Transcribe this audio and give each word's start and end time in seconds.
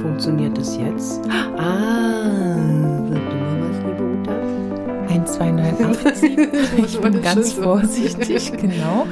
Funktioniert 0.00 0.56
es 0.58 0.76
jetzt? 0.76 1.20
Ah, 1.58 2.56
sag 3.10 3.30
du 3.30 3.36
mal 3.36 3.60
was, 3.60 3.76
liebe 3.84 4.02
Uta. 4.02 4.32
1287. 5.08 6.38
ich 6.84 7.00
bin 7.00 7.22
ganz 7.22 7.52
vorsichtig, 7.52 8.52
genau. 8.60 9.06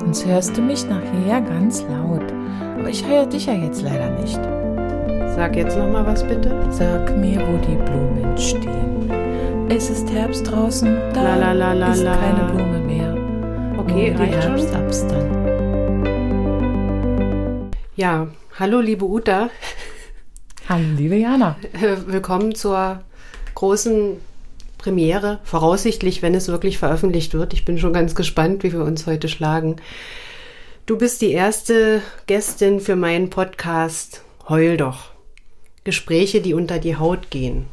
Sonst 0.00 0.26
hörst 0.26 0.56
du 0.56 0.62
mich 0.62 0.86
nachher 0.88 1.42
ganz 1.42 1.82
laut. 1.82 2.24
Aber 2.78 2.88
ich 2.88 3.06
höre 3.06 3.26
dich 3.26 3.46
ja 3.46 3.52
jetzt 3.52 3.82
leider 3.82 4.10
nicht. 4.20 4.40
Sag 5.36 5.56
jetzt 5.56 5.76
noch 5.76 5.90
mal 5.90 6.06
was 6.06 6.26
bitte. 6.26 6.54
Sag 6.70 7.16
mir, 7.18 7.40
wo 7.40 7.58
die 7.58 7.76
Blumen 7.76 8.36
stehen. 8.38 9.10
Es 9.68 9.90
ist 9.90 10.10
Herbst 10.10 10.50
draußen, 10.50 10.96
da 11.12 11.36
La, 11.36 11.52
la, 11.52 11.72
la, 11.74 11.92
ist 11.92 12.04
keine 12.04 12.50
Blume 12.52 12.80
mehr. 12.80 13.14
Okay, 13.78 14.10
Nur 14.10 14.26
die 14.26 14.32
reicht 14.32 14.42
schon. 14.42 14.56
Herbstabstand. 14.56 15.40
Ja, 17.94 18.26
hallo 18.58 18.80
liebe 18.80 19.04
Uta. 19.04 19.50
Hallo, 20.70 20.86
liebe 20.96 21.16
Jana. 21.16 21.56
Äh, 21.72 21.96
Willkommen 22.06 22.54
zur 22.54 23.02
großen 23.56 24.18
Premiere. 24.78 25.40
Voraussichtlich, 25.42 26.22
wenn 26.22 26.32
es 26.32 26.46
wirklich 26.46 26.78
veröffentlicht 26.78 27.34
wird. 27.34 27.54
Ich 27.54 27.64
bin 27.64 27.76
schon 27.76 27.92
ganz 27.92 28.14
gespannt, 28.14 28.62
wie 28.62 28.72
wir 28.72 28.84
uns 28.84 29.04
heute 29.04 29.28
schlagen. 29.28 29.80
Du 30.86 30.96
bist 30.96 31.22
die 31.22 31.32
erste 31.32 32.02
Gästin 32.28 32.78
für 32.78 32.94
meinen 32.94 33.30
Podcast 33.30 34.22
Heul 34.48 34.76
doch. 34.76 35.10
Gespräche, 35.82 36.40
die 36.40 36.54
unter 36.54 36.78
die 36.78 36.94
Haut 36.94 37.30
gehen. 37.30 37.66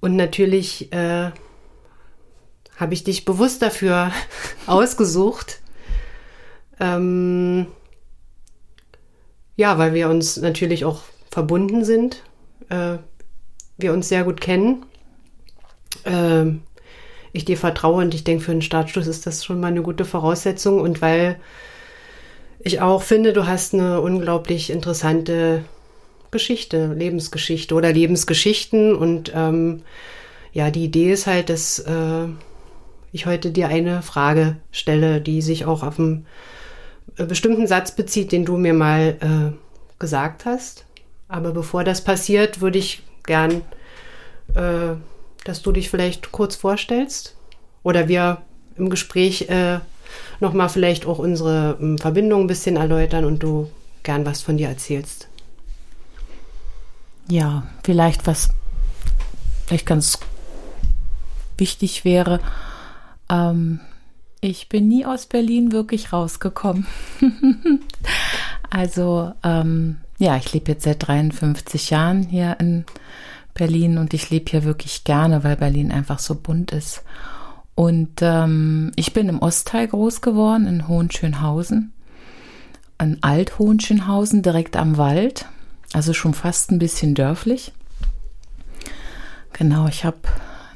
Und 0.00 0.16
natürlich 0.16 0.92
äh, 0.92 1.30
habe 2.78 2.94
ich 2.94 3.04
dich 3.04 3.24
bewusst 3.24 3.62
dafür 3.62 4.10
ausgesucht. 4.66 5.60
Ähm, 6.80 7.68
ja, 9.54 9.78
weil 9.78 9.94
wir 9.94 10.08
uns 10.08 10.36
natürlich 10.38 10.84
auch 10.84 11.02
verbunden 11.32 11.82
sind, 11.82 12.22
äh, 12.68 12.98
wir 13.78 13.94
uns 13.94 14.08
sehr 14.10 14.22
gut 14.22 14.40
kennen. 14.40 14.84
Ähm, 16.04 16.62
ich 17.32 17.46
dir 17.46 17.56
vertraue 17.56 18.04
und 18.04 18.12
ich 18.12 18.22
denke, 18.22 18.44
für 18.44 18.52
einen 18.52 18.60
Startschuss 18.60 19.06
ist 19.06 19.26
das 19.26 19.42
schon 19.42 19.58
mal 19.58 19.68
eine 19.68 19.80
gute 19.80 20.04
Voraussetzung 20.04 20.78
und 20.78 21.00
weil 21.00 21.40
ich 22.60 22.82
auch 22.82 23.02
finde, 23.02 23.32
du 23.32 23.46
hast 23.46 23.72
eine 23.72 24.02
unglaublich 24.02 24.68
interessante 24.68 25.64
Geschichte, 26.30 26.92
Lebensgeschichte 26.92 27.74
oder 27.74 27.90
Lebensgeschichten 27.90 28.94
und 28.94 29.32
ähm, 29.34 29.82
ja, 30.52 30.70
die 30.70 30.84
Idee 30.84 31.12
ist 31.12 31.26
halt, 31.26 31.48
dass 31.48 31.78
äh, 31.78 32.26
ich 33.10 33.24
heute 33.24 33.52
dir 33.52 33.68
eine 33.68 34.02
Frage 34.02 34.56
stelle, 34.70 35.22
die 35.22 35.40
sich 35.40 35.64
auch 35.64 35.82
auf 35.82 35.98
einen 35.98 36.26
äh, 37.16 37.24
bestimmten 37.24 37.66
Satz 37.66 37.96
bezieht, 37.96 38.32
den 38.32 38.44
du 38.44 38.58
mir 38.58 38.74
mal 38.74 39.16
äh, 39.20 39.98
gesagt 39.98 40.44
hast. 40.44 40.84
Aber 41.32 41.52
bevor 41.52 41.82
das 41.82 42.04
passiert, 42.04 42.60
würde 42.60 42.78
ich 42.78 43.02
gern, 43.24 43.62
äh, 44.54 44.96
dass 45.44 45.62
du 45.62 45.72
dich 45.72 45.88
vielleicht 45.88 46.30
kurz 46.30 46.56
vorstellst 46.56 47.34
oder 47.82 48.06
wir 48.06 48.42
im 48.76 48.90
Gespräch 48.90 49.48
äh, 49.48 49.78
nochmal 50.40 50.68
vielleicht 50.68 51.06
auch 51.06 51.18
unsere 51.18 51.78
ähm, 51.80 51.96
Verbindung 51.96 52.42
ein 52.42 52.46
bisschen 52.48 52.76
erläutern 52.76 53.24
und 53.24 53.42
du 53.42 53.70
gern 54.02 54.26
was 54.26 54.42
von 54.42 54.58
dir 54.58 54.68
erzählst. 54.68 55.26
Ja, 57.30 57.66
vielleicht 57.82 58.26
was 58.26 58.50
vielleicht 59.64 59.86
ganz 59.86 60.18
wichtig 61.56 62.04
wäre. 62.04 62.40
Ähm, 63.30 63.80
ich 64.42 64.68
bin 64.68 64.86
nie 64.86 65.06
aus 65.06 65.24
Berlin 65.24 65.72
wirklich 65.72 66.12
rausgekommen. 66.12 66.86
also 68.70 69.32
ähm, 69.42 69.96
ja, 70.22 70.36
ich 70.36 70.52
lebe 70.52 70.70
jetzt 70.70 70.84
seit 70.84 71.06
53 71.06 71.90
Jahren 71.90 72.22
hier 72.22 72.56
in 72.60 72.84
Berlin 73.54 73.98
und 73.98 74.14
ich 74.14 74.30
lebe 74.30 74.48
hier 74.48 74.62
wirklich 74.62 75.02
gerne, 75.02 75.42
weil 75.42 75.56
Berlin 75.56 75.90
einfach 75.90 76.20
so 76.20 76.36
bunt 76.36 76.70
ist. 76.70 77.02
Und 77.74 78.20
ähm, 78.22 78.92
ich 78.94 79.12
bin 79.14 79.28
im 79.28 79.40
Ostteil 79.40 79.88
groß 79.88 80.20
geworden, 80.20 80.66
in 80.66 80.86
Hohenschönhausen. 80.86 81.92
In 83.00 83.18
Alt-Hohenschönhausen, 83.20 84.42
direkt 84.42 84.76
am 84.76 84.96
Wald. 84.96 85.46
Also 85.92 86.12
schon 86.12 86.34
fast 86.34 86.70
ein 86.70 86.78
bisschen 86.78 87.16
dörflich. 87.16 87.72
Genau, 89.52 89.88
ich 89.88 90.04
habe 90.04 90.20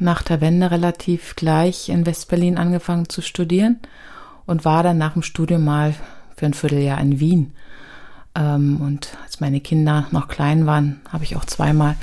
nach 0.01 0.23
der 0.23 0.41
Wende 0.41 0.73
relativ 0.73 1.37
gleich 1.37 1.89
in 1.89 2.05
Westberlin 2.05 2.59
angefangen 2.59 3.09
zu 3.09 3.23
studieren 3.23 3.79
und 4.45 4.65
war 4.65 4.83
dann 4.83 4.99
nach 4.99 5.13
dem 5.13 5.23
Studium 5.23 5.65
mal 5.65 5.95
für 6.35 6.47
ein 6.47 6.55
Vierteljahr 6.55 7.01
in 7.01 7.21
Wien. 7.21 7.53
Ähm, 8.37 8.81
und 8.81 9.17
als 9.25 9.41
meine 9.41 9.61
Kinder 9.61 10.07
noch 10.13 10.29
klein 10.29 10.67
waren, 10.67 11.01
habe 11.09 11.25
ich 11.25 11.37
auch 11.37 11.45
zweimal 11.45 11.97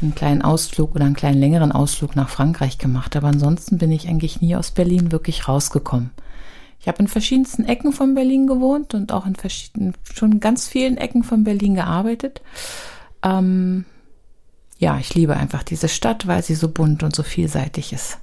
einen 0.00 0.14
kleinen 0.14 0.40
Ausflug 0.40 0.94
oder 0.94 1.04
einen 1.04 1.16
kleinen 1.16 1.40
längeren 1.40 1.72
Ausflug 1.72 2.16
nach 2.16 2.28
Frankreich 2.28 2.78
gemacht. 2.78 3.16
Aber 3.16 3.28
ansonsten 3.28 3.78
bin 3.78 3.92
ich 3.92 4.08
eigentlich 4.08 4.40
nie 4.40 4.56
aus 4.56 4.70
Berlin 4.70 5.12
wirklich 5.12 5.48
rausgekommen. 5.48 6.10
Ich 6.80 6.88
habe 6.88 7.00
in 7.00 7.08
verschiedensten 7.08 7.64
Ecken 7.64 7.92
von 7.92 8.14
Berlin 8.14 8.46
gewohnt 8.46 8.94
und 8.94 9.12
auch 9.12 9.26
in 9.26 9.36
verschiedenen, 9.36 9.92
schon 10.14 10.40
ganz 10.40 10.66
vielen 10.66 10.96
Ecken 10.96 11.22
von 11.24 11.44
Berlin 11.44 11.74
gearbeitet. 11.74 12.40
Ähm, 13.22 13.84
ja, 14.78 14.98
ich 14.98 15.14
liebe 15.14 15.36
einfach 15.36 15.62
diese 15.62 15.88
Stadt, 15.88 16.26
weil 16.26 16.42
sie 16.42 16.54
so 16.54 16.68
bunt 16.68 17.02
und 17.02 17.14
so 17.14 17.22
vielseitig 17.22 17.92
ist. 17.92 18.18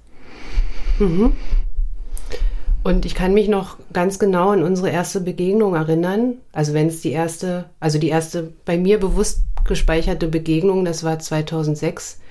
Und 2.88 3.06
ich 3.06 3.16
kann 3.16 3.34
mich 3.34 3.50
noch 3.50 3.76
ganz 3.92 4.18
genau 4.18 4.52
an 4.52 4.64
unsere 4.64 4.90
erste 4.90 5.20
Begegnung 5.20 5.76
erinnern. 5.76 6.36
Also 6.54 6.74
wenn 6.74 6.88
es 6.88 7.02
die 7.02 7.12
erste, 7.12 7.66
also 7.82 8.00
die 8.00 8.08
erste 8.08 8.54
bei 8.64 8.78
mir 8.78 8.98
bewusst 8.98 9.42
gespeicherte 9.66 10.30
Begegnung, 10.30 10.86
das 10.86 11.04
war 11.04 11.20
2006. 11.20 12.22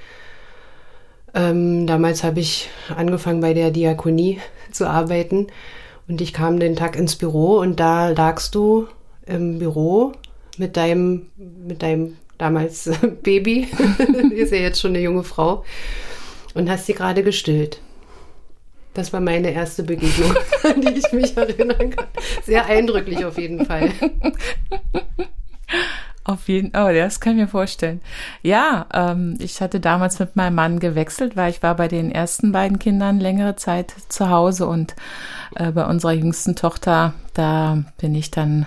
Ähm, 1.35 1.87
damals 1.87 2.25
habe 2.25 2.41
ich 2.41 2.71
angefangen 2.89 3.43
bei 3.43 3.53
der 3.53 3.71
Diakonie 3.71 4.41
zu 4.73 4.89
arbeiten 4.89 5.49
und 6.09 6.23
ich 6.23 6.33
kam 6.33 6.59
den 6.59 6.75
Tag 6.75 6.97
ins 6.97 7.17
Büro 7.17 7.59
und 7.59 7.79
da 7.79 8.09
lagst 8.09 8.55
du 8.55 8.87
im 9.27 9.59
Büro 9.59 10.13
mit 10.57 10.79
deinem, 10.79 11.27
mit 11.37 11.83
deinem 11.83 12.17
damals 12.39 12.91
Baby, 13.23 13.69
ist 14.31 14.53
ja 14.53 14.59
jetzt 14.59 14.81
schon 14.81 14.93
eine 14.93 15.01
junge 15.01 15.23
Frau, 15.23 15.65
und 16.55 16.71
hast 16.71 16.87
sie 16.87 16.95
gerade 16.95 17.23
gestillt. 17.23 17.79
Das 18.97 19.13
war 19.13 19.21
meine 19.21 19.51
erste 19.51 19.83
Begegnung, 19.83 20.35
an 20.65 20.81
die 20.81 20.95
ich 20.95 21.13
mich 21.13 21.37
erinnern 21.37 21.91
kann. 21.91 22.07
Sehr 22.45 22.65
eindrücklich 22.65 23.23
auf 23.27 23.37
jeden 23.37 23.67
Fall. 23.67 23.91
Auf 26.25 26.49
jeden 26.49 26.73
Fall, 26.73 26.91
oh, 26.91 26.99
das 26.99 27.21
kann 27.21 27.35
ich 27.35 27.43
mir 27.43 27.49
vorstellen. 27.49 28.01
Ja, 28.43 28.87
ähm, 28.95 29.37
ich 29.39 29.61
hatte 29.61 29.81
damals 29.81 30.19
mit 30.19 30.35
meinem 30.35 30.55
Mann 30.55 30.81
gewechselt, 30.81 31.37
weil 31.37 31.51
ich 31.51 31.63
war 31.63 31.77
bei 31.77 31.89
den 31.89 32.11
ersten 32.11 32.53
beiden 32.53 32.79
Kindern 32.79 33.21
längere 33.21 33.55
Zeit 33.57 33.95
zu 34.09 34.31
Hause 34.31 34.67
und 34.67 34.97
äh, 35.55 35.71
bei 35.73 35.85
unserer 35.85 36.13
jüngsten 36.13 36.57
Tochter, 36.57 37.13
da 37.35 37.85
bin 37.99 38.15
ich 38.15 38.31
dann 38.31 38.67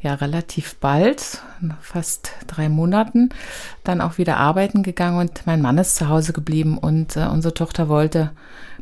ja 0.00 0.14
relativ 0.14 0.76
bald, 0.76 1.42
fast 1.82 2.32
drei 2.46 2.70
Monaten, 2.70 3.28
dann 3.84 4.00
auch 4.00 4.16
wieder 4.16 4.38
arbeiten 4.38 4.82
gegangen 4.82 5.18
und 5.18 5.46
mein 5.46 5.60
Mann 5.60 5.76
ist 5.76 5.96
zu 5.96 6.08
Hause 6.08 6.32
geblieben 6.32 6.78
und 6.78 7.16
äh, 7.16 7.26
unsere 7.26 7.52
Tochter 7.52 7.88
wollte 7.90 8.30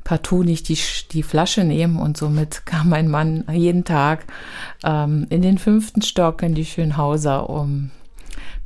partout 0.04 0.42
nicht 0.42 0.68
die, 0.68 0.78
die 1.12 1.22
Flasche 1.22 1.64
nehmen 1.64 1.98
und 1.98 2.16
somit 2.16 2.66
kam 2.66 2.88
mein 2.88 3.08
Mann 3.08 3.44
jeden 3.52 3.84
Tag 3.84 4.24
ähm, 4.84 5.26
in 5.30 5.42
den 5.42 5.58
fünften 5.58 6.02
Stock 6.02 6.42
in 6.42 6.54
die 6.54 6.64
Schönhauser, 6.64 7.48
um 7.48 7.90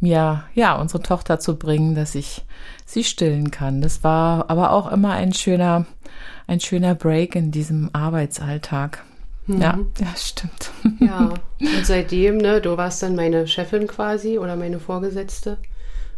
mir 0.00 0.44
ja 0.54 0.74
unsere 0.74 1.02
Tochter 1.02 1.38
zu 1.38 1.56
bringen, 1.56 1.94
dass 1.94 2.14
ich 2.14 2.44
sie 2.84 3.04
stillen 3.04 3.50
kann. 3.50 3.80
Das 3.80 4.02
war 4.04 4.50
aber 4.50 4.72
auch 4.72 4.90
immer 4.90 5.12
ein 5.12 5.32
schöner, 5.32 5.86
ein 6.46 6.60
schöner 6.60 6.94
Break 6.94 7.36
in 7.36 7.50
diesem 7.50 7.90
Arbeitsalltag. 7.92 9.04
Ja, 9.46 9.78
ja, 9.98 10.06
stimmt. 10.16 10.70
Ja, 11.00 11.34
und 11.60 11.86
seitdem, 11.86 12.36
ne, 12.36 12.60
du 12.60 12.76
warst 12.76 13.02
dann 13.02 13.16
meine 13.16 13.46
Chefin 13.48 13.86
quasi 13.86 14.38
oder 14.38 14.56
meine 14.56 14.78
Vorgesetzte. 14.78 15.58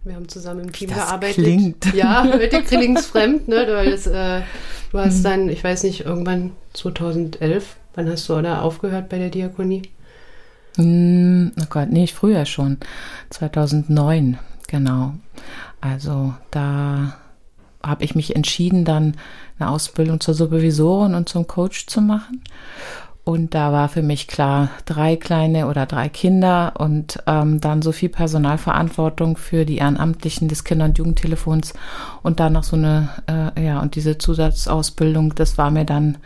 Wir 0.05 0.17
haben 0.17 0.29
zusammen 0.29 0.61
im 0.61 0.73
Team 0.73 0.91
das 0.91 0.99
gearbeitet. 0.99 1.35
klingt. 1.37 1.95
Ja, 1.95 2.25
heute 2.31 2.63
klingt's 2.63 3.07
fremd, 3.07 3.49
ne? 3.49 3.67
Weil 3.69 3.91
das, 3.91 4.07
äh, 4.07 4.43
du 4.93 4.99
hast 4.99 5.25
dann, 5.25 5.49
ich 5.49 5.65
weiß 5.65 5.83
nicht, 5.85 6.05
irgendwann 6.05 6.53
2011, 6.75 7.77
wann 7.95 8.09
hast 8.11 8.29
du 8.29 8.35
oder 8.37 8.63
aufgehört 8.63 9.09
bei 9.09 9.19
der 9.19 9.31
Diakonie? 9.31 9.83
Hm, 10.77 11.53
Oh 11.59 11.65
Gott, 11.71 11.89
nee, 11.91 12.07
früher 12.07 12.45
schon. 12.45 12.79
2009, 13.31 14.39
genau. 14.69 15.15
Also 15.81 16.35
da 16.51 17.17
habe 17.83 18.05
ich 18.05 18.15
mich 18.15 18.35
entschieden, 18.37 18.85
dann 18.85 19.17
eine 19.59 19.71
Ausbildung 19.71 20.21
zur 20.21 20.35
Supervisorin 20.35 21.15
und 21.15 21.29
zum 21.29 21.47
Coach 21.47 21.87
zu 21.87 22.01
machen. 22.01 22.43
Und 23.25 23.55
da 23.55 23.73
war 23.73 23.89
für 23.89 24.03
mich 24.03 24.29
klar, 24.29 24.69
drei 24.85 25.17
kleine 25.17 25.67
oder 25.67 25.87
drei 25.87 26.11
Kinder 26.11 26.75
und 26.79 27.23
ähm, 27.27 27.59
dann 27.59 27.81
so 27.81 27.91
viel 27.91 28.11
Personalverantwortung 28.11 29.39
für 29.39 29.65
die 29.65 29.79
Ehrenamtlichen 29.79 30.47
des 30.47 30.63
Kinder- 30.63 30.85
und 30.85 30.99
Jugendtelefons 30.99 31.73
und 32.23 32.39
dann 32.39 32.53
noch 32.53 32.65
so 32.65 32.77
eine, 32.77 33.09
äh, 33.27 33.65
ja, 33.65 33.81
und 33.81 33.95
diese 33.95 34.19
Zusatzausbildung, 34.19 35.35
das 35.35 35.57
war 35.57 35.71
mir 35.71 35.87
dann 35.87 36.17
ein 36.17 36.19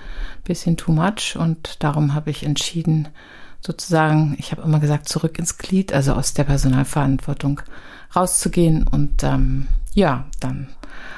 bisschen 0.42 0.76
too 0.76 0.90
much 0.90 1.36
und 1.38 1.84
darum 1.84 2.14
habe 2.14 2.30
ich 2.30 2.44
entschieden, 2.44 3.06
sozusagen, 3.60 4.36
ich 4.38 4.52
habe 4.52 4.62
immer 4.62 4.80
gesagt, 4.80 5.08
zurück 5.08 5.38
ins 5.38 5.58
Glied, 5.58 5.92
also 5.92 6.14
aus 6.14 6.34
der 6.34 6.44
Personalverantwortung 6.44 7.60
rauszugehen. 8.14 8.86
Und 8.86 9.22
ähm, 9.22 9.68
ja, 9.94 10.24
dann 10.40 10.68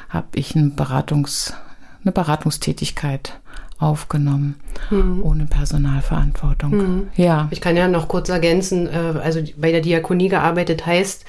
habe 0.08 0.28
ich 0.34 0.56
eine, 0.56 0.70
Beratungs, 0.70 1.54
eine 2.02 2.12
Beratungstätigkeit 2.12 3.40
aufgenommen, 3.80 4.56
mhm. 4.90 5.22
ohne 5.24 5.46
Personalverantwortung. 5.46 6.70
Mhm. 6.70 7.08
Ja. 7.16 7.48
Ich 7.50 7.60
kann 7.60 7.76
ja 7.76 7.88
noch 7.88 8.08
kurz 8.08 8.28
ergänzen, 8.28 8.86
äh, 8.86 9.18
also 9.22 9.40
bei 9.56 9.72
der 9.72 9.80
Diakonie 9.80 10.28
gearbeitet 10.28 10.86
heißt, 10.86 11.24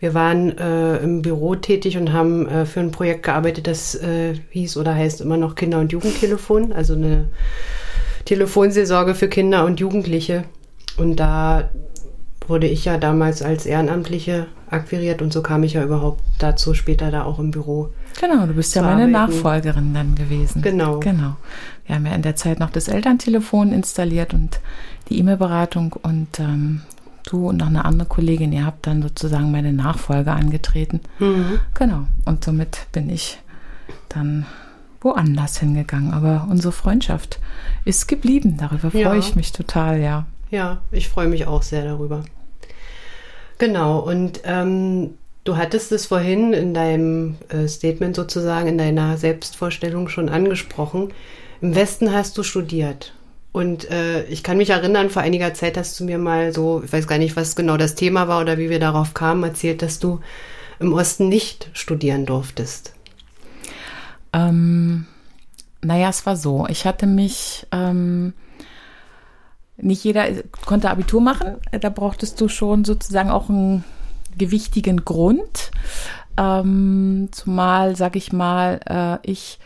wir 0.00 0.14
waren 0.14 0.58
äh, 0.58 0.96
im 0.96 1.22
Büro 1.22 1.54
tätig 1.54 1.96
und 1.96 2.12
haben 2.12 2.48
äh, 2.48 2.66
für 2.66 2.80
ein 2.80 2.90
Projekt 2.90 3.22
gearbeitet, 3.22 3.68
das 3.68 3.94
äh, 3.94 4.34
hieß 4.50 4.76
oder 4.76 4.96
heißt 4.96 5.20
immer 5.20 5.36
noch 5.36 5.54
Kinder- 5.54 5.78
und 5.78 5.92
Jugendtelefon, 5.92 6.72
also 6.72 6.94
eine 6.94 7.28
Telefonseelsorge 8.24 9.14
für 9.14 9.28
Kinder 9.28 9.64
und 9.64 9.78
Jugendliche. 9.78 10.44
Und 10.96 11.16
da 11.16 11.70
wurde 12.48 12.66
ich 12.66 12.84
ja 12.84 12.98
damals 12.98 13.42
als 13.42 13.66
Ehrenamtliche 13.66 14.46
akquiriert 14.70 15.22
und 15.22 15.32
so 15.32 15.42
kam 15.42 15.62
ich 15.62 15.74
ja 15.74 15.84
überhaupt 15.84 16.22
dazu, 16.38 16.74
später 16.74 17.10
da 17.10 17.24
auch 17.24 17.38
im 17.38 17.50
Büro. 17.50 17.90
Genau, 18.20 18.46
du 18.46 18.54
bist 18.54 18.74
ja 18.74 18.82
meine 18.82 19.02
arbeiten. 19.02 19.12
Nachfolgerin 19.12 19.94
dann 19.94 20.14
gewesen. 20.14 20.62
Genau. 20.62 21.00
Genau. 21.00 21.36
Wir 21.86 21.96
haben 21.96 22.06
ja 22.06 22.14
in 22.14 22.22
der 22.22 22.36
Zeit 22.36 22.60
noch 22.60 22.70
das 22.70 22.88
Elterntelefon 22.88 23.72
installiert 23.72 24.34
und 24.34 24.60
die 25.08 25.18
E-Mail-Beratung 25.18 25.94
und 26.02 26.38
ähm, 26.40 26.82
du 27.24 27.48
und 27.48 27.58
noch 27.58 27.66
eine 27.66 27.84
andere 27.84 28.08
Kollegin, 28.08 28.52
ihr 28.52 28.64
habt 28.64 28.86
dann 28.86 29.02
sozusagen 29.02 29.50
meine 29.50 29.72
Nachfolge 29.72 30.32
angetreten. 30.32 31.00
Mhm. 31.18 31.60
Genau. 31.74 32.06
Und 32.24 32.44
somit 32.44 32.86
bin 32.92 33.10
ich 33.10 33.38
dann 34.08 34.46
woanders 35.00 35.58
hingegangen. 35.58 36.12
Aber 36.12 36.46
unsere 36.50 36.72
Freundschaft 36.72 37.40
ist 37.84 38.08
geblieben. 38.08 38.56
Darüber 38.58 38.90
freue 38.90 39.02
ja. 39.02 39.14
ich 39.14 39.34
mich 39.36 39.52
total, 39.52 40.00
ja. 40.00 40.26
Ja, 40.52 40.82
ich 40.90 41.08
freue 41.08 41.28
mich 41.28 41.46
auch 41.46 41.62
sehr 41.62 41.82
darüber. 41.82 42.24
Genau. 43.56 44.00
Und 44.00 44.42
ähm, 44.44 45.14
du 45.44 45.56
hattest 45.56 45.92
es 45.92 46.04
vorhin 46.04 46.52
in 46.52 46.74
deinem 46.74 47.36
äh, 47.48 47.66
Statement 47.66 48.14
sozusagen, 48.14 48.68
in 48.68 48.76
deiner 48.76 49.16
Selbstvorstellung 49.16 50.10
schon 50.10 50.28
angesprochen. 50.28 51.14
Im 51.62 51.74
Westen 51.74 52.12
hast 52.12 52.36
du 52.36 52.42
studiert. 52.42 53.14
Und 53.52 53.90
äh, 53.90 54.24
ich 54.24 54.42
kann 54.42 54.58
mich 54.58 54.68
erinnern, 54.68 55.08
vor 55.08 55.22
einiger 55.22 55.54
Zeit 55.54 55.78
hast 55.78 55.98
du 55.98 56.04
mir 56.04 56.18
mal 56.18 56.52
so, 56.52 56.82
ich 56.84 56.92
weiß 56.92 57.06
gar 57.06 57.18
nicht, 57.18 57.34
was 57.34 57.56
genau 57.56 57.78
das 57.78 57.94
Thema 57.94 58.28
war 58.28 58.42
oder 58.42 58.58
wie 58.58 58.68
wir 58.68 58.78
darauf 58.78 59.14
kamen, 59.14 59.44
erzählt, 59.44 59.80
dass 59.80 59.98
du 60.00 60.20
im 60.80 60.92
Osten 60.92 61.30
nicht 61.30 61.70
studieren 61.72 62.26
durftest. 62.26 62.92
Ähm, 64.34 65.06
naja, 65.80 66.10
es 66.10 66.26
war 66.26 66.36
so. 66.36 66.66
Ich 66.68 66.84
hatte 66.84 67.06
mich, 67.06 67.66
ähm, 67.72 68.34
nicht 69.76 70.04
jeder 70.04 70.26
konnte 70.64 70.90
Abitur 70.90 71.20
machen. 71.20 71.56
Da 71.80 71.88
brauchtest 71.88 72.40
du 72.40 72.48
schon 72.48 72.84
sozusagen 72.84 73.30
auch 73.30 73.48
einen 73.48 73.84
gewichtigen 74.36 75.04
Grund. 75.04 75.70
Ähm, 76.36 77.28
zumal, 77.32 77.96
sag 77.96 78.16
ich 78.16 78.32
mal, 78.32 78.80
äh, 78.86 79.30
ich 79.30 79.58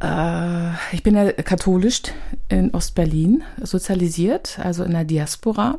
äh, 0.00 0.72
ich 0.92 1.02
bin 1.02 1.14
ja 1.14 1.32
katholisch 1.32 2.02
in 2.48 2.74
Ostberlin 2.74 3.42
sozialisiert, 3.60 4.58
also 4.58 4.84
in 4.84 4.92
der 4.92 5.04
Diaspora. 5.04 5.78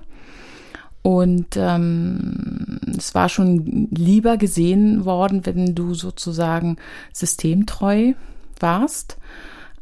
Und 1.01 1.57
ähm, 1.57 2.79
es 2.97 3.13
war 3.13 3.27
schon 3.27 3.89
lieber 3.91 4.37
gesehen 4.37 5.03
worden, 5.03 5.45
wenn 5.45 5.75
du 5.75 5.93
sozusagen 5.93 6.77
systemtreu 7.11 8.13
warst. 8.59 9.17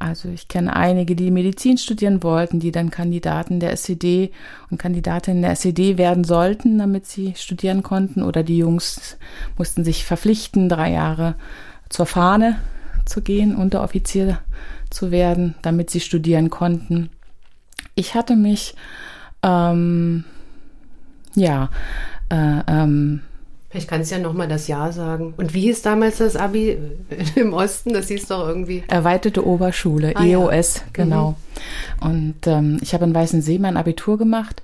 Also 0.01 0.29
ich 0.29 0.47
kenne 0.47 0.75
einige, 0.75 1.15
die 1.15 1.29
Medizin 1.29 1.77
studieren 1.77 2.23
wollten, 2.23 2.59
die 2.59 2.71
dann 2.71 2.89
Kandidaten 2.89 3.59
der 3.59 3.71
SED 3.73 4.31
und 4.71 4.79
Kandidatinnen 4.79 5.43
der 5.43 5.51
SED 5.51 5.99
werden 5.99 6.23
sollten, 6.23 6.79
damit 6.79 7.05
sie 7.05 7.35
studieren 7.37 7.83
konnten. 7.83 8.23
Oder 8.23 8.41
die 8.41 8.57
Jungs 8.57 9.17
mussten 9.59 9.83
sich 9.83 10.03
verpflichten, 10.03 10.69
drei 10.69 10.91
Jahre 10.93 11.35
zur 11.89 12.07
Fahne 12.07 12.59
zu 13.05 13.21
gehen, 13.21 13.55
Unteroffizier 13.55 14.39
zu 14.89 15.11
werden, 15.11 15.53
damit 15.61 15.91
sie 15.91 15.99
studieren 15.99 16.49
konnten. 16.49 17.11
Ich 17.93 18.15
hatte 18.15 18.35
mich, 18.35 18.73
ähm, 19.43 20.23
ja, 21.35 21.69
äh, 22.29 22.61
ähm, 22.67 23.21
ich 23.73 23.87
kann 23.87 24.01
es 24.01 24.09
ja 24.09 24.19
nochmal 24.19 24.47
das 24.47 24.67
Jahr 24.67 24.91
sagen. 24.91 25.33
Und 25.37 25.53
wie 25.53 25.61
hieß 25.61 25.81
damals 25.81 26.17
das 26.17 26.35
Abi 26.35 26.77
im 27.35 27.53
Osten? 27.53 27.93
Das 27.93 28.07
hieß 28.07 28.27
doch 28.27 28.47
irgendwie. 28.47 28.83
Erweiterte 28.87 29.45
Oberschule, 29.45 30.13
ah, 30.15 30.23
EOS, 30.23 30.77
ja. 30.77 30.81
genau. 30.93 31.35
Mhm. 32.01 32.07
Und 32.07 32.47
ähm, 32.47 32.77
ich 32.81 32.93
habe 32.93 33.05
in 33.05 33.15
Weißensee 33.15 33.59
mein 33.59 33.77
Abitur 33.77 34.17
gemacht. 34.17 34.61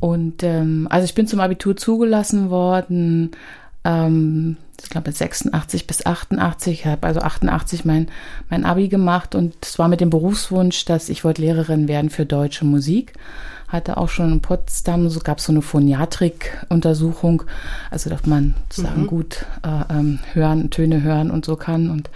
Und 0.00 0.42
ähm, 0.42 0.88
also 0.90 1.04
ich 1.04 1.14
bin 1.14 1.26
zum 1.26 1.40
Abitur 1.40 1.76
zugelassen 1.76 2.50
worden 2.50 3.32
ähm, 3.84 4.56
ich 4.82 4.90
glaube 4.90 5.12
86 5.12 5.86
bis 5.86 6.06
88, 6.06 6.80
ich 6.80 6.86
habe 6.86 7.06
also 7.06 7.20
88 7.20 7.84
mein, 7.84 8.08
mein 8.48 8.64
Abi 8.64 8.88
gemacht 8.88 9.34
und 9.34 9.54
es 9.62 9.78
war 9.78 9.88
mit 9.88 10.00
dem 10.00 10.10
Berufswunsch, 10.10 10.84
dass 10.84 11.08
ich 11.08 11.24
wollte 11.24 11.42
Lehrerin 11.42 11.86
werden 11.88 12.10
für 12.10 12.26
deutsche 12.26 12.64
Musik. 12.64 13.12
Hatte 13.70 13.96
auch 13.96 14.08
schon 14.08 14.32
in 14.32 14.40
Potsdam, 14.40 15.08
so 15.08 15.20
gab 15.20 15.38
es 15.38 15.44
so 15.44 15.52
eine 15.52 15.62
Phoniatrik-Untersuchung, 15.62 17.44
also 17.90 18.10
dass 18.10 18.26
man 18.26 18.54
sozusagen 18.68 19.02
mhm. 19.02 19.06
gut 19.06 19.46
äh, 19.62 19.94
ähm, 19.94 20.18
hören, 20.32 20.70
Töne 20.70 21.02
hören 21.02 21.30
und 21.30 21.44
so 21.44 21.56
kann 21.56 21.90
und 21.90 22.10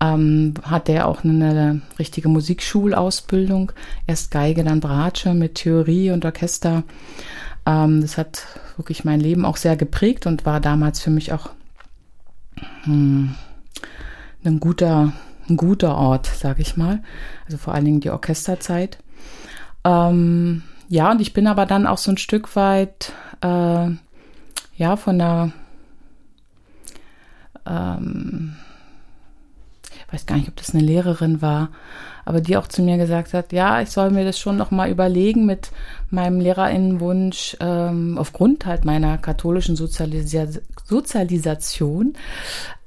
ähm, 0.00 0.54
hatte 0.62 0.92
er 0.92 1.06
auch 1.06 1.24
eine, 1.24 1.50
eine 1.50 1.80
richtige 1.98 2.28
Musikschulausbildung, 2.28 3.72
erst 4.06 4.30
Geige, 4.30 4.64
dann 4.64 4.80
Bratsche 4.80 5.34
mit 5.34 5.56
Theorie 5.56 6.10
und 6.10 6.24
Orchester. 6.24 6.82
Ähm, 7.66 8.00
das 8.00 8.16
hat 8.16 8.46
wirklich 8.76 9.04
mein 9.04 9.20
Leben 9.20 9.44
auch 9.44 9.58
sehr 9.58 9.76
geprägt 9.76 10.26
und 10.26 10.46
war 10.46 10.60
damals 10.60 11.00
für 11.00 11.10
mich 11.10 11.32
auch 11.32 11.50
hm, 12.84 13.34
ein 14.44 14.60
guter, 14.60 15.12
ein 15.48 15.56
guter 15.56 15.96
Ort, 15.96 16.26
sage 16.26 16.62
ich 16.62 16.76
mal. 16.76 17.02
Also 17.44 17.58
vor 17.58 17.74
allen 17.74 17.84
Dingen 17.84 18.00
die 18.00 18.10
Orchesterzeit. 18.10 18.98
Ähm, 19.84 20.62
ja, 20.90 21.12
und 21.12 21.20
ich 21.20 21.32
bin 21.32 21.46
aber 21.46 21.66
dann 21.66 21.86
auch 21.86 21.98
so 21.98 22.10
ein 22.10 22.18
Stück 22.18 22.56
weit, 22.56 23.12
äh, 23.42 23.90
ja, 24.76 24.96
von 24.96 25.18
der, 25.18 25.52
ähm, 27.64 28.56
weiß 30.12 30.26
gar 30.26 30.36
nicht, 30.36 30.48
ob 30.48 30.56
das 30.56 30.74
eine 30.74 30.82
Lehrerin 30.82 31.40
war, 31.40 31.68
aber 32.24 32.40
die 32.40 32.56
auch 32.56 32.68
zu 32.68 32.82
mir 32.82 32.96
gesagt 32.96 33.34
hat, 33.34 33.52
ja, 33.52 33.80
ich 33.80 33.90
soll 33.90 34.10
mir 34.10 34.24
das 34.24 34.38
schon 34.38 34.56
noch 34.56 34.70
mal 34.70 34.90
überlegen 34.90 35.46
mit 35.46 35.70
meinem 36.10 36.40
Lehrerinnenwunsch 36.40 37.56
ähm, 37.60 38.18
aufgrund 38.18 38.66
halt 38.66 38.84
meiner 38.84 39.18
katholischen 39.18 39.76
Sozialisa 39.76 40.46
Sozialisation, 40.84 42.14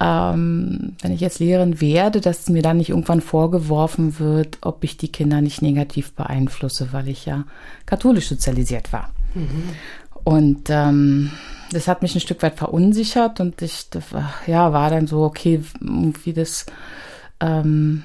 ähm, 0.02 0.98
wenn 1.02 1.14
ich 1.14 1.22
jetzt 1.22 1.40
Lehrerin 1.40 1.80
werde, 1.80 2.20
dass 2.20 2.50
mir 2.50 2.62
dann 2.62 2.78
nicht 2.78 2.90
irgendwann 2.90 3.22
vorgeworfen 3.22 4.20
wird, 4.20 4.58
ob 4.62 4.84
ich 4.84 4.98
die 4.98 5.12
Kinder 5.12 5.40
nicht 5.40 5.62
negativ 5.62 6.12
beeinflusse, 6.12 6.90
weil 6.92 7.08
ich 7.08 7.26
ja 7.26 7.46
katholisch 7.86 8.28
sozialisiert 8.28 8.92
war. 8.92 9.10
Mhm. 9.34 9.70
Und 10.26 10.70
ähm, 10.70 11.32
das 11.72 11.88
hat 11.88 12.02
mich 12.02 12.16
ein 12.16 12.22
Stück 12.22 12.44
weit 12.44 12.56
verunsichert 12.56 13.40
und 13.40 13.62
ich 13.62 13.88
ja 14.48 14.74
war 14.74 14.90
dann 14.90 15.08
so 15.08 15.24
okay, 15.24 15.62
wie 15.80 16.34
das 16.34 16.66
ähm, 17.40 18.04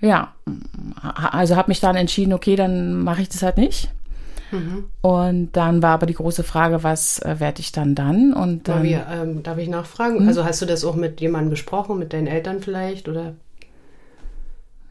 ja, 0.00 0.32
also 1.32 1.56
habe 1.56 1.70
mich 1.70 1.80
dann 1.80 1.96
entschieden, 1.96 2.32
okay, 2.32 2.56
dann 2.56 3.02
mache 3.02 3.22
ich 3.22 3.28
das 3.28 3.42
halt 3.42 3.56
nicht. 3.58 3.90
Mhm. 4.50 4.84
Und 5.02 5.52
dann 5.52 5.82
war 5.82 5.90
aber 5.90 6.06
die 6.06 6.14
große 6.14 6.42
Frage, 6.42 6.82
was 6.82 7.18
äh, 7.20 7.38
werde 7.38 7.60
ich 7.60 7.72
dann 7.72 7.94
dann? 7.94 8.32
Und 8.32 8.68
ähm, 8.68 8.82
wir, 8.82 9.06
ähm, 9.10 9.42
darf 9.42 9.58
ich 9.58 9.68
nachfragen? 9.68 10.22
Mhm. 10.22 10.28
Also 10.28 10.44
hast 10.44 10.62
du 10.62 10.66
das 10.66 10.84
auch 10.84 10.94
mit 10.94 11.20
jemandem 11.20 11.50
besprochen, 11.50 11.98
mit 11.98 12.12
deinen 12.12 12.26
Eltern 12.26 12.60
vielleicht 12.60 13.08
oder? 13.08 13.34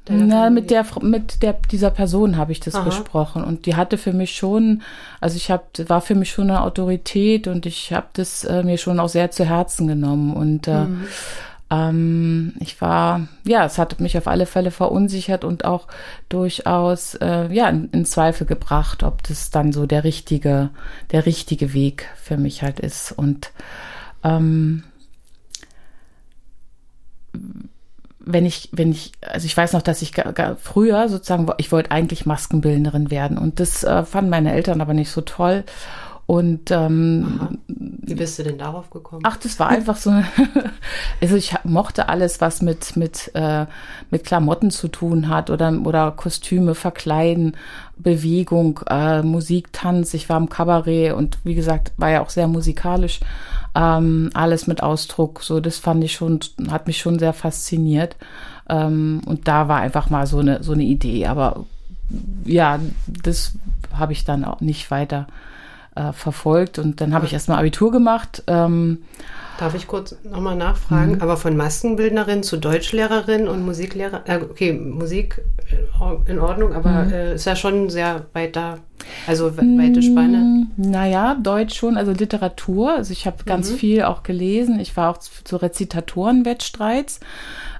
Na, 0.09 0.49
mit 0.49 0.71
der 0.71 0.85
mit 1.01 1.43
der 1.43 1.53
dieser 1.71 1.89
Person 1.89 2.37
habe 2.37 2.51
ich 2.51 2.59
das 2.59 2.75
Aha. 2.75 2.83
besprochen 2.83 3.43
und 3.43 3.65
die 3.65 3.75
hatte 3.75 3.97
für 3.97 4.13
mich 4.13 4.35
schon, 4.35 4.81
also 5.19 5.35
ich 5.35 5.51
habe 5.51 5.63
war 5.87 6.01
für 6.01 6.15
mich 6.15 6.31
schon 6.31 6.49
eine 6.49 6.61
Autorität 6.61 7.47
und 7.47 7.65
ich 7.65 7.93
habe 7.93 8.07
das 8.13 8.43
äh, 8.43 8.63
mir 8.63 8.77
schon 8.77 8.99
auch 8.99 9.09
sehr 9.09 9.31
zu 9.31 9.45
Herzen 9.45 9.87
genommen 9.87 10.33
und 10.33 10.67
äh, 10.67 10.85
mhm. 10.85 11.07
Ähm, 11.69 12.53
ich 12.59 12.79
war, 12.79 13.27
ja, 13.43 13.65
es 13.65 13.77
hat 13.77 13.99
mich 13.99 14.17
auf 14.17 14.27
alle 14.27 14.45
Fälle 14.45 14.71
verunsichert 14.71 15.43
und 15.43 15.65
auch 15.65 15.87
durchaus, 16.29 17.15
äh, 17.15 17.53
ja, 17.53 17.67
in, 17.67 17.89
in, 17.91 18.05
Zweifel 18.05 18.47
gebracht, 18.47 19.03
ob 19.03 19.21
das 19.23 19.49
dann 19.49 19.73
so 19.73 19.85
der 19.85 20.05
richtige, 20.05 20.69
der 21.11 21.25
richtige 21.25 21.73
Weg 21.73 22.07
für 22.15 22.37
mich 22.37 22.63
halt 22.63 22.79
ist. 22.79 23.11
Und 23.11 23.51
ähm, 24.23 24.83
wenn 28.27 28.45
ich, 28.45 28.69
wenn 28.71 28.91
ich, 28.91 29.13
also 29.21 29.45
ich 29.45 29.55
weiß 29.55 29.73
noch, 29.73 29.81
dass 29.81 30.01
ich 30.01 30.13
gar, 30.13 30.33
gar 30.33 30.55
früher 30.57 31.09
sozusagen, 31.09 31.47
ich 31.57 31.71
wollte 31.71 31.91
eigentlich 31.91 32.25
Maskenbildnerin 32.25 33.09
werden 33.09 33.37
und 33.37 33.59
das 33.59 33.83
äh, 33.83 34.03
fanden 34.03 34.29
meine 34.29 34.53
Eltern 34.53 34.81
aber 34.81 34.93
nicht 34.93 35.11
so 35.11 35.21
toll. 35.21 35.63
Und 36.27 36.71
ähm, 36.71 37.57
Wie 37.67 38.13
bist 38.13 38.37
du 38.37 38.43
denn 38.43 38.57
darauf 38.57 38.89
gekommen? 38.89 39.21
Ach, 39.23 39.37
das 39.37 39.61
war 39.61 39.69
einfach 39.69 39.95
so. 39.95 40.11
also 41.21 41.35
ich 41.37 41.55
mochte 41.63 42.09
alles, 42.09 42.41
was 42.41 42.61
mit 42.61 42.97
mit 42.97 43.31
äh, 43.33 43.65
mit 44.11 44.25
Klamotten 44.25 44.69
zu 44.69 44.89
tun 44.89 45.29
hat 45.29 45.49
oder 45.49 45.71
oder 45.85 46.11
Kostüme, 46.11 46.75
Verkleiden, 46.75 47.55
Bewegung, 47.95 48.81
äh, 48.89 49.21
Musik, 49.21 49.71
Tanz. 49.71 50.13
Ich 50.13 50.27
war 50.27 50.35
im 50.35 50.49
Kabarett 50.49 51.13
und 51.13 51.39
wie 51.45 51.55
gesagt 51.55 51.93
war 51.95 52.09
ja 52.09 52.21
auch 52.21 52.29
sehr 52.29 52.49
musikalisch. 52.49 53.21
Ähm, 53.73 54.29
alles 54.33 54.67
mit 54.67 54.83
Ausdruck. 54.83 55.41
So, 55.43 55.61
das 55.61 55.77
fand 55.77 56.03
ich 56.03 56.11
schon, 56.11 56.41
hat 56.69 56.87
mich 56.87 56.97
schon 56.97 57.19
sehr 57.19 57.31
fasziniert. 57.31 58.17
Ähm, 58.67 59.21
und 59.25 59.47
da 59.47 59.69
war 59.69 59.79
einfach 59.79 60.09
mal 60.09 60.27
so 60.27 60.39
eine 60.39 60.61
so 60.61 60.73
eine 60.73 60.83
Idee. 60.83 61.27
Aber 61.27 61.65
ja, 62.43 62.81
das 63.23 63.53
habe 63.93 64.11
ich 64.11 64.25
dann 64.25 64.43
auch 64.43 64.59
nicht 64.59 64.91
weiter 64.91 65.27
äh, 65.97 66.13
verfolgt. 66.13 66.79
Und 66.79 67.01
dann 67.01 67.13
habe 67.13 67.25
ich 67.25 67.33
erstmal 67.33 67.59
Abitur 67.59 67.91
gemacht. 67.91 68.43
Ähm, 68.47 68.99
Darf 69.57 69.73
ich 69.73 69.87
kurz 69.87 70.15
nochmal 70.23 70.55
nachfragen? 70.55 71.13
Mhm. 71.13 71.21
Aber 71.21 71.35
von 71.35 71.57
Maskenbildnerin 71.57 72.43
zu 72.43 72.57
Deutschlehrerin 72.57 73.47
und 73.47 73.65
Musiklehrer, 73.65 74.21
äh, 74.25 74.37
okay, 74.37 74.71
Musik 74.73 75.41
in 76.27 76.39
Ordnung, 76.39 76.73
aber 76.73 77.05
mhm. 77.05 77.11
äh, 77.11 77.35
ist 77.35 77.45
ja 77.45 77.55
schon 77.55 77.89
sehr 77.89 78.27
weiter, 78.33 78.77
also 79.25 79.57
weite 79.57 80.03
Spanne. 80.03 80.37
Mm, 80.37 80.67
naja, 80.77 81.35
Deutsch 81.35 81.75
schon, 81.75 81.97
also 81.97 82.11
Literatur. 82.11 82.93
Also 82.93 83.11
ich 83.11 83.25
habe 83.25 83.43
ganz 83.45 83.71
mhm. 83.71 83.75
viel 83.75 84.03
auch 84.03 84.21
gelesen. 84.21 84.79
Ich 84.79 84.95
war 84.95 85.09
auch 85.09 85.17
zu 85.17 85.57
Rezitatorenwettstreits. 85.57 87.19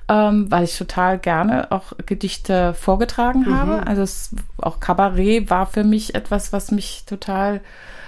Ähm, 0.09 0.49
weil 0.49 0.63
ich 0.63 0.77
total 0.77 1.19
gerne 1.19 1.69
auch 1.73 1.91
Gedichte 2.05 2.73
vorgetragen 2.73 3.41
mhm. 3.41 3.53
habe. 3.53 3.87
Also 3.87 4.03
es, 4.03 4.29
auch 4.57 4.79
Kabarett 4.79 5.49
war 5.49 5.65
für 5.65 5.83
mich 5.83 6.15
etwas, 6.15 6.53
was 6.53 6.71
mich 6.71 7.03
total 7.05 7.59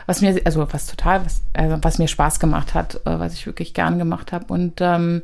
was 0.10 0.22
mir, 0.22 0.42
also 0.44 0.66
was 0.74 0.88
total, 0.88 1.24
was, 1.24 1.44
also 1.54 1.78
was 1.84 2.00
mir 2.00 2.08
Spaß 2.08 2.40
gemacht 2.40 2.74
hat, 2.74 2.96
äh, 3.06 3.20
was 3.20 3.36
ich 3.36 3.46
wirklich 3.46 3.76
gern 3.76 4.00
gemacht 4.00 4.32
habe. 4.32 4.52
Und 4.52 4.82
ähm, 4.82 5.22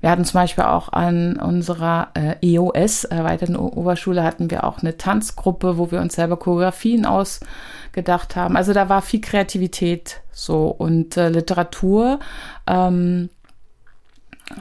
wir 0.00 0.08
hatten 0.08 0.24
zum 0.24 0.40
Beispiel 0.40 0.64
auch 0.64 0.90
an 0.90 1.36
unserer 1.36 2.08
äh, 2.14 2.36
EOS, 2.40 3.04
erweiterten 3.04 3.56
Oberschule, 3.56 4.24
hatten 4.24 4.50
wir 4.50 4.64
auch 4.64 4.78
eine 4.78 4.96
Tanzgruppe, 4.96 5.76
wo 5.76 5.90
wir 5.90 6.00
uns 6.00 6.14
selber 6.14 6.38
Choreografien 6.38 7.04
ausgedacht 7.04 8.36
haben. 8.36 8.56
Also 8.56 8.72
da 8.72 8.88
war 8.88 9.02
viel 9.02 9.20
Kreativität 9.20 10.22
so 10.32 10.68
und 10.68 11.18
äh, 11.18 11.28
Literatur 11.28 12.18
ähm, 12.66 13.28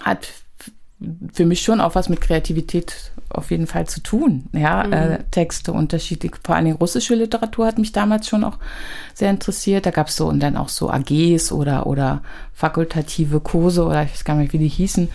hat 0.04 0.28
für 1.34 1.46
mich 1.46 1.62
schon 1.62 1.82
auch 1.82 1.96
was 1.96 2.10
mit 2.10 2.22
Kreativität 2.22 3.12
auf 3.30 3.52
jeden 3.52 3.68
Fall 3.68 3.88
zu 3.88 4.02
tun. 4.02 4.46
Ja, 4.54 4.84
mhm. 4.86 4.94
äh, 4.94 5.20
Texte 5.32 5.72
unterschiedlich. 5.74 6.34
Vor 6.44 6.56
allen 6.56 6.66
Dingen 6.66 6.78
russische 6.78 7.16
Literatur 7.16 7.68
hat 7.68 7.78
mich 7.78 7.92
damals 7.92 8.28
schon 8.28 8.44
auch 8.44 8.58
sehr 9.14 9.30
interessiert. 9.30 9.86
Da 9.86 9.92
gab 9.92 10.08
es 10.08 10.16
so 10.16 10.28
und 10.28 10.40
dann 10.40 10.58
auch 10.58 10.70
so 10.70 10.90
AGs 10.90 11.52
oder 11.52 11.88
oder 11.88 12.22
fakultative 12.54 13.40
Kurse 13.40 13.86
oder 13.86 14.04
ich 14.04 14.12
weiß 14.12 14.24
gar 14.24 14.36
nicht, 14.36 14.54
wie 14.54 14.60
die 14.60 14.68
hießen. 14.68 15.10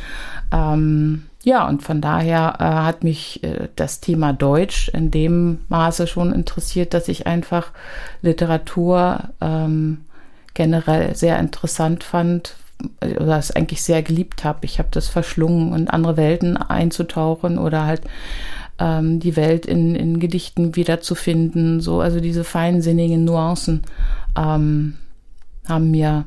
Ähm, 0.52 1.22
ja, 1.42 1.66
und 1.66 1.82
von 1.82 2.00
daher 2.00 2.56
äh, 2.58 2.64
hat 2.64 3.02
mich 3.02 3.42
äh, 3.42 3.68
das 3.76 4.00
Thema 4.00 4.32
Deutsch 4.32 4.88
in 4.90 5.10
dem 5.10 5.60
Maße 5.68 6.06
schon 6.06 6.32
interessiert, 6.32 6.92
dass 6.92 7.08
ich 7.08 7.26
einfach 7.26 7.72
Literatur 8.20 9.30
ähm, 9.40 10.04
generell 10.52 11.14
sehr 11.14 11.38
interessant 11.38 12.04
fand, 12.04 12.56
oder 13.02 13.38
es 13.38 13.50
eigentlich 13.50 13.82
sehr 13.82 14.02
geliebt 14.02 14.44
habe. 14.44 14.64
Ich 14.64 14.78
habe 14.78 14.88
das 14.92 15.08
verschlungen 15.08 15.72
und 15.72 15.88
andere 15.88 16.16
Welten 16.16 16.56
einzutauchen 16.56 17.58
oder 17.58 17.86
halt 17.86 18.02
ähm, 18.78 19.20
die 19.20 19.36
Welt 19.36 19.66
in, 19.66 19.94
in 19.94 20.20
Gedichten 20.20 20.76
wiederzufinden. 20.76 21.80
So, 21.80 22.00
also 22.00 22.20
diese 22.20 22.44
feinsinnigen 22.44 23.24
Nuancen 23.24 23.82
ähm, 24.36 24.94
haben 25.68 25.90
mir 25.90 26.24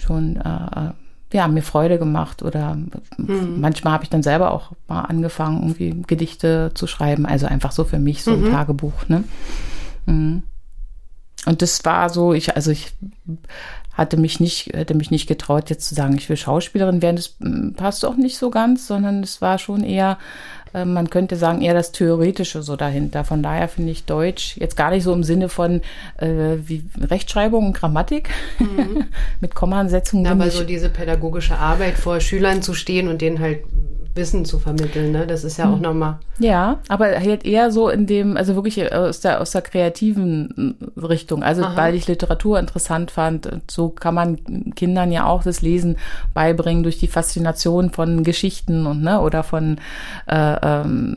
schon 0.00 0.36
äh, 0.36 0.92
ja, 1.32 1.46
mir 1.46 1.62
Freude 1.62 1.98
gemacht 1.98 2.42
oder 2.42 2.74
mhm. 3.18 3.60
manchmal 3.60 3.92
habe 3.92 4.04
ich 4.04 4.10
dann 4.10 4.22
selber 4.22 4.52
auch 4.52 4.72
mal 4.86 5.02
angefangen, 5.02 5.58
irgendwie 5.58 6.02
Gedichte 6.06 6.72
zu 6.74 6.86
schreiben. 6.86 7.26
Also 7.26 7.46
einfach 7.46 7.72
so 7.72 7.84
für 7.84 7.98
mich, 7.98 8.24
so 8.24 8.32
ein 8.32 8.44
mhm. 8.44 8.50
Tagebuch, 8.50 9.08
ne? 9.08 9.24
Mhm. 10.06 10.42
Und 11.46 11.62
das 11.62 11.84
war 11.84 12.08
so, 12.10 12.32
ich, 12.32 12.56
also 12.56 12.70
ich 12.70 12.94
hatte 13.98 14.16
mich 14.16 14.38
nicht, 14.38 14.72
hätte 14.74 14.94
mich 14.94 15.10
nicht 15.10 15.26
getraut, 15.26 15.70
jetzt 15.70 15.88
zu 15.88 15.94
sagen, 15.96 16.14
ich 16.16 16.28
will 16.28 16.36
Schauspielerin 16.36 17.02
werden. 17.02 17.16
Das 17.16 17.34
hm, 17.40 17.74
passt 17.74 18.04
auch 18.04 18.16
nicht 18.16 18.38
so 18.38 18.48
ganz, 18.48 18.86
sondern 18.86 19.24
es 19.24 19.42
war 19.42 19.58
schon 19.58 19.82
eher, 19.82 20.18
äh, 20.72 20.84
man 20.84 21.10
könnte 21.10 21.34
sagen, 21.34 21.62
eher 21.62 21.74
das 21.74 21.90
Theoretische 21.90 22.62
so 22.62 22.76
dahinter. 22.76 23.24
Von 23.24 23.42
daher 23.42 23.68
finde 23.68 23.90
ich 23.90 24.04
Deutsch 24.04 24.56
jetzt 24.56 24.76
gar 24.76 24.90
nicht 24.90 25.02
so 25.02 25.12
im 25.12 25.24
Sinne 25.24 25.48
von 25.48 25.82
äh, 26.18 26.56
wie 26.64 26.84
Rechtschreibung 27.00 27.66
und 27.66 27.72
Grammatik 27.72 28.30
mhm. 28.60 29.06
mit 29.40 29.56
Kommasetzungen. 29.56 30.28
Aber 30.28 30.48
so 30.50 30.62
diese 30.62 30.90
pädagogische 30.90 31.58
Arbeit 31.58 31.94
vor 31.94 32.20
Schülern 32.20 32.62
zu 32.62 32.74
stehen 32.74 33.08
und 33.08 33.20
denen 33.20 33.40
halt 33.40 33.64
Wissen 34.18 34.44
zu 34.44 34.58
vermitteln, 34.58 35.12
ne? 35.12 35.26
Das 35.26 35.44
ist 35.44 35.56
ja 35.56 35.70
auch 35.70 35.76
hm. 35.76 35.82
nochmal. 35.82 36.18
Ja, 36.38 36.80
aber 36.88 37.18
halt 37.18 37.46
eher 37.46 37.70
so 37.70 37.88
in 37.88 38.06
dem, 38.06 38.36
also 38.36 38.54
wirklich 38.54 38.92
aus 38.92 39.20
der, 39.20 39.40
aus 39.40 39.52
der 39.52 39.62
kreativen 39.62 40.76
Richtung. 40.96 41.42
Also 41.42 41.62
Aha. 41.62 41.76
weil 41.76 41.94
ich 41.94 42.06
Literatur 42.06 42.58
interessant 42.58 43.10
fand. 43.10 43.48
So 43.70 43.88
kann 43.88 44.14
man 44.14 44.74
Kindern 44.74 45.10
ja 45.10 45.26
auch 45.26 45.42
das 45.42 45.62
Lesen 45.62 45.96
beibringen 46.34 46.82
durch 46.82 46.98
die 46.98 47.08
Faszination 47.08 47.90
von 47.90 48.24
Geschichten 48.24 48.86
und 48.86 49.02
ne, 49.02 49.20
oder 49.20 49.42
von 49.42 49.80
äh, 50.26 50.56
ähm, 50.62 51.16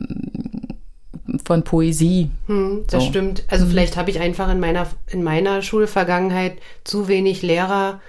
von 1.44 1.62
Poesie. 1.62 2.30
Hm, 2.46 2.84
das 2.88 3.02
so. 3.02 3.10
stimmt. 3.10 3.44
Also 3.48 3.66
mhm. 3.66 3.70
vielleicht 3.70 3.96
habe 3.96 4.10
ich 4.10 4.20
einfach 4.20 4.50
in 4.50 4.60
meiner 4.60 4.86
in 5.08 5.22
meiner 5.22 5.62
Schulvergangenheit 5.62 6.54
zu 6.84 7.08
wenig 7.08 7.42
Lehrer, 7.42 8.00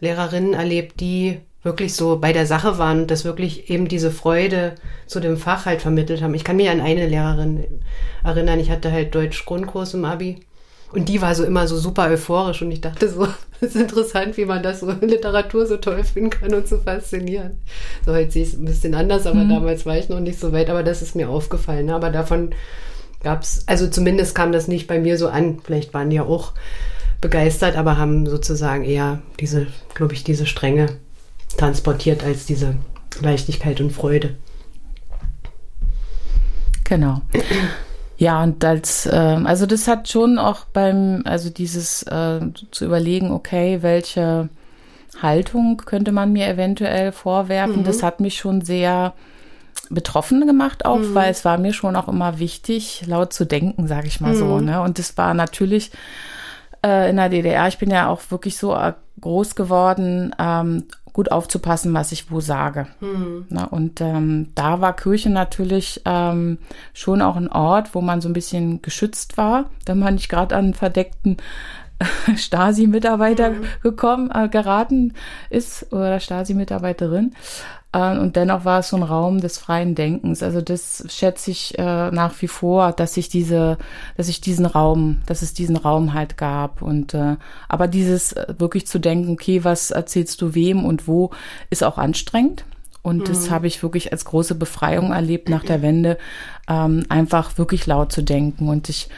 Lehrerinnen 0.00 0.54
erlebt, 0.54 1.00
die 1.00 1.40
wirklich 1.62 1.94
so 1.94 2.18
bei 2.18 2.32
der 2.32 2.46
Sache 2.46 2.78
waren 2.78 3.02
und 3.02 3.10
das 3.10 3.24
wirklich 3.24 3.70
eben 3.70 3.88
diese 3.88 4.10
Freude 4.10 4.74
zu 5.06 5.20
dem 5.20 5.36
Fach 5.36 5.66
halt 5.66 5.82
vermittelt 5.82 6.22
haben. 6.22 6.34
Ich 6.34 6.44
kann 6.44 6.56
mich 6.56 6.70
an 6.70 6.80
eine 6.80 7.06
Lehrerin 7.06 7.64
erinnern, 8.24 8.60
ich 8.60 8.70
hatte 8.70 8.90
halt 8.90 9.14
Deutsch-Grundkurs 9.14 9.94
im 9.94 10.04
Abi 10.04 10.40
und 10.92 11.08
die 11.08 11.20
war 11.20 11.34
so 11.34 11.44
immer 11.44 11.68
so 11.68 11.76
super 11.76 12.08
euphorisch 12.08 12.62
und 12.62 12.70
ich 12.72 12.80
dachte 12.80 13.08
so, 13.08 13.26
das 13.60 13.74
ist 13.74 13.80
interessant, 13.80 14.36
wie 14.38 14.46
man 14.46 14.62
das 14.62 14.80
so 14.80 14.88
in 14.88 15.08
Literatur 15.08 15.66
so 15.66 15.76
toll 15.76 16.02
finden 16.02 16.30
kann 16.30 16.54
und 16.54 16.66
so 16.66 16.78
faszinieren. 16.78 17.58
So 18.06 18.12
heute 18.12 18.30
sehe 18.30 18.42
ich 18.42 18.48
es 18.48 18.58
ein 18.58 18.64
bisschen 18.64 18.94
anders, 18.94 19.26
aber 19.26 19.44
mhm. 19.44 19.50
damals 19.50 19.84
war 19.84 19.98
ich 19.98 20.08
noch 20.08 20.20
nicht 20.20 20.40
so 20.40 20.52
weit, 20.52 20.70
aber 20.70 20.82
das 20.82 21.02
ist 21.02 21.14
mir 21.14 21.28
aufgefallen. 21.28 21.86
Ne? 21.86 21.94
Aber 21.94 22.10
davon 22.10 22.50
gab 23.22 23.42
es, 23.42 23.64
also 23.66 23.86
zumindest 23.86 24.34
kam 24.34 24.50
das 24.50 24.66
nicht 24.66 24.86
bei 24.86 24.98
mir 24.98 25.18
so 25.18 25.28
an. 25.28 25.58
Vielleicht 25.62 25.92
waren 25.92 26.08
die 26.08 26.16
ja 26.16 26.24
auch 26.24 26.52
begeistert, 27.20 27.76
aber 27.76 27.98
haben 27.98 28.26
sozusagen 28.26 28.82
eher 28.82 29.20
diese, 29.38 29.66
glaube 29.94 30.14
ich, 30.14 30.24
diese 30.24 30.46
Strenge 30.46 30.86
transportiert 31.56 32.24
als 32.24 32.46
diese 32.46 32.76
Leichtigkeit 33.20 33.80
und 33.80 33.92
Freude. 33.92 34.36
Genau. 36.84 37.20
Ja, 38.18 38.42
und 38.42 38.62
als, 38.64 39.06
äh, 39.06 39.16
also 39.16 39.64
das 39.64 39.88
hat 39.88 40.08
schon 40.08 40.38
auch 40.38 40.66
beim, 40.66 41.22
also 41.24 41.48
dieses 41.48 42.02
äh, 42.02 42.40
zu 42.70 42.84
überlegen, 42.84 43.32
okay, 43.32 43.78
welche 43.80 44.50
Haltung 45.22 45.78
könnte 45.78 46.12
man 46.12 46.32
mir 46.32 46.46
eventuell 46.46 47.12
vorwerfen, 47.12 47.78
mhm. 47.78 47.84
das 47.84 48.02
hat 48.02 48.20
mich 48.20 48.36
schon 48.36 48.60
sehr 48.60 49.14
betroffen 49.88 50.46
gemacht 50.46 50.84
auch, 50.84 50.98
mhm. 50.98 51.14
weil 51.14 51.30
es 51.30 51.44
war 51.44 51.56
mir 51.56 51.72
schon 51.72 51.96
auch 51.96 52.08
immer 52.08 52.38
wichtig, 52.38 53.04
laut 53.06 53.32
zu 53.32 53.46
denken, 53.46 53.88
sage 53.88 54.06
ich 54.06 54.20
mal 54.20 54.34
mhm. 54.34 54.38
so. 54.38 54.60
Ne? 54.60 54.82
Und 54.82 54.98
das 54.98 55.16
war 55.16 55.32
natürlich 55.32 55.90
äh, 56.84 57.08
in 57.10 57.16
der 57.16 57.28
DDR, 57.28 57.68
ich 57.68 57.78
bin 57.78 57.90
ja 57.90 58.08
auch 58.08 58.20
wirklich 58.30 58.58
so 58.58 58.74
äh, 58.74 58.92
groß 59.20 59.54
geworden, 59.54 60.34
ähm, 60.38 60.84
gut 61.12 61.32
aufzupassen, 61.32 61.94
was 61.94 62.12
ich 62.12 62.30
wo 62.30 62.40
sage. 62.40 62.86
Mhm. 63.00 63.46
Na, 63.48 63.64
und 63.64 64.00
ähm, 64.00 64.48
da 64.54 64.80
war 64.80 64.94
Kirche 64.94 65.30
natürlich 65.30 66.02
ähm, 66.04 66.58
schon 66.92 67.22
auch 67.22 67.36
ein 67.36 67.48
Ort, 67.48 67.94
wo 67.94 68.00
man 68.00 68.20
so 68.20 68.28
ein 68.28 68.34
bisschen 68.34 68.82
geschützt 68.82 69.36
war, 69.36 69.70
wenn 69.86 69.98
man 69.98 70.14
nicht 70.14 70.28
gerade 70.28 70.56
an 70.56 70.66
einen 70.66 70.74
verdeckten 70.74 71.36
Stasi-Mitarbeiter 72.36 73.50
mhm. 73.50 73.64
gekommen, 73.82 74.30
äh, 74.32 74.48
geraten 74.48 75.14
ist 75.50 75.92
oder 75.92 76.20
Stasi-Mitarbeiterin. 76.20 77.34
Äh, 77.92 78.18
und 78.18 78.36
dennoch 78.36 78.64
war 78.64 78.80
es 78.80 78.90
so 78.90 78.96
ein 78.96 79.02
Raum 79.02 79.40
des 79.40 79.58
freien 79.58 79.94
Denkens. 79.94 80.42
Also 80.42 80.60
das 80.60 81.04
schätze 81.08 81.50
ich 81.50 81.78
äh, 81.78 82.10
nach 82.10 82.34
wie 82.40 82.48
vor, 82.48 82.92
dass 82.92 83.16
ich 83.16 83.28
diese, 83.28 83.78
dass 84.16 84.28
ich 84.28 84.40
diesen 84.40 84.66
Raum, 84.66 85.22
dass 85.26 85.42
es 85.42 85.54
diesen 85.54 85.76
Raum 85.76 86.14
halt 86.14 86.36
gab. 86.36 86.82
Und 86.82 87.14
äh, 87.14 87.36
aber 87.68 87.88
dieses 87.88 88.32
äh, 88.32 88.54
wirklich 88.58 88.86
zu 88.86 88.98
denken, 88.98 89.32
okay, 89.32 89.64
was 89.64 89.90
erzählst 89.90 90.40
du 90.42 90.54
wem 90.54 90.84
und 90.84 91.08
wo, 91.08 91.30
ist 91.70 91.84
auch 91.84 91.98
anstrengend. 91.98 92.64
Und 93.02 93.20
mhm. 93.20 93.24
das 93.24 93.50
habe 93.50 93.66
ich 93.66 93.82
wirklich 93.82 94.12
als 94.12 94.24
große 94.24 94.54
Befreiung 94.54 95.12
erlebt 95.12 95.48
nach 95.48 95.64
der 95.64 95.80
Wende, 95.82 96.18
ähm, 96.68 97.04
einfach 97.08 97.56
wirklich 97.56 97.86
laut 97.86 98.12
zu 98.12 98.22
denken. 98.22 98.68
Und 98.68 98.88
ich 98.88 99.08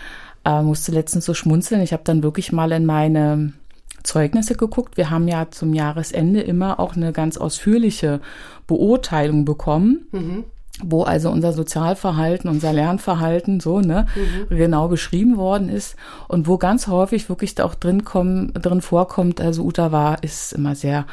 äh, 0.44 0.62
musste 0.62 0.92
letztens 0.92 1.24
so 1.24 1.34
schmunzeln. 1.34 1.82
Ich 1.82 1.92
habe 1.92 2.04
dann 2.04 2.22
wirklich 2.22 2.52
mal 2.52 2.70
in 2.72 2.86
meine 2.86 3.52
Zeugnisse 4.02 4.54
geguckt. 4.54 4.96
Wir 4.96 5.10
haben 5.10 5.28
ja 5.28 5.50
zum 5.50 5.74
Jahresende 5.74 6.40
immer 6.40 6.80
auch 6.80 6.96
eine 6.96 7.12
ganz 7.12 7.36
ausführliche 7.36 8.20
Beurteilung 8.66 9.44
bekommen. 9.44 10.06
Mhm. 10.12 10.44
Wo 10.80 11.02
also 11.02 11.30
unser 11.30 11.52
Sozialverhalten, 11.52 12.48
unser 12.48 12.72
Lernverhalten 12.72 13.60
so 13.60 13.80
ne 13.80 14.06
mhm. 14.16 14.56
genau 14.56 14.88
beschrieben 14.88 15.36
worden 15.36 15.68
ist 15.68 15.96
und 16.28 16.48
wo 16.48 16.56
ganz 16.56 16.86
häufig 16.86 17.28
wirklich 17.28 17.60
auch 17.60 17.74
drin 17.74 18.04
kommen, 18.04 18.52
drin 18.54 18.80
vorkommt. 18.80 19.40
Also 19.40 19.64
Uta 19.64 19.92
war 19.92 20.22
ist 20.22 20.52
immer 20.54 20.74
sehr 20.74 21.06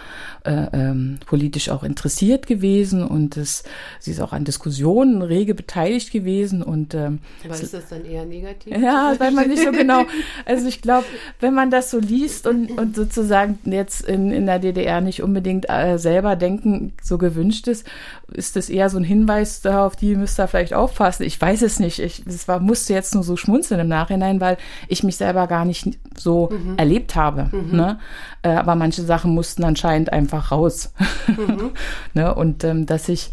äh, 0.45 0.67
ähm, 0.71 1.19
politisch 1.25 1.69
auch 1.69 1.83
interessiert 1.83 2.47
gewesen 2.47 3.03
und 3.03 3.35
es, 3.35 3.63
sie 3.99 4.11
ist 4.11 4.21
auch 4.21 4.31
an 4.31 4.45
Diskussionen 4.45 5.21
rege 5.21 5.53
beteiligt 5.53 6.11
gewesen 6.11 6.63
und 6.63 6.93
ähm, 6.93 7.19
aber 7.43 7.55
ist 7.55 7.73
das 7.73 7.89
dann 7.89 8.05
eher 8.05 8.25
negativ? 8.25 8.77
Ja, 8.77 9.13
weil 9.17 9.31
man 9.31 9.49
nicht 9.49 9.63
so 9.63 9.71
genau. 9.71 10.05
Also 10.45 10.67
ich 10.67 10.81
glaube, 10.81 11.05
wenn 11.41 11.53
man 11.53 11.69
das 11.69 11.91
so 11.91 11.99
liest 11.99 12.47
und 12.47 12.71
und 12.71 12.95
sozusagen 12.95 13.59
jetzt 13.65 14.01
in 14.01 14.31
in 14.31 14.45
der 14.45 14.59
DDR 14.59 15.01
nicht 15.01 15.21
unbedingt 15.21 15.69
äh, 15.69 15.97
selber 15.97 16.37
denken 16.37 16.93
so 17.03 17.17
gewünscht 17.17 17.67
ist, 17.67 17.85
ist 18.31 18.55
das 18.55 18.69
eher 18.69 18.89
so 18.89 18.97
ein 18.97 19.03
Hinweis 19.03 19.48
auf 19.65 19.95
die 19.95 20.15
müsst 20.15 20.39
ihr 20.39 20.47
vielleicht 20.47 20.73
aufpassen. 20.73 21.23
Ich 21.23 21.39
weiß 21.39 21.61
es 21.61 21.79
nicht. 21.79 21.99
Ich 21.99 22.25
es 22.25 22.47
war, 22.47 22.59
musste 22.59 22.93
jetzt 22.93 23.13
nur 23.13 23.23
so 23.23 23.37
schmunzeln 23.37 23.79
im 23.79 23.87
Nachhinein, 23.87 24.41
weil 24.41 24.57
ich 24.87 25.03
mich 25.03 25.17
selber 25.17 25.47
gar 25.47 25.65
nicht 25.65 25.97
so 26.15 26.49
mhm. 26.51 26.77
erlebt 26.77 27.15
habe. 27.15 27.49
Mhm. 27.51 27.75
Ne? 27.75 27.99
Äh, 28.41 28.49
aber 28.49 28.75
manche 28.75 29.03
Sachen 29.03 29.33
mussten 29.33 29.63
anscheinend 29.63 30.11
einfach 30.13 30.51
raus. 30.51 30.93
Mhm. 31.27 31.71
ne? 32.13 32.33
Und 32.33 32.63
ähm, 32.63 32.85
dass 32.85 33.09
ich, 33.09 33.31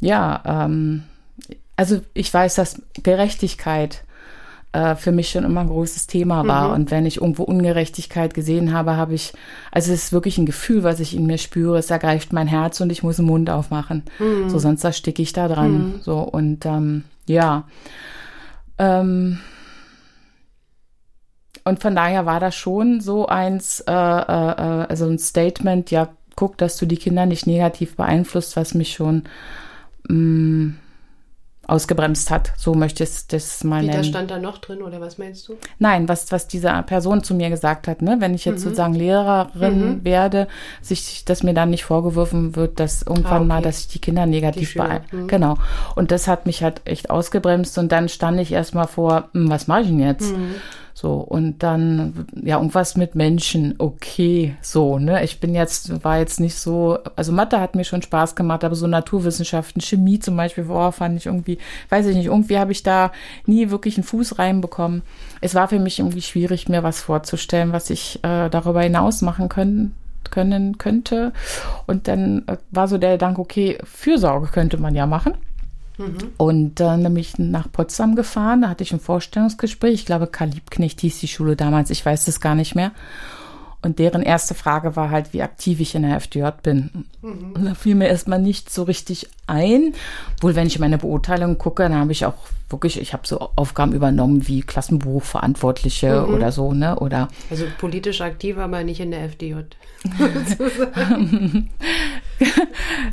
ja, 0.00 0.42
ähm, 0.44 1.04
also 1.76 2.00
ich 2.14 2.32
weiß, 2.32 2.56
dass 2.56 2.82
Gerechtigkeit 3.02 4.04
äh, 4.72 4.94
für 4.94 5.12
mich 5.12 5.30
schon 5.30 5.44
immer 5.44 5.62
ein 5.62 5.68
großes 5.68 6.06
Thema 6.06 6.46
war. 6.46 6.68
Mhm. 6.68 6.74
Und 6.74 6.90
wenn 6.90 7.06
ich 7.06 7.20
irgendwo 7.20 7.44
Ungerechtigkeit 7.44 8.34
gesehen 8.34 8.72
habe, 8.72 8.96
habe 8.96 9.14
ich, 9.14 9.32
also 9.72 9.92
es 9.92 10.04
ist 10.04 10.12
wirklich 10.12 10.38
ein 10.38 10.46
Gefühl, 10.46 10.82
was 10.82 11.00
ich 11.00 11.16
in 11.16 11.26
mir 11.26 11.38
spüre, 11.38 11.78
es 11.78 11.90
ergreift 11.90 12.32
mein 12.32 12.46
Herz 12.46 12.80
und 12.80 12.90
ich 12.90 13.02
muss 13.02 13.16
den 13.16 13.26
Mund 13.26 13.50
aufmachen. 13.50 14.04
Mhm. 14.18 14.50
So, 14.50 14.58
sonst 14.58 14.84
ersticke 14.84 15.22
ich 15.22 15.32
da 15.32 15.48
dran. 15.48 15.72
Mhm. 15.72 16.00
So, 16.02 16.18
und 16.18 16.66
ähm, 16.66 17.04
ja. 17.26 17.64
Ähm, 18.78 19.38
und 21.64 21.80
von 21.80 21.94
daher 21.94 22.24
war 22.26 22.40
das 22.40 22.54
schon 22.54 23.00
so 23.00 23.26
eins, 23.26 23.80
äh, 23.80 23.92
äh, 23.92 23.94
also 23.94 25.06
ein 25.06 25.18
Statement, 25.18 25.90
ja, 25.90 26.08
guck, 26.34 26.56
dass 26.56 26.76
du 26.76 26.86
die 26.86 26.96
Kinder 26.96 27.26
nicht 27.26 27.46
negativ 27.46 27.96
beeinflusst, 27.96 28.56
was 28.56 28.74
mich 28.74 28.92
schon 28.92 29.24
mh, 30.08 30.14
mm, 30.14 30.78
ausgebremst 31.68 32.30
hat. 32.30 32.52
So 32.56 32.74
möchte 32.74 33.04
ich 33.04 33.26
das 33.28 33.62
mal 33.62 33.82
Wie, 33.82 33.86
nennen. 33.86 33.98
das 33.98 34.06
stand 34.08 34.30
da 34.30 34.38
noch 34.38 34.58
drin 34.58 34.82
oder 34.82 35.00
was 35.00 35.18
meinst 35.18 35.46
du? 35.48 35.56
Nein, 35.78 36.08
was, 36.08 36.32
was 36.32 36.48
diese 36.48 36.70
Person 36.86 37.22
zu 37.22 37.34
mir 37.34 37.50
gesagt 37.50 37.86
hat, 37.86 38.00
ne? 38.00 38.16
Wenn 38.20 38.34
ich 38.34 38.46
jetzt 38.46 38.60
mhm. 38.60 38.64
sozusagen 38.64 38.94
Lehrerin 38.94 39.88
mhm. 39.88 40.04
werde, 40.04 40.48
sich, 40.80 41.24
dass 41.26 41.42
mir 41.42 41.54
dann 41.54 41.70
nicht 41.70 41.84
vorgeworfen 41.84 42.56
wird, 42.56 42.80
dass 42.80 43.02
irgendwann 43.02 43.32
ah, 43.32 43.36
okay. 43.36 43.46
mal, 43.46 43.62
dass 43.62 43.80
ich 43.80 43.88
die 43.88 44.00
Kinder 44.00 44.24
negativ 44.24 44.74
beeinflusse. 44.74 45.24
Mhm. 45.24 45.28
Genau. 45.28 45.58
Und 45.94 46.10
das 46.10 46.26
hat 46.26 46.46
mich 46.46 46.62
halt 46.62 46.80
echt 46.86 47.10
ausgebremst 47.10 47.76
und 47.76 47.92
dann 47.92 48.08
stand 48.08 48.40
ich 48.40 48.50
erstmal 48.50 48.86
vor, 48.86 49.28
hm, 49.32 49.50
was 49.50 49.66
mache 49.66 49.82
ich 49.82 49.88
denn 49.88 50.00
jetzt? 50.00 50.32
So, 51.00 51.12
und 51.12 51.62
dann, 51.62 52.26
ja, 52.42 52.56
irgendwas 52.56 52.96
mit 52.96 53.14
Menschen, 53.14 53.76
okay, 53.78 54.56
so, 54.60 54.98
ne? 54.98 55.22
Ich 55.22 55.38
bin 55.38 55.54
jetzt, 55.54 56.02
war 56.02 56.18
jetzt 56.18 56.40
nicht 56.40 56.56
so, 56.56 56.98
also 57.14 57.30
Mathe 57.30 57.60
hat 57.60 57.76
mir 57.76 57.84
schon 57.84 58.02
Spaß 58.02 58.34
gemacht, 58.34 58.64
aber 58.64 58.74
so 58.74 58.88
Naturwissenschaften, 58.88 59.80
Chemie 59.80 60.18
zum 60.18 60.36
Beispiel, 60.36 60.64
boah, 60.64 60.90
fand 60.90 61.16
ich 61.16 61.26
irgendwie, 61.26 61.58
weiß 61.90 62.06
ich 62.06 62.16
nicht, 62.16 62.26
irgendwie 62.26 62.58
habe 62.58 62.72
ich 62.72 62.82
da 62.82 63.12
nie 63.46 63.70
wirklich 63.70 63.96
einen 63.96 64.02
Fuß 64.02 64.40
reinbekommen. 64.40 65.02
Es 65.40 65.54
war 65.54 65.68
für 65.68 65.78
mich 65.78 66.00
irgendwie 66.00 66.20
schwierig, 66.20 66.68
mir 66.68 66.82
was 66.82 67.00
vorzustellen, 67.00 67.70
was 67.70 67.90
ich 67.90 68.18
äh, 68.24 68.48
darüber 68.48 68.82
hinaus 68.82 69.22
machen 69.22 69.48
können, 69.48 69.94
können 70.32 70.78
könnte. 70.78 71.32
Und 71.86 72.08
dann 72.08 72.42
äh, 72.48 72.56
war 72.72 72.88
so 72.88 72.98
der 72.98 73.12
Gedanke, 73.12 73.40
okay, 73.40 73.78
Fürsorge 73.84 74.48
könnte 74.48 74.78
man 74.78 74.96
ja 74.96 75.06
machen. 75.06 75.34
Mhm. 75.98 76.16
Und 76.36 76.80
äh, 76.80 76.96
nämlich 76.96 77.38
nach 77.38 77.70
Potsdam 77.70 78.14
gefahren, 78.14 78.62
da 78.62 78.68
hatte 78.70 78.84
ich 78.84 78.92
ein 78.92 79.00
Vorstellungsgespräch. 79.00 79.94
Ich 79.94 80.06
glaube, 80.06 80.28
Karl 80.28 80.50
Liebknecht 80.50 81.00
hieß 81.00 81.18
die 81.18 81.28
Schule 81.28 81.56
damals, 81.56 81.90
ich 81.90 82.04
weiß 82.06 82.28
es 82.28 82.40
gar 82.40 82.54
nicht 82.54 82.74
mehr. 82.74 82.92
Und 83.80 84.00
deren 84.00 84.22
erste 84.22 84.54
Frage 84.54 84.96
war 84.96 85.10
halt, 85.10 85.32
wie 85.32 85.42
aktiv 85.42 85.78
ich 85.78 85.94
in 85.94 86.02
der 86.02 86.16
FDJ 86.16 86.48
bin. 86.62 87.04
Mhm. 87.22 87.52
Und 87.54 87.64
da 87.64 87.74
fiel 87.74 87.94
mir 87.94 88.08
erstmal 88.08 88.40
nicht 88.40 88.70
so 88.70 88.82
richtig 88.82 89.28
ein. 89.46 89.94
Wohl, 90.40 90.56
wenn 90.56 90.66
ich 90.66 90.80
meine 90.80 90.98
Beurteilung 90.98 91.58
gucke, 91.58 91.84
dann 91.84 91.94
habe 91.94 92.10
ich 92.10 92.26
auch 92.26 92.34
wirklich, 92.70 93.00
ich 93.00 93.12
habe 93.12 93.26
so 93.26 93.38
Aufgaben 93.56 93.92
übernommen 93.92 94.48
wie 94.48 94.62
Klassenbuchverantwortliche 94.62 96.26
mhm. 96.26 96.34
oder 96.34 96.50
so, 96.50 96.72
ne? 96.72 96.98
Oder 96.98 97.28
also 97.50 97.64
politisch 97.78 98.20
aktiv, 98.20 98.58
aber 98.58 98.82
nicht 98.82 99.00
in 99.00 99.12
der 99.12 99.24
FDJ. 99.24 99.54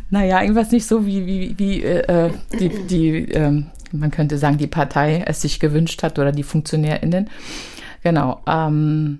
naja, 0.09 0.41
irgendwas 0.41 0.71
nicht 0.71 0.87
so 0.87 1.05
wie, 1.05 1.25
wie, 1.25 1.57
wie 1.57 1.83
äh, 1.83 2.31
die, 2.59 2.69
die 2.87 3.31
ähm, 3.31 3.67
man 3.91 4.11
könnte 4.11 4.37
sagen, 4.37 4.57
die 4.57 4.67
Partei 4.67 5.23
es 5.25 5.41
sich 5.41 5.59
gewünscht 5.59 6.03
hat 6.03 6.19
oder 6.19 6.31
die 6.31 6.43
FunktionärInnen. 6.43 7.29
Genau. 8.03 8.41
Ähm, 8.47 9.19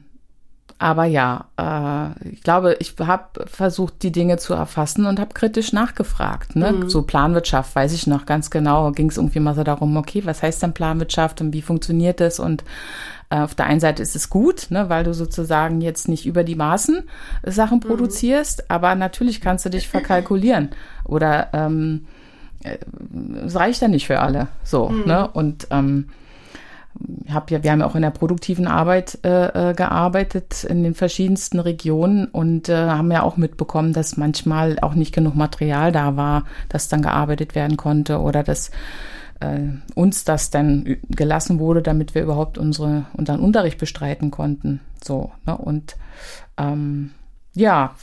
aber 0.78 1.06
ja, 1.06 1.46
äh, 1.58 2.30
ich 2.30 2.42
glaube, 2.44 2.76
ich 2.80 2.96
habe 3.00 3.46
versucht, 3.46 4.04
die 4.04 4.12
Dinge 4.12 4.38
zu 4.38 4.54
erfassen 4.54 5.06
und 5.06 5.20
habe 5.20 5.34
kritisch 5.34 5.72
nachgefragt. 5.72 6.56
Ne? 6.56 6.72
Mhm. 6.74 6.90
So 6.90 7.04
Planwirtschaft, 7.04 7.76
weiß 7.76 7.94
ich 7.94 8.08
noch 8.08 8.26
ganz 8.26 8.50
genau, 8.50 8.92
ging 8.92 9.10
es 9.10 9.18
irgendwie 9.18 9.40
mal 9.40 9.56
so 9.56 9.64
darum, 9.64 9.96
okay, 9.96 10.24
was 10.26 10.44
heißt 10.44 10.62
denn 10.64 10.74
Planwirtschaft 10.74 11.40
und 11.40 11.54
wie 11.54 11.62
funktioniert 11.62 12.20
das? 12.20 12.40
Und 12.40 12.66
äh, 13.30 13.40
auf 13.40 13.56
der 13.56 13.68
einen 13.68 13.80
Seite 13.80 14.04
ist 14.04 14.18
es 14.18 14.30
gut, 14.30 14.68
ne, 14.70 14.90
weil 14.90 15.06
du 15.06 15.14
sozusagen 15.14 15.80
jetzt 15.80 16.10
nicht 16.10 16.26
über 16.26 16.44
die 16.44 16.56
Maßen 16.56 17.04
Sachen 17.44 17.78
mhm. 17.78 17.88
produzierst, 17.88 18.70
aber 18.70 18.96
natürlich 18.96 19.40
kannst 19.40 19.66
du 19.66 19.70
dich 19.70 19.88
verkalkulieren 19.88 20.72
oder 21.06 21.50
ähm, 21.54 22.06
äh, 22.64 22.78
es 23.46 23.56
reicht 23.56 23.82
ja 23.82 23.88
nicht 23.88 24.08
für 24.08 24.20
alle. 24.20 24.48
So, 24.64 24.90
mhm. 24.90 25.06
ne? 25.06 25.30
Und 25.32 25.68
ähm, 25.72 26.10
hab 27.30 27.52
ja, 27.52 27.64
wir 27.64 27.72
haben 27.72 27.82
ja 27.82 27.88
auch 27.88 27.96
in 27.96 28.02
der 28.02 28.12
produktiven 28.12 28.68
Arbeit 28.68 29.20
äh, 29.24 29.72
äh, 29.72 29.74
gearbeitet 29.74 30.64
in 30.64 30.84
den 30.84 30.94
verschiedensten 30.94 31.60
Regionen 31.60 32.28
und 32.28 32.70
äh, 32.70 32.76
haben 32.76 33.12
ja 33.12 33.24
auch 33.24 33.38
mitbekommen, 33.38 33.94
dass 33.94 34.18
manchmal 34.18 34.80
auch 34.82 34.94
nicht 34.94 35.14
genug 35.14 35.36
Material 35.36 35.92
da 35.92 36.16
war, 36.16 36.46
das 36.70 36.88
dann 36.88 37.02
gearbeitet 37.02 37.56
werden 37.56 37.78
konnte 37.78 38.20
oder 38.20 38.44
dass 38.44 38.72
äh, 39.40 39.60
uns 39.96 40.24
das 40.24 40.50
dann 40.50 40.98
gelassen 41.10 41.60
wurde, 41.60 41.82
damit 41.82 42.16
wir 42.16 42.24
überhaupt 42.24 42.58
unsere 42.58 43.06
unseren 43.14 43.40
Unterricht 43.40 43.78
bestreiten 43.78 44.32
konnten. 44.32 44.80
So 45.04 45.32
ne? 45.46 45.58
und 45.58 45.98
ähm, 46.58 47.12
ja, 47.56 47.96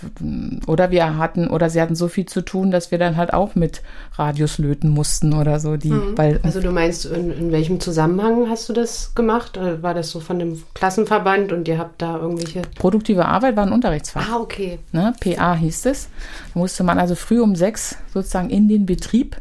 oder 0.67 0.91
wir 0.91 1.19
hatten, 1.19 1.49
oder 1.49 1.69
sie 1.69 1.81
hatten 1.81 1.95
so 1.95 2.09
viel 2.09 2.25
zu 2.25 2.41
tun, 2.41 2.71
dass 2.71 2.91
wir 2.91 2.99
dann 2.99 3.19
halt 3.19 3.35
auch 3.35 3.55
mit 3.55 3.83
Radios 4.15 4.57
löten 4.57 4.88
mussten 4.88 5.35
oder 5.35 5.61
so. 5.61 5.77
Die, 5.77 5.91
mhm. 5.91 6.17
weil, 6.17 6.41
also 6.43 6.61
du 6.61 6.71
meinst, 6.71 7.05
in, 7.05 7.31
in, 7.31 7.53
welchem 7.53 7.79
Zusammenhang 7.79 8.49
hast 8.49 8.71
du 8.71 8.73
das 8.73 9.15
gemacht? 9.15 9.59
Oder 9.59 9.83
war 9.83 9.93
das 9.93 10.11
so 10.11 10.21
von 10.21 10.38
dem 10.38 10.62
Klassenverband 10.73 11.53
und 11.53 11.69
ihr 11.69 11.79
habt 11.79 12.01
da 12.01 12.17
irgendwelche... 12.17 12.62
Produktive 12.79 13.27
Arbeit 13.27 13.57
war 13.57 13.67
ein 13.67 13.73
Unterrichtsfach. 13.73 14.27
Ah, 14.33 14.38
okay. 14.38 14.79
Ne? 14.91 15.12
PA 15.21 15.55
hieß 15.55 15.85
es. 15.87 16.09
Da 16.55 16.59
musste 16.59 16.83
man 16.83 16.99
also 16.99 17.15
früh 17.15 17.41
um 17.41 17.55
sechs 17.55 17.99
sozusagen 18.15 18.49
in 18.49 18.69
den 18.69 18.87
Betrieb 18.87 19.37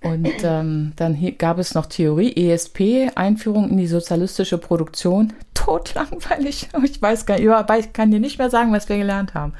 und 0.00 0.28
ähm, 0.44 0.92
dann 0.94 1.18
gab 1.38 1.58
es 1.58 1.74
noch 1.74 1.86
Theorie, 1.86 2.32
ESP, 2.36 3.10
Einführung 3.16 3.68
in 3.68 3.78
die 3.78 3.88
sozialistische 3.88 4.56
Produktion. 4.56 5.32
Totlangweilig. 5.68 6.68
Ich 6.82 7.02
weiß 7.02 7.26
gar 7.26 7.38
nicht, 7.38 7.84
ich 7.86 7.92
kann 7.92 8.10
dir 8.10 8.20
nicht 8.20 8.38
mehr 8.38 8.50
sagen, 8.50 8.72
was 8.72 8.88
wir 8.88 8.96
gelernt 8.96 9.34
haben. 9.34 9.52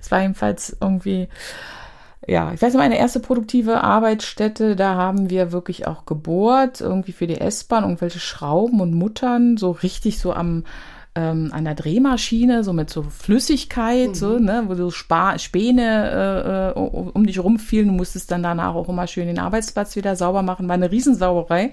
Es 0.00 0.10
war 0.10 0.20
jedenfalls 0.20 0.76
irgendwie, 0.80 1.28
ja, 2.26 2.52
ich 2.52 2.62
weiß 2.62 2.74
noch, 2.74 2.80
meine 2.80 2.98
erste 2.98 3.18
produktive 3.18 3.82
Arbeitsstätte, 3.82 4.76
da 4.76 4.94
haben 4.94 5.28
wir 5.28 5.52
wirklich 5.52 5.86
auch 5.86 6.06
gebohrt, 6.06 6.80
irgendwie 6.80 7.12
für 7.12 7.26
die 7.26 7.40
S-Bahn, 7.40 7.82
irgendwelche 7.82 8.20
Schrauben 8.20 8.80
und 8.80 8.94
Muttern, 8.94 9.56
so 9.56 9.72
richtig 9.72 10.20
so 10.20 10.32
am, 10.32 10.64
ähm, 11.16 11.50
an 11.52 11.64
der 11.64 11.74
Drehmaschine, 11.74 12.62
so 12.62 12.72
mit 12.72 12.90
so 12.90 13.02
Flüssigkeit, 13.02 14.10
mhm. 14.10 14.14
so, 14.14 14.38
ne, 14.38 14.64
wo 14.66 14.74
so 14.74 14.90
Spa 14.90 15.38
Späne 15.38 16.74
äh, 16.76 16.78
äh 16.78 16.80
um 16.80 17.26
dich 17.26 17.42
rumfielen. 17.42 17.88
Du 17.88 17.94
musstest 17.94 18.30
dann 18.30 18.42
danach 18.42 18.74
auch 18.74 18.88
immer 18.88 19.06
schön 19.08 19.26
den 19.26 19.40
Arbeitsplatz 19.40 19.96
wieder 19.96 20.14
sauber 20.14 20.42
machen. 20.42 20.68
War 20.68 20.74
eine 20.74 20.92
Riesensauerei. 20.92 21.72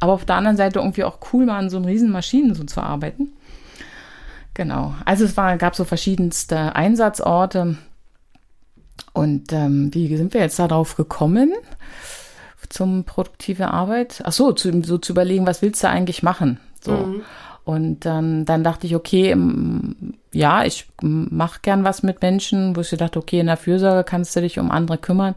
Aber 0.00 0.12
auf 0.12 0.24
der 0.24 0.36
anderen 0.36 0.56
Seite 0.56 0.78
irgendwie 0.78 1.04
auch 1.04 1.18
cool, 1.32 1.46
mal 1.46 1.58
an 1.58 1.70
so 1.70 1.78
einen 1.78 2.10
Maschinen 2.10 2.54
so 2.54 2.64
zu 2.64 2.80
arbeiten. 2.80 3.32
Genau. 4.54 4.94
Also 5.04 5.24
es 5.24 5.36
war, 5.36 5.56
gab 5.58 5.76
so 5.76 5.84
verschiedenste 5.84 6.74
Einsatzorte. 6.74 7.76
Und 9.12 9.52
ähm, 9.52 9.92
wie 9.92 10.14
sind 10.16 10.34
wir 10.34 10.40
jetzt 10.40 10.58
darauf 10.58 10.96
gekommen? 10.96 11.52
Zum 12.68 13.04
produktive 13.04 13.68
Arbeit? 13.68 14.22
Ach 14.24 14.32
so, 14.32 14.52
zu, 14.52 14.82
so 14.82 14.98
zu 14.98 15.12
überlegen, 15.12 15.46
was 15.46 15.62
willst 15.62 15.84
du 15.84 15.88
eigentlich 15.88 16.22
machen? 16.22 16.58
So. 16.82 16.92
Mhm. 16.92 17.22
Und 17.66 18.06
ähm, 18.06 18.44
dann 18.44 18.62
dachte 18.62 18.86
ich, 18.86 18.94
okay, 18.94 19.36
ja, 20.32 20.64
ich 20.64 20.86
mache 21.02 21.58
gern 21.62 21.82
was 21.82 22.04
mit 22.04 22.22
Menschen, 22.22 22.76
wo 22.76 22.82
ich 22.82 22.90
dachte, 22.90 23.18
okay, 23.18 23.40
in 23.40 23.46
der 23.46 23.56
Fürsorge 23.56 24.04
kannst 24.04 24.36
du 24.36 24.40
dich 24.40 24.60
um 24.60 24.70
andere 24.70 24.98
kümmern. 24.98 25.34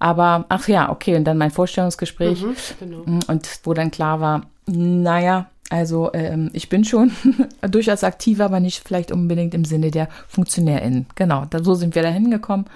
Aber, 0.00 0.44
ach 0.48 0.66
ja, 0.66 0.90
okay, 0.90 1.14
und 1.14 1.22
dann 1.22 1.38
mein 1.38 1.52
Vorstellungsgespräch. 1.52 2.42
Mhm, 2.42 2.56
genau. 2.80 2.98
Mm, 3.06 3.20
und 3.28 3.60
wo 3.62 3.74
dann 3.74 3.92
klar 3.92 4.20
war, 4.20 4.46
naja, 4.66 5.46
also 5.70 6.10
ähm, 6.14 6.50
ich 6.52 6.68
bin 6.68 6.84
schon 6.84 7.12
durchaus 7.60 8.02
aktiv, 8.02 8.40
aber 8.40 8.58
nicht 8.58 8.82
vielleicht 8.84 9.12
unbedingt 9.12 9.54
im 9.54 9.64
Sinne 9.64 9.92
der 9.92 10.08
FunktionärInnen. 10.26 11.06
Genau, 11.14 11.44
da, 11.48 11.62
so 11.62 11.76
sind 11.76 11.94
wir 11.94 12.02
da 12.02 12.08
hingekommen. 12.08 12.66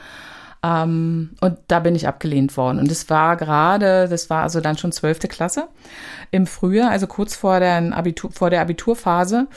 Ähm, 0.62 1.30
und 1.40 1.58
da 1.68 1.80
bin 1.80 1.94
ich 1.94 2.06
abgelehnt 2.06 2.56
worden. 2.56 2.78
Und 2.78 2.90
das 2.90 3.10
war 3.10 3.36
gerade, 3.36 4.08
das 4.08 4.30
war 4.30 4.42
also 4.42 4.60
dann 4.60 4.78
schon 4.78 4.92
zwölfte 4.92 5.28
Klasse 5.28 5.68
im 6.30 6.46
Frühjahr, 6.46 6.90
also 6.90 7.06
kurz 7.06 7.34
vor 7.34 7.58
der, 7.60 7.96
Abitur, 7.96 8.30
vor 8.30 8.50
der 8.50 8.60
Abiturphase. 8.60 9.48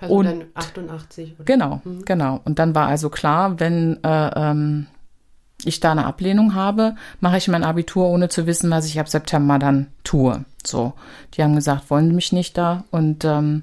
Also 0.00 0.14
und 0.14 0.26
dann 0.26 0.44
88. 0.54 1.34
Oder? 1.36 1.44
Genau, 1.44 1.80
mhm. 1.84 2.04
genau. 2.04 2.40
Und 2.44 2.58
dann 2.58 2.74
war 2.74 2.88
also 2.88 3.08
klar, 3.08 3.58
wenn 3.58 4.02
äh, 4.04 4.30
ähm, 4.36 4.86
ich 5.64 5.80
da 5.80 5.92
eine 5.92 6.06
Ablehnung 6.06 6.54
habe, 6.54 6.94
mache 7.20 7.38
ich 7.38 7.48
mein 7.48 7.64
Abitur, 7.64 8.08
ohne 8.08 8.28
zu 8.28 8.46
wissen, 8.46 8.70
was 8.70 8.86
ich 8.86 9.00
ab 9.00 9.08
September 9.08 9.58
dann 9.58 9.88
tue. 10.04 10.44
So, 10.64 10.92
die 11.34 11.42
haben 11.42 11.54
gesagt, 11.54 11.90
wollen 11.90 12.14
mich 12.14 12.32
nicht 12.32 12.56
da 12.58 12.84
und 12.90 13.24
ähm, 13.24 13.62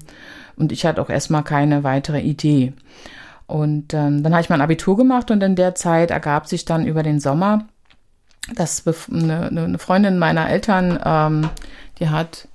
und 0.58 0.72
ich 0.72 0.84
hatte 0.84 1.00
auch 1.00 1.08
erstmal 1.08 1.44
keine 1.44 1.84
weitere 1.84 2.20
Idee. 2.20 2.72
Und 3.48 3.94
ähm, 3.94 4.22
dann 4.22 4.32
habe 4.32 4.42
ich 4.42 4.50
mein 4.50 4.60
Abitur 4.60 4.96
gemacht 4.96 5.30
und 5.30 5.42
in 5.42 5.56
der 5.56 5.74
Zeit 5.74 6.10
ergab 6.10 6.46
sich 6.46 6.66
dann 6.66 6.86
über 6.86 7.02
den 7.02 7.18
Sommer, 7.18 7.66
dass 8.54 8.84
eine, 9.10 9.46
eine 9.46 9.78
Freundin 9.78 10.18
meiner 10.18 10.48
Eltern, 10.48 10.98
ähm, 11.02 11.50
die 11.98 12.10
hat 12.10 12.46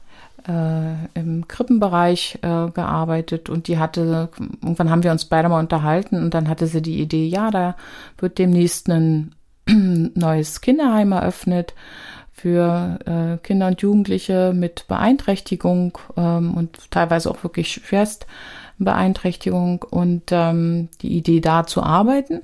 äh, 0.47 1.19
im 1.19 1.47
Krippenbereich 1.47 2.39
äh, 2.43 2.69
gearbeitet 2.69 3.49
und 3.49 3.67
die 3.67 3.79
hatte, 3.79 4.29
irgendwann 4.61 4.91
haben 4.91 5.03
wir 5.03 5.11
uns 5.11 5.25
beide 5.25 5.49
mal 5.49 5.59
unterhalten 5.59 6.17
und 6.17 6.35
dann 6.35 6.47
hatte 6.47 6.67
sie 6.67 6.83
die 6.83 7.01
Idee, 7.01 7.27
ja, 7.27 7.49
da 7.49 7.75
wird 8.19 8.37
demnächst 8.37 8.87
ein 8.87 9.33
neues 9.67 10.61
Kinderheim 10.61 11.11
eröffnet 11.11 11.73
für 12.31 12.99
äh, 13.05 13.37
Kinder 13.37 13.67
und 13.67 13.81
Jugendliche 13.81 14.53
mit 14.53 14.87
Beeinträchtigung 14.87 15.97
ähm, 16.17 16.55
und 16.55 16.91
teilweise 16.91 17.31
auch 17.31 17.43
wirklich 17.43 17.73
schwerst 17.73 18.27
Beeinträchtigung 18.77 19.83
und 19.83 20.23
ähm, 20.31 20.89
die 21.01 21.17
Idee 21.17 21.39
da 21.39 21.65
zu 21.65 21.83
arbeiten 21.83 22.41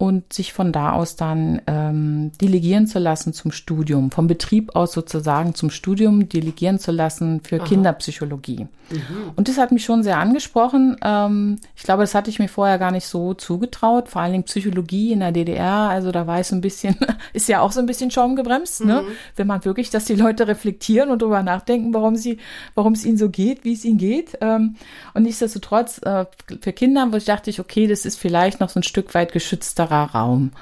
und 0.00 0.32
sich 0.32 0.54
von 0.54 0.72
da 0.72 0.92
aus 0.92 1.14
dann 1.14 1.60
ähm, 1.66 2.32
delegieren 2.40 2.86
zu 2.86 2.98
lassen 2.98 3.34
zum 3.34 3.52
Studium, 3.52 4.10
vom 4.10 4.28
Betrieb 4.28 4.74
aus 4.74 4.92
sozusagen 4.92 5.54
zum 5.54 5.68
Studium 5.68 6.26
delegieren 6.26 6.78
zu 6.78 6.90
lassen 6.90 7.42
für 7.42 7.56
Aha. 7.60 7.66
Kinderpsychologie. 7.66 8.66
Mhm. 8.90 9.32
Und 9.36 9.48
das 9.48 9.58
hat 9.58 9.72
mich 9.72 9.84
schon 9.84 10.02
sehr 10.02 10.16
angesprochen. 10.16 10.96
Ähm, 11.04 11.58
ich 11.76 11.82
glaube, 11.82 12.02
das 12.02 12.14
hatte 12.14 12.30
ich 12.30 12.38
mir 12.38 12.48
vorher 12.48 12.78
gar 12.78 12.92
nicht 12.92 13.06
so 13.06 13.34
zugetraut, 13.34 14.08
vor 14.08 14.22
allen 14.22 14.32
Dingen 14.32 14.44
Psychologie 14.44 15.12
in 15.12 15.20
der 15.20 15.32
DDR. 15.32 15.90
Also 15.90 16.12
da 16.12 16.26
war 16.26 16.40
ich 16.40 16.46
so 16.46 16.56
ein 16.56 16.62
bisschen, 16.62 16.96
ist 17.34 17.50
ja 17.50 17.60
auch 17.60 17.70
so 17.70 17.80
ein 17.80 17.86
bisschen 17.86 18.10
schaumgebremst, 18.10 18.86
ne? 18.86 19.02
mhm. 19.02 19.08
ne? 19.08 19.14
Wenn 19.36 19.48
man 19.48 19.66
wirklich, 19.66 19.90
dass 19.90 20.06
die 20.06 20.14
Leute 20.14 20.48
reflektieren 20.48 21.10
und 21.10 21.20
darüber 21.20 21.42
nachdenken, 21.42 21.92
warum 21.92 22.16
sie, 22.16 22.38
warum 22.74 22.94
es 22.94 23.04
ihnen 23.04 23.18
so 23.18 23.28
geht, 23.28 23.64
wie 23.64 23.74
es 23.74 23.84
ihnen 23.84 23.98
geht. 23.98 24.38
Ähm, 24.40 24.76
und 25.12 25.24
nichtsdestotrotz, 25.24 25.98
äh, 25.98 26.24
für 26.62 26.72
Kinder, 26.72 27.06
wo 27.10 27.18
ich 27.18 27.26
dachte 27.26 27.50
ich, 27.50 27.60
okay, 27.60 27.86
das 27.86 28.06
ist 28.06 28.18
vielleicht 28.18 28.60
noch 28.60 28.70
so 28.70 28.80
ein 28.80 28.84
Stück 28.84 29.12
weit 29.12 29.32
geschützter 29.32 29.89
sicherer 29.90 30.10
Raum. 30.14 30.52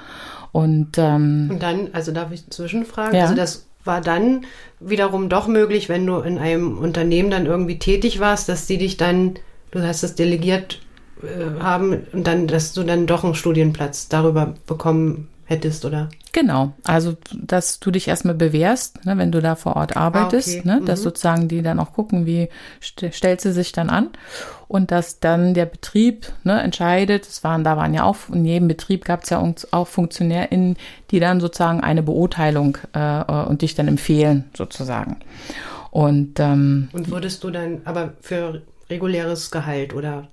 Und, 0.51 0.97
ähm, 0.97 1.49
und 1.51 1.61
dann, 1.61 1.89
also 1.93 2.11
darf 2.11 2.31
ich 2.31 2.49
zwischenfragen, 2.49 3.15
ja. 3.15 3.23
also 3.23 3.35
das 3.35 3.67
war 3.83 4.01
dann 4.01 4.45
wiederum 4.79 5.29
doch 5.29 5.47
möglich, 5.47 5.89
wenn 5.89 6.05
du 6.05 6.17
in 6.19 6.37
einem 6.37 6.77
Unternehmen 6.77 7.29
dann 7.29 7.45
irgendwie 7.45 7.79
tätig 7.79 8.19
warst, 8.19 8.49
dass 8.49 8.65
die 8.65 8.77
dich 8.77 8.97
dann, 8.97 9.35
du 9.71 9.81
hast 9.81 10.03
das 10.03 10.15
delegiert 10.15 10.81
äh, 11.21 11.61
haben 11.61 12.07
und 12.11 12.25
dann, 12.25 12.47
dass 12.47 12.73
du 12.73 12.83
dann 12.83 13.07
doch 13.07 13.23
einen 13.23 13.35
Studienplatz 13.35 14.09
darüber 14.09 14.55
bekommen 14.65 15.29
hättest, 15.45 15.85
oder? 15.85 16.09
Genau, 16.31 16.73
also 16.83 17.15
dass 17.33 17.79
du 17.79 17.89
dich 17.89 18.07
erstmal 18.07 18.35
bewährst, 18.35 19.05
ne, 19.05 19.17
wenn 19.17 19.31
du 19.31 19.41
da 19.41 19.55
vor 19.55 19.75
Ort 19.75 19.97
arbeitest, 19.97 20.49
ah, 20.49 20.59
okay. 20.59 20.67
ne, 20.67 20.81
dass 20.85 20.99
mhm. 20.99 21.03
sozusagen 21.03 21.47
die 21.47 21.61
dann 21.61 21.79
auch 21.79 21.93
gucken, 21.93 22.25
wie 22.25 22.49
st 22.81 23.05
stellt 23.11 23.41
sie 23.41 23.51
sich 23.51 23.71
dann 23.71 23.89
an 23.89 24.09
und 24.69 24.91
dass 24.91 25.19
dann 25.19 25.55
der 25.55 25.65
Betrieb 25.65 26.31
ne, 26.43 26.61
entscheidet, 26.61 27.27
es 27.27 27.43
waren, 27.43 27.63
da 27.63 27.75
waren 27.75 27.93
ja 27.93 28.03
auch, 28.03 28.29
in 28.31 28.45
jedem 28.45 28.67
Betrieb 28.67 29.03
gab 29.03 29.23
es 29.23 29.31
ja 29.31 29.43
auch 29.71 29.87
FunktionärInnen, 29.87 30.77
die 31.09 31.19
dann 31.19 31.41
sozusagen 31.41 31.81
eine 31.81 32.03
Beurteilung 32.03 32.77
äh, 32.93 33.23
und 33.23 33.63
dich 33.63 33.73
dann 33.73 33.87
empfehlen, 33.87 34.45
sozusagen. 34.55 35.17
Und, 35.89 36.39
ähm, 36.39 36.89
und 36.93 37.09
würdest 37.09 37.43
du 37.43 37.49
dann 37.49 37.81
aber 37.83 38.13
für 38.21 38.61
reguläres 38.91 39.49
Gehalt 39.49 39.95
oder 39.95 40.27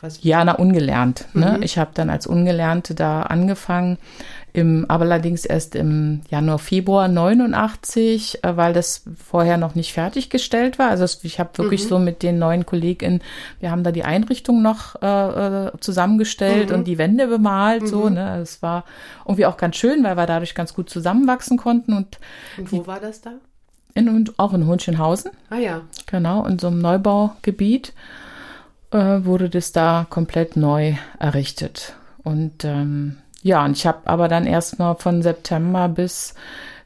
was? 0.00 0.18
Ja, 0.24 0.44
na, 0.44 0.52
ungelernt. 0.56 1.26
Ne? 1.32 1.54
Mhm. 1.56 1.62
Ich 1.62 1.78
habe 1.78 1.92
dann 1.94 2.10
als 2.10 2.26
Ungelernte 2.26 2.96
da 2.96 3.22
angefangen 3.22 3.98
im, 4.52 4.84
aber 4.88 5.04
allerdings 5.04 5.44
erst 5.44 5.74
im 5.76 6.22
Januar, 6.28 6.58
Februar 6.58 7.08
89, 7.08 8.42
äh, 8.42 8.56
weil 8.56 8.72
das 8.72 9.04
vorher 9.16 9.56
noch 9.58 9.74
nicht 9.74 9.92
fertiggestellt 9.92 10.78
war. 10.78 10.88
Also 10.88 11.06
ich 11.22 11.38
habe 11.38 11.56
wirklich 11.56 11.84
mhm. 11.84 11.88
so 11.88 11.98
mit 11.98 12.22
den 12.22 12.38
neuen 12.38 12.66
KollegInnen, 12.66 13.22
wir 13.60 13.70
haben 13.70 13.84
da 13.84 13.92
die 13.92 14.04
Einrichtung 14.04 14.62
noch 14.62 15.00
äh, 15.02 15.06
äh, 15.66 15.72
zusammengestellt 15.80 16.70
mhm. 16.70 16.76
und 16.76 16.84
die 16.84 16.98
Wände 16.98 17.28
bemalt. 17.28 17.82
Mhm. 17.82 17.86
So, 17.86 18.08
ne? 18.08 18.38
Es 18.40 18.62
war 18.62 18.84
irgendwie 19.24 19.46
auch 19.46 19.56
ganz 19.56 19.76
schön, 19.76 20.02
weil 20.02 20.16
wir 20.16 20.26
dadurch 20.26 20.54
ganz 20.54 20.74
gut 20.74 20.90
zusammenwachsen 20.90 21.56
konnten. 21.56 21.92
Und, 21.92 22.18
und 22.58 22.72
wo 22.72 22.80
die, 22.80 22.86
war 22.86 23.00
das 23.00 23.20
da? 23.20 23.32
In, 23.94 24.08
und 24.08 24.38
auch 24.38 24.52
in 24.52 24.66
Hohenschönhausen. 24.66 25.30
Ah 25.50 25.58
ja. 25.58 25.82
Genau, 26.06 26.44
in 26.46 26.58
so 26.58 26.68
einem 26.68 26.80
Neubaugebiet 26.80 27.92
äh, 28.90 29.24
wurde 29.24 29.48
das 29.48 29.72
da 29.72 30.06
komplett 30.08 30.56
neu 30.56 30.94
errichtet. 31.18 31.94
Und 32.22 32.64
ähm, 32.64 33.18
ja, 33.42 33.64
und 33.64 33.76
ich 33.76 33.86
habe 33.86 34.00
aber 34.04 34.28
dann 34.28 34.46
erstmal 34.46 34.96
von 34.96 35.22
September 35.22 35.88
bis 35.88 36.34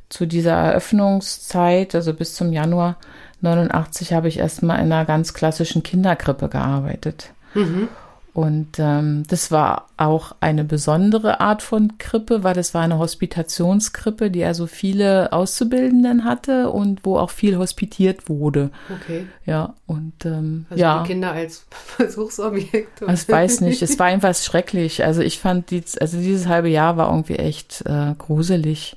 zu 0.08 0.26
dieser 0.26 0.52
Eröffnungszeit, 0.52 1.94
also 1.94 2.14
bis 2.14 2.34
zum 2.34 2.52
Januar 2.52 2.96
89, 3.40 4.12
habe 4.12 4.28
ich 4.28 4.38
erstmal 4.38 4.78
in 4.78 4.92
einer 4.92 5.04
ganz 5.04 5.34
klassischen 5.34 5.82
Kinderkrippe 5.82 6.48
gearbeitet. 6.48 7.30
Mhm. 7.54 7.88
Und 8.34 8.80
ähm, 8.80 9.22
das 9.28 9.52
war 9.52 9.86
auch 9.96 10.34
eine 10.40 10.64
besondere 10.64 11.40
Art 11.40 11.62
von 11.62 11.98
Krippe, 11.98 12.42
weil 12.42 12.54
das 12.54 12.74
war 12.74 12.82
eine 12.82 12.98
Hospitationskrippe, 12.98 14.28
die 14.28 14.44
also 14.44 14.66
viele 14.66 15.32
Auszubildenden 15.32 16.24
hatte 16.24 16.70
und 16.70 17.04
wo 17.04 17.16
auch 17.16 17.30
viel 17.30 17.56
hospitiert 17.56 18.28
wurde. 18.28 18.72
Okay. 18.92 19.26
Ja, 19.46 19.74
und 19.86 20.26
ähm, 20.26 20.66
also 20.68 20.82
ja. 20.82 21.02
die 21.02 21.06
Kinder 21.06 21.30
als 21.30 21.64
Versuchsobjekt. 21.70 23.02
Ich 23.02 23.28
weiß 23.28 23.60
nicht, 23.60 23.82
es 23.82 23.96
war 24.00 24.06
einfach 24.06 24.34
schrecklich. 24.34 25.04
Also 25.04 25.22
ich 25.22 25.38
fand, 25.38 25.70
die, 25.70 25.84
also 26.00 26.16
dieses 26.16 26.48
halbe 26.48 26.68
Jahr 26.68 26.96
war 26.96 27.10
irgendwie 27.10 27.36
echt 27.36 27.84
äh, 27.86 28.14
gruselig. 28.18 28.96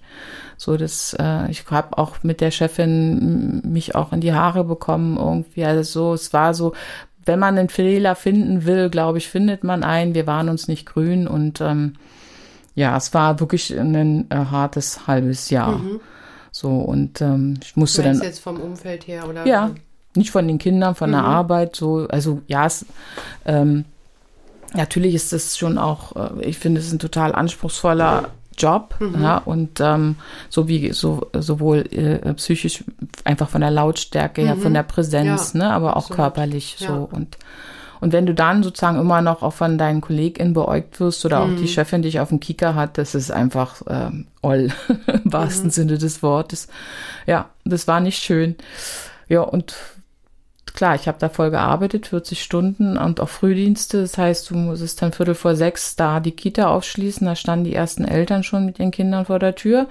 So, 0.59 0.75
dass 0.75 1.15
äh, 1.19 1.51
ich 1.51 1.63
habe 1.69 1.99
auch 1.99 2.23
mit 2.23 2.41
der 2.41 2.49
Chefin 2.49 3.61
mich 3.63 3.93
auch 3.93 4.11
in 4.11 4.21
die 4.21 4.33
Haare 4.33 4.63
bekommen 4.63 5.15
irgendwie. 5.17 5.63
Also 5.63 5.83
so, 5.83 6.13
es 6.15 6.33
war 6.33 6.55
so, 6.55 6.73
wenn 7.27 7.39
man 7.39 7.57
einen 7.57 7.69
Fehler 7.69 8.15
finden 8.15 8.65
will, 8.65 8.89
glaube 8.89 9.17
ich, 9.17 9.27
findet 9.27 9.63
man 9.63 9.83
einen. 9.83 10.15
Wir 10.15 10.27
waren 10.27 10.49
uns 10.49 10.67
nicht 10.67 10.85
grün 10.85 11.27
und 11.27 11.61
ähm, 11.61 11.93
ja, 12.75 12.95
es 12.95 13.13
war 13.13 13.39
wirklich 13.39 13.77
ein 13.77 14.29
äh, 14.29 14.35
hartes 14.35 15.07
halbes 15.07 15.49
Jahr. 15.49 15.77
Mhm. 15.77 15.99
So 16.51 16.69
und 16.69 17.21
ähm, 17.21 17.59
ich 17.61 17.75
musste 17.75 18.03
dann. 18.03 18.21
jetzt 18.21 18.39
vom 18.39 18.59
Umfeld 18.59 19.07
her 19.07 19.27
oder? 19.27 19.45
Ja, 19.45 19.71
nicht 20.15 20.31
von 20.31 20.47
den 20.47 20.57
Kindern, 20.57 20.95
von 20.95 21.09
mhm. 21.09 21.13
der 21.13 21.23
Arbeit. 21.23 21.75
So, 21.75 22.07
also 22.09 22.41
ja, 22.47 22.65
es, 22.65 22.85
ähm, 23.45 23.85
natürlich 24.73 25.13
ist 25.13 25.33
es 25.33 25.57
schon 25.57 25.77
auch. 25.77 26.15
Äh, 26.15 26.45
ich 26.45 26.57
finde, 26.57 26.79
es 26.79 26.87
ist 26.87 26.93
ein 26.93 26.99
total 26.99 27.35
anspruchsvoller 27.35 28.29
Job, 28.57 28.95
mhm. 28.99 29.21
ja, 29.21 29.37
und 29.37 29.79
ähm, 29.79 30.15
so 30.49 30.67
wie 30.67 30.91
so 30.91 31.27
sowohl 31.33 31.85
äh, 31.91 32.33
psychisch 32.33 32.83
einfach 33.23 33.49
von 33.49 33.61
der 33.61 33.71
Lautstärke 33.71 34.41
mhm. 34.41 34.45
her, 34.45 34.57
von 34.57 34.73
der 34.73 34.83
Präsenz, 34.83 35.53
ja, 35.53 35.59
ne, 35.59 35.73
aber 35.73 35.91
auch 35.91 36.09
absolut. 36.09 36.17
körperlich 36.17 36.75
so 36.79 36.85
ja. 36.85 37.07
und 37.11 37.37
und 37.99 38.13
wenn 38.13 38.25
du 38.25 38.33
dann 38.33 38.63
sozusagen 38.63 38.99
immer 38.99 39.21
noch 39.21 39.41
auch 39.41 39.53
von 39.53 39.77
deinen 39.77 40.01
KollegInnen 40.01 40.53
beäugt 40.53 40.99
wirst 40.99 41.25
oder 41.25 41.43
mhm. 41.43 41.53
auch 41.53 41.55
die 41.57 41.63
mhm. 41.63 41.67
Chefin 41.67 42.01
dich 42.01 42.19
auf 42.19 42.29
dem 42.29 42.39
Kicker 42.39 42.75
hat, 42.75 42.97
das 42.97 43.15
ist 43.15 43.31
einfach 43.31 43.81
ähm, 43.87 44.27
all 44.41 44.69
im 45.07 45.33
wahrsten 45.33 45.67
mhm. 45.67 45.71
Sinne 45.71 45.97
des 45.97 46.21
Wortes. 46.21 46.67
Ja, 47.25 47.49
das 47.65 47.87
war 47.87 47.99
nicht 47.99 48.23
schön. 48.23 48.55
Ja, 49.27 49.41
und 49.41 49.75
klar, 50.77 50.93
ich 50.93 51.07
habe 51.07 51.17
da 51.19 51.27
voll 51.27 51.49
gearbeitet, 51.49 52.05
40 52.05 52.43
Stunden 52.43 52.97
und 52.97 53.19
auch 53.19 53.29
Frühdienste. 53.29 54.01
Das 54.01 54.15
heißt, 54.15 54.51
du 54.51 54.55
musstest 54.55 55.01
dann 55.01 55.11
Viertel 55.11 55.33
vor 55.33 55.55
sechs 55.55 55.95
da 55.95 56.19
die 56.19 56.31
Kita 56.31 56.67
aufschließen. 56.67 57.25
Da 57.25 57.35
standen 57.35 57.65
die 57.65 57.73
ersten 57.73 58.05
Eltern 58.05 58.43
schon 58.43 58.67
mit 58.67 58.77
ihren 58.77 58.91
Kindern 58.91 59.25
vor 59.25 59.39
der 59.39 59.55
Tür. 59.55 59.87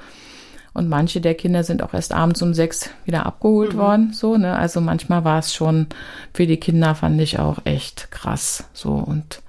Und 0.74 0.88
manche 0.88 1.20
der 1.20 1.34
Kinder 1.34 1.64
sind 1.64 1.82
auch 1.82 1.92
erst 1.92 2.14
abends 2.14 2.40
um 2.40 2.54
sechs 2.54 2.88
wieder 3.04 3.26
abgeholt 3.26 3.74
mhm. 3.74 3.78
worden. 3.78 4.12
So, 4.12 4.36
ne? 4.36 4.54
Also 4.54 4.80
manchmal 4.80 5.24
war 5.24 5.40
es 5.40 5.52
schon 5.52 5.88
für 6.32 6.46
die 6.46 6.58
Kinder, 6.58 6.94
fand 6.94 7.20
ich 7.20 7.40
auch 7.40 7.58
echt 7.64 8.12
krass. 8.12 8.64
So 8.72 8.92
und 8.92 9.42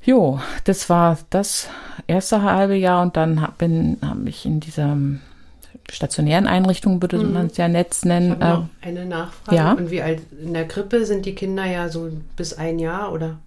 Jo, 0.00 0.38
das 0.62 0.88
war 0.88 1.18
das 1.30 1.68
erste 2.06 2.42
halbe 2.42 2.76
Jahr 2.76 3.02
und 3.02 3.16
dann 3.16 3.40
hab, 3.40 3.58
bin, 3.58 3.96
habe 4.00 4.28
ich 4.28 4.46
in 4.46 4.60
diesem 4.60 5.22
stationären 5.90 6.46
Einrichtungen, 6.46 7.00
würde 7.00 7.18
mhm. 7.18 7.32
man 7.32 7.46
es 7.46 7.56
ja 7.56 7.68
Netz 7.68 8.04
nennen. 8.04 8.32
Ich 8.32 8.38
noch 8.38 8.66
äh, 8.80 8.88
eine 8.88 9.06
Nachfrage. 9.06 9.56
Ja? 9.56 9.72
Und 9.72 9.90
wie 9.90 10.02
alt 10.02 10.20
in 10.42 10.54
der 10.54 10.66
Krippe 10.66 11.04
sind 11.06 11.26
die 11.26 11.34
Kinder 11.34 11.64
ja 11.64 11.88
so 11.88 12.10
bis 12.36 12.54
ein 12.54 12.78
Jahr, 12.78 13.12
oder? 13.12 13.38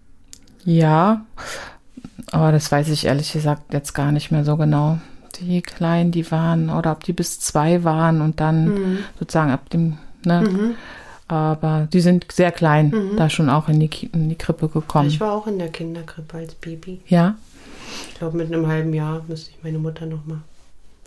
Ja, 0.64 1.26
aber 2.32 2.52
das 2.52 2.72
weiß 2.72 2.90
ich 2.90 3.06
ehrlich 3.06 3.32
gesagt 3.34 3.74
jetzt 3.74 3.94
gar 3.94 4.12
nicht 4.12 4.32
mehr 4.32 4.44
so 4.44 4.58
genau. 4.58 5.00
Die 5.40 5.62
Kleinen, 5.62 6.12
die 6.12 6.30
waren, 6.32 6.70
oder 6.70 6.92
ob 6.92 7.04
die 7.04 7.14
bis 7.14 7.40
zwei 7.40 7.84
waren 7.84 8.22
und 8.22 8.40
dann 8.40 8.66
mhm. 8.66 8.98
sozusagen 9.20 9.52
ab 9.52 9.70
dem, 9.70 9.98
ne? 10.26 10.42
Mhm. 10.42 10.76
Aber 11.30 11.90
die 11.92 12.00
sind 12.00 12.26
sehr 12.32 12.54
klein, 12.54 12.90
mhm. 12.90 13.18
da 13.18 13.30
schon 13.30 13.50
auch 13.50 13.68
in 13.68 13.82
die, 13.82 13.90
in 14.14 14.30
die 14.30 14.38
Krippe 14.38 14.70
gekommen. 14.70 15.10
Ich 15.10 15.20
war 15.20 15.34
auch 15.34 15.46
in 15.46 15.60
der 15.60 15.68
Kinderkrippe 15.68 16.38
als 16.38 16.56
Baby. 16.56 17.02
Ja. 17.08 17.36
glaube, 18.18 18.38
mit 18.38 18.48
einem 18.48 18.68
halben 18.68 18.94
Jahr 18.94 19.22
müsste 19.28 19.52
ich 19.52 19.62
meine 19.62 19.78
Mutter 19.78 20.06
nochmal 20.06 20.40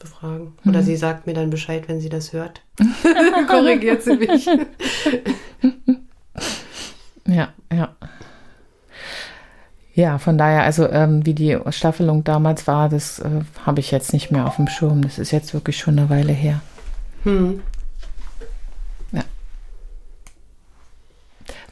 befragen. 0.00 0.54
Oder 0.66 0.80
mhm. 0.80 0.84
sie 0.84 0.96
sagt 0.96 1.26
mir 1.26 1.34
dann 1.34 1.50
Bescheid, 1.50 1.84
wenn 1.86 2.00
sie 2.00 2.08
das 2.08 2.32
hört. 2.32 2.62
Korrigiert 3.48 4.02
sie 4.02 4.16
mich. 4.16 4.46
ja, 7.26 7.48
ja. 7.72 7.88
Ja, 9.94 10.18
von 10.18 10.38
daher, 10.38 10.62
also 10.62 10.88
ähm, 10.88 11.26
wie 11.26 11.34
die 11.34 11.58
Staffelung 11.70 12.24
damals 12.24 12.66
war, 12.66 12.88
das 12.88 13.18
äh, 13.18 13.42
habe 13.66 13.80
ich 13.80 13.90
jetzt 13.90 14.12
nicht 14.12 14.30
mehr 14.30 14.46
auf 14.46 14.56
dem 14.56 14.66
Schirm. 14.66 15.02
Das 15.02 15.18
ist 15.18 15.30
jetzt 15.30 15.52
wirklich 15.52 15.76
schon 15.76 15.98
eine 15.98 16.08
Weile 16.08 16.32
her. 16.32 16.60
Hm. 17.24 17.60
Ja. 19.12 19.22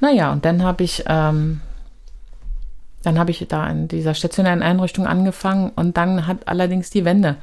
Naja, 0.00 0.32
und 0.32 0.44
dann 0.44 0.62
habe 0.62 0.84
ich, 0.84 1.04
ähm, 1.06 1.62
dann 3.02 3.18
habe 3.18 3.30
ich 3.30 3.46
da 3.48 3.66
in 3.68 3.88
dieser 3.88 4.14
stationären 4.14 4.62
Einrichtung 4.62 5.06
angefangen 5.06 5.70
und 5.74 5.96
dann 5.96 6.26
hat 6.26 6.48
allerdings 6.48 6.90
die 6.90 7.06
Wende 7.06 7.36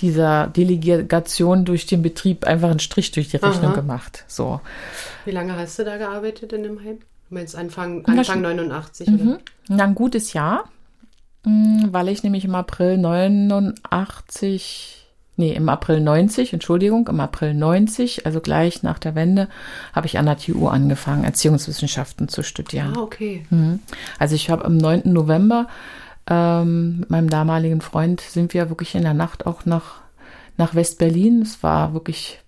dieser 0.00 0.48
Delegation 0.48 1.64
durch 1.64 1.86
den 1.86 2.02
Betrieb 2.02 2.44
einfach 2.44 2.70
einen 2.70 2.80
Strich 2.80 3.12
durch 3.12 3.28
die 3.28 3.36
Rechnung 3.36 3.72
Aha. 3.72 3.80
gemacht. 3.80 4.24
So. 4.26 4.60
Wie 5.24 5.30
lange 5.30 5.56
hast 5.56 5.78
du 5.78 5.84
da 5.84 5.96
gearbeitet 5.96 6.52
in 6.52 6.62
dem 6.62 6.82
Heim? 6.82 6.98
Jetzt 7.30 7.56
Anfang, 7.56 8.04
Anfang 8.04 8.42
89, 8.42 9.08
mhm. 9.08 9.20
oder? 9.20 9.38
Na, 9.68 9.84
ein 9.84 9.94
gutes 9.94 10.34
Jahr, 10.34 10.64
mm, 11.44 11.86
weil 11.90 12.08
ich 12.08 12.22
nämlich 12.22 12.44
im 12.44 12.54
April 12.54 12.98
89 12.98 15.02
nee, 15.36 15.52
im 15.52 15.68
April 15.68 16.00
90, 16.00 16.52
Entschuldigung, 16.52 17.08
im 17.08 17.20
April 17.20 17.54
90, 17.54 18.26
also 18.26 18.40
gleich 18.40 18.82
nach 18.82 18.98
der 18.98 19.14
Wende, 19.14 19.48
habe 19.92 20.06
ich 20.06 20.18
an 20.18 20.26
der 20.26 20.36
TU 20.36 20.68
angefangen, 20.68 21.24
Erziehungswissenschaften 21.24 22.28
zu 22.28 22.42
studieren. 22.42 22.94
Ah, 22.96 23.00
okay. 23.00 23.44
Mhm. 23.50 23.80
Also 24.18 24.34
ich 24.34 24.50
habe 24.50 24.64
am 24.64 24.76
9. 24.76 25.02
November 25.06 25.68
ähm, 26.28 27.00
mit 27.00 27.10
meinem 27.10 27.30
damaligen 27.30 27.80
Freund 27.80 28.20
sind 28.20 28.54
wir 28.54 28.68
wirklich 28.68 28.94
in 28.94 29.02
der 29.02 29.14
Nacht 29.14 29.46
auch 29.46 29.64
nach, 29.64 30.00
nach 30.56 30.74
West-Berlin. 30.74 31.42
Es 31.42 31.62
war 31.62 31.94
wirklich 31.94 32.40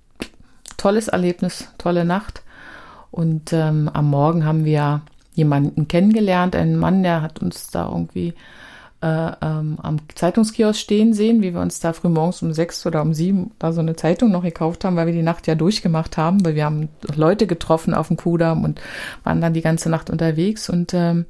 tolles 0.76 1.08
Erlebnis, 1.08 1.68
tolle 1.78 2.04
Nacht. 2.04 2.42
Und 3.10 3.52
ähm, 3.52 3.90
am 3.92 4.10
Morgen 4.10 4.44
haben 4.44 4.64
wir 4.64 5.02
jemanden 5.34 5.88
kennengelernt, 5.88 6.54
einen 6.56 6.76
Mann, 6.76 7.02
der 7.02 7.22
hat 7.22 7.40
uns 7.40 7.70
da 7.70 7.88
irgendwie 7.88 8.34
äh, 9.04 9.32
ähm, 9.42 9.78
am 9.82 9.96
Zeitungskiosk 10.14 10.80
stehen 10.80 11.12
sehen, 11.12 11.42
wie 11.42 11.52
wir 11.52 11.60
uns 11.60 11.78
da 11.80 11.92
früh 11.92 12.08
morgens 12.08 12.42
um 12.42 12.52
sechs 12.52 12.86
oder 12.86 13.02
um 13.02 13.12
sieben 13.12 13.50
da 13.58 13.72
so 13.72 13.80
eine 13.80 13.96
Zeitung 13.96 14.30
noch 14.30 14.42
gekauft 14.42 14.84
haben, 14.84 14.96
weil 14.96 15.06
wir 15.06 15.12
die 15.12 15.22
Nacht 15.22 15.46
ja 15.46 15.54
durchgemacht 15.54 16.16
haben, 16.16 16.44
weil 16.44 16.54
wir 16.54 16.64
haben 16.64 16.88
Leute 17.14 17.46
getroffen 17.46 17.92
auf 17.92 18.08
dem 18.08 18.16
Kudamm 18.16 18.64
und 18.64 18.80
waren 19.22 19.40
dann 19.40 19.52
die 19.52 19.60
ganze 19.60 19.90
Nacht 19.90 20.08
unterwegs 20.08 20.70
und 20.70 20.94
ähm, 20.94 21.26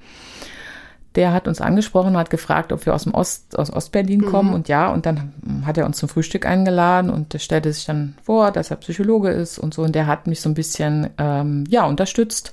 der 1.14 1.32
hat 1.32 1.46
uns 1.46 1.60
angesprochen 1.60 2.08
und 2.08 2.16
hat 2.16 2.30
gefragt, 2.30 2.72
ob 2.72 2.84
wir 2.86 2.94
aus 2.94 3.04
dem 3.04 3.14
Ost, 3.14 3.58
aus 3.58 3.72
Ostberlin 3.72 4.20
mhm. 4.20 4.26
kommen 4.26 4.54
und 4.54 4.68
ja, 4.68 4.92
und 4.92 5.06
dann 5.06 5.32
hat 5.64 5.78
er 5.78 5.86
uns 5.86 5.98
zum 5.98 6.08
Frühstück 6.08 6.46
eingeladen 6.46 7.10
und 7.10 7.32
der 7.32 7.38
stellte 7.38 7.72
sich 7.72 7.86
dann 7.86 8.16
vor, 8.22 8.50
dass 8.50 8.70
er 8.70 8.76
Psychologe 8.76 9.30
ist 9.30 9.58
und 9.58 9.74
so 9.74 9.82
und 9.82 9.94
der 9.94 10.06
hat 10.06 10.26
mich 10.26 10.40
so 10.40 10.48
ein 10.48 10.54
bisschen, 10.54 11.10
ähm, 11.18 11.64
ja, 11.68 11.84
unterstützt, 11.84 12.52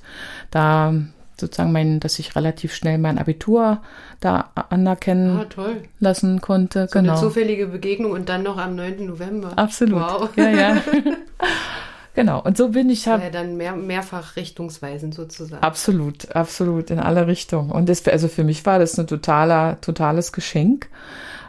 da 0.50 0.94
sozusagen 1.40 1.72
mein, 1.72 1.98
dass 1.98 2.18
ich 2.18 2.36
relativ 2.36 2.72
schnell 2.74 2.98
mein 2.98 3.18
Abitur 3.18 3.82
da 4.20 4.50
anerkennen 4.70 5.44
ah, 5.56 5.64
lassen 5.98 6.40
konnte. 6.40 6.86
So 6.88 7.00
genau. 7.00 7.12
eine 7.12 7.20
zufällige 7.20 7.66
Begegnung 7.66 8.12
und 8.12 8.28
dann 8.28 8.44
noch 8.44 8.58
am 8.58 8.76
9. 8.76 9.06
November. 9.06 9.52
Absolut. 9.56 10.00
Wow. 10.00 10.28
Ja, 10.36 10.50
ja. 10.50 10.76
genau. 12.14 12.42
Und 12.42 12.56
so 12.56 12.68
bin 12.68 12.90
ich 12.90 13.06
halt. 13.08 13.22
Ja, 13.22 13.30
dann 13.30 13.56
mehr, 13.56 13.74
mehrfach 13.74 14.36
richtungsweisend 14.36 15.14
sozusagen. 15.14 15.62
Absolut, 15.62 16.34
absolut, 16.34 16.90
in 16.90 16.98
alle 16.98 17.26
Richtungen. 17.26 17.70
Und 17.70 17.88
das, 17.88 18.06
also 18.06 18.28
für 18.28 18.44
mich 18.44 18.64
war 18.66 18.78
das 18.78 18.98
ein 18.98 19.06
totaler, 19.06 19.80
totales 19.80 20.32
Geschenk, 20.32 20.88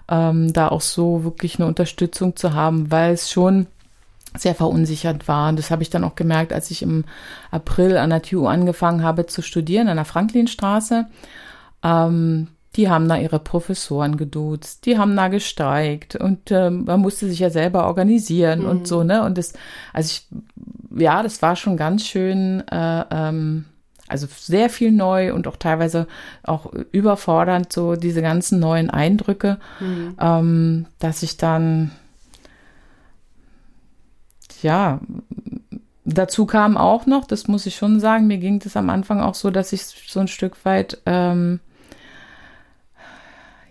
ähm, 0.09 0.53
da 0.53 0.67
auch 0.67 0.81
so 0.81 1.23
wirklich 1.23 1.59
eine 1.59 1.67
Unterstützung 1.67 2.35
zu 2.35 2.53
haben, 2.53 2.91
weil 2.91 3.13
es 3.13 3.31
schon 3.31 3.67
sehr 4.37 4.55
verunsichert 4.55 5.27
war. 5.27 5.49
Und 5.49 5.59
das 5.59 5.71
habe 5.71 5.83
ich 5.83 5.89
dann 5.89 6.03
auch 6.03 6.15
gemerkt, 6.15 6.53
als 6.53 6.71
ich 6.71 6.81
im 6.81 7.05
April 7.51 7.97
an 7.97 8.09
der 8.09 8.21
TU 8.21 8.47
angefangen 8.47 9.03
habe 9.03 9.25
zu 9.27 9.41
studieren, 9.41 9.87
an 9.87 9.97
der 9.97 10.05
Franklinstraße. 10.05 11.05
Ähm, 11.83 12.47
die 12.75 12.89
haben 12.89 13.07
da 13.07 13.17
ihre 13.17 13.39
Professoren 13.39 14.17
geduzt, 14.17 14.85
die 14.85 14.97
haben 14.97 15.15
da 15.15 15.27
gestreikt 15.27 16.15
und 16.15 16.51
ähm, 16.51 16.85
man 16.85 17.01
musste 17.01 17.27
sich 17.27 17.39
ja 17.39 17.51
selber 17.51 17.85
organisieren 17.85 18.61
mhm. 18.61 18.67
und 18.67 18.87
so, 18.87 19.03
ne? 19.03 19.23
Und 19.23 19.37
das, 19.37 19.53
also 19.93 20.07
ich, 20.07 20.27
ja, 20.95 21.23
das 21.23 21.41
war 21.41 21.55
schon 21.55 21.77
ganz 21.77 22.05
schön, 22.05 22.63
äh, 22.69 23.05
ähm, 23.11 23.65
also 24.07 24.27
sehr 24.29 24.69
viel 24.69 24.91
neu 24.91 25.33
und 25.33 25.47
auch 25.47 25.57
teilweise 25.57 26.07
auch 26.43 26.71
überfordernd, 26.91 27.71
so 27.71 27.95
diese 27.95 28.21
ganzen 28.21 28.59
neuen 28.59 28.89
Eindrücke, 28.89 29.57
mhm. 29.79 30.15
ähm, 30.19 30.85
dass 30.99 31.23
ich 31.23 31.37
dann 31.37 31.91
ja, 34.61 34.99
dazu 36.05 36.45
kam 36.45 36.77
auch 36.77 37.05
noch, 37.05 37.25
das 37.25 37.47
muss 37.47 37.65
ich 37.65 37.75
schon 37.75 37.99
sagen, 37.99 38.27
mir 38.27 38.37
ging 38.37 38.59
das 38.59 38.75
am 38.75 38.89
Anfang 38.89 39.19
auch 39.21 39.35
so, 39.35 39.51
dass 39.51 39.73
ich 39.73 39.83
so 39.83 40.19
ein 40.19 40.27
Stück 40.27 40.65
weit, 40.65 40.99
ähm, 41.05 41.59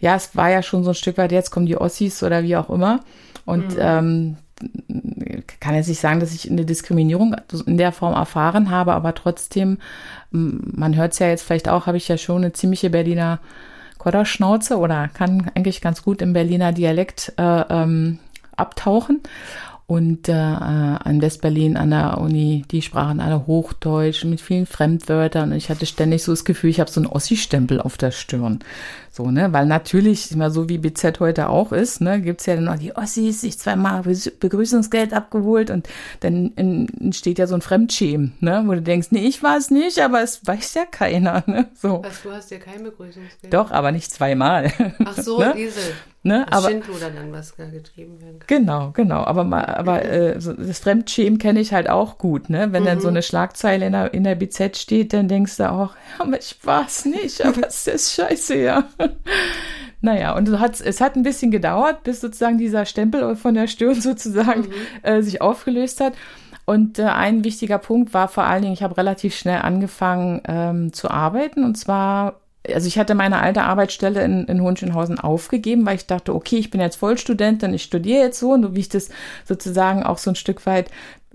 ja, 0.01 0.15
es 0.15 0.37
war 0.37 0.51
ja 0.51 0.63
schon 0.63 0.85
so 0.85 0.91
ein 0.91 0.95
Stück 0.95 1.19
weit, 1.19 1.33
jetzt 1.33 1.51
kommen 1.51 1.67
die 1.67 1.77
Ossis 1.77 2.23
oder 2.23 2.43
wie 2.43 2.57
auch 2.57 2.71
immer. 2.71 3.01
Und 3.45 3.75
mhm. 3.75 3.79
ähm, 3.81 4.37
kann 5.63 5.77
jetzt 5.77 5.89
nicht 5.89 6.01
sagen, 6.01 6.19
dass 6.19 6.35
ich 6.35 6.51
eine 6.51 6.65
Diskriminierung 6.65 7.37
in 7.67 7.79
der 7.79 7.93
Form 7.93 8.15
erfahren 8.15 8.71
habe, 8.71 8.95
aber 8.95 9.15
trotzdem, 9.15 9.79
man 10.31 10.97
hört 10.97 11.13
es 11.13 11.21
ja 11.21 11.29
jetzt 11.29 11.45
vielleicht 11.45 11.69
auch, 11.69 11.87
habe 11.87 11.97
ich 11.97 12.09
ja 12.09 12.19
schon 12.19 12.39
eine 12.39 12.53
ziemliche 12.53 12.91
Berliner 12.91 13.39
Kodderschnauze 13.99 14.77
oder 14.79 15.07
kann 15.07 15.53
eigentlich 15.55 15.81
ganz 15.81 16.03
gut 16.03 16.21
im 16.21 16.33
Berliner 16.33 16.73
Dialekt 16.73 17.33
äh, 17.39 17.61
ähm, 17.71 18.19
abtauchen. 18.57 19.21
Und 19.87 20.29
äh, 20.29 20.33
an 20.33 21.21
Westberlin 21.21 21.77
an 21.77 21.91
der 21.91 22.19
Uni, 22.19 22.65
die 22.71 22.83
sprachen 22.83 23.21
alle 23.21 23.47
Hochdeutsch 23.47 24.25
mit 24.25 24.41
vielen 24.41 24.65
Fremdwörtern. 24.65 25.53
Und 25.53 25.57
ich 25.59 25.69
hatte 25.69 25.87
ständig 25.87 26.23
so 26.23 26.33
das 26.33 26.45
Gefühl, 26.45 26.71
ich 26.71 26.81
habe 26.81 26.91
so 26.91 27.01
einen 27.01 27.09
Ossi-Stempel 27.09 27.81
auf 27.81 27.99
der 27.99 28.11
Stirn. 28.11 28.61
So, 29.15 29.31
ne, 29.31 29.53
weil 29.53 29.67
natürlich, 29.67 30.33
immer 30.33 30.51
so 30.51 30.71
wie 30.71 30.79
BZ 30.79 31.21
heute 31.21 31.51
auch 31.51 31.71
ist, 31.71 32.01
ne, 32.01 32.23
gibt's 32.23 32.47
ja 32.47 32.55
dann 32.55 32.65
noch 32.65 32.79
die 32.79 32.97
Ossis, 32.97 33.43
sich 33.43 33.59
zweimal 33.59 34.03
Begrüßungsgeld 34.03 35.13
abgeholt 35.13 35.69
und 35.69 35.87
dann 36.21 36.57
entsteht 36.57 37.39
ja 37.39 37.47
so 37.47 37.55
ein 37.55 37.61
Fremdschämen, 37.61 38.33
ne, 38.41 38.63
wo 38.65 38.73
du 38.73 38.81
denkst, 38.81 39.09
nee, 39.11 39.27
ich 39.27 39.43
war 39.43 39.59
es 39.59 39.71
nicht, 39.71 40.01
aber 40.01 40.23
es 40.23 40.47
weiß 40.47 40.73
ja 40.73 40.87
keiner, 40.87 41.45
ne, 41.47 41.69
so. 41.75 42.03
Was, 42.03 42.23
du 42.23 42.33
hast 42.33 42.51
ja 42.51 42.59
kein 42.59 42.85
Begrüßungsgeld. 42.85 43.53
Doch, 43.53 43.71
aber 43.71 43.93
nicht 43.93 44.11
zweimal. 44.11 44.73
Ach 45.05 45.19
so, 45.19 45.39
ne? 45.41 45.53
diese. 45.59 45.93
Ne, 46.25 46.47
aber, 46.53 46.69
Schindluder 46.69 47.11
dann 47.11 47.33
was 47.33 47.57
da 47.57 47.65
getrieben 47.65 48.21
werden 48.21 48.39
kann. 48.39 48.47
Genau, 48.47 48.91
genau. 48.93 49.25
Aber, 49.25 49.43
mal, 49.43 49.65
aber 49.65 50.05
äh, 50.05 50.41
so 50.41 50.53
das 50.53 50.79
Fremdschämen 50.79 51.41
kenne 51.41 51.59
ich 51.59 51.73
halt 51.73 51.91
auch 51.91 52.17
gut, 52.17 52.49
ne? 52.49 52.69
Wenn 52.71 52.85
mhm. 52.85 52.87
dann 52.87 53.01
so 53.01 53.09
mhm. 53.09 53.15
eine 53.15 53.23
Schlagzeile 53.25 53.87
in 53.87 53.93
der, 53.93 54.15
in 54.15 54.23
der 54.23 54.37
BZ 54.37 54.77
steht, 54.79 55.13
dann 55.15 55.27
denkst 55.27 55.57
du 55.57 55.69
auch, 55.69 55.97
ja, 55.97 56.25
aber 56.25 56.39
ich 56.39 56.57
war 56.63 56.87
es 56.87 57.05
nicht, 57.07 57.45
aber 57.45 57.67
es 57.67 57.89
ist 57.89 58.15
scheiße, 58.15 58.57
ja. 58.57 58.85
naja, 60.01 60.37
und 60.37 60.59
hat, 60.59 60.81
es 60.81 61.01
hat 61.01 61.17
ein 61.17 61.23
bisschen 61.23 61.51
gedauert, 61.51 62.03
bis 62.03 62.21
sozusagen 62.21 62.59
dieser 62.59 62.85
Stempel 62.85 63.37
von 63.37 63.55
der 63.55 63.67
Stirn 63.67 63.95
sozusagen 64.01 64.63
mhm. 64.63 64.73
äh, 65.03 65.23
sich 65.23 65.41
aufgelöst 65.41 66.01
hat. 66.01 66.15
Und 66.65 66.99
äh, 66.99 67.05
ein 67.05 67.45
wichtiger 67.45 67.79
Punkt 67.79 68.15
war 68.15 68.29
vor 68.29 68.45
allen 68.45 68.63
Dingen, 68.63 68.75
ich 68.75 68.83
habe 68.83 68.97
relativ 68.97 69.35
schnell 69.35 69.63
angefangen 69.63 70.43
ähm, 70.47 70.93
zu 70.93 71.11
arbeiten. 71.11 71.65
Und 71.65 71.77
zwar, 71.77 72.41
also 72.73 72.87
ich 72.87 72.99
hatte 72.99 73.15
meine 73.15 73.41
alte 73.41 73.63
Arbeitsstelle 73.63 74.23
in, 74.23 74.45
in 74.45 74.61
Hohenschönhausen 74.61 75.19
aufgegeben, 75.19 75.85
weil 75.87 75.97
ich 75.97 76.07
dachte, 76.07 76.35
okay, 76.35 76.57
ich 76.57 76.71
bin 76.71 76.81
jetzt 76.81 76.97
Vollstudentin, 76.97 77.75
ich 77.75 77.83
studiere 77.83 78.23
jetzt 78.23 78.39
so, 78.39 78.53
und 78.53 78.77
wie 78.77 78.81
ich 78.81 78.89
das 78.89 79.11
sozusagen 79.45 80.05
auch 80.05 80.19
so 80.19 80.31
ein 80.31 80.37
Stück 80.37 80.65
weit 80.67 80.91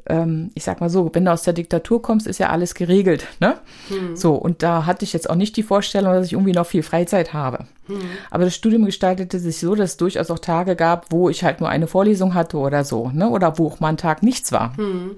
ähm, 0.09 0.51
ich 0.55 0.63
sag 0.63 0.81
mal 0.81 0.89
so, 0.89 1.09
wenn 1.13 1.25
du 1.25 1.31
aus 1.31 1.43
der 1.43 1.53
Diktatur 1.53 2.01
kommst, 2.01 2.27
ist 2.27 2.39
ja 2.39 2.49
alles 2.49 2.73
geregelt, 2.73 3.27
ne? 3.39 3.55
Hm. 3.89 4.15
So, 4.15 4.35
und 4.35 4.63
da 4.63 4.85
hatte 4.85 5.05
ich 5.05 5.13
jetzt 5.13 5.29
auch 5.29 5.35
nicht 5.35 5.55
die 5.57 5.63
Vorstellung, 5.63 6.13
dass 6.13 6.25
ich 6.25 6.33
irgendwie 6.33 6.53
noch 6.53 6.65
viel 6.65 6.83
Freizeit 6.83 7.33
habe. 7.33 7.65
Hm. 7.87 7.97
Aber 8.31 8.45
das 8.45 8.55
Studium 8.55 8.85
gestaltete 8.85 9.39
sich 9.39 9.59
so, 9.59 9.75
dass 9.75 9.91
es 9.91 9.97
durchaus 9.97 10.31
auch 10.31 10.39
Tage 10.39 10.75
gab, 10.75 11.11
wo 11.11 11.29
ich 11.29 11.43
halt 11.43 11.59
nur 11.59 11.69
eine 11.69 11.87
Vorlesung 11.87 12.33
hatte 12.33 12.57
oder 12.57 12.83
so, 12.83 13.09
ne? 13.09 13.29
Oder 13.29 13.57
wo 13.57 13.67
auch 13.67 13.79
mal 13.79 13.89
ein 13.89 13.97
Tag 13.97 14.23
nichts 14.23 14.51
war. 14.51 14.75
Hm. 14.77 15.17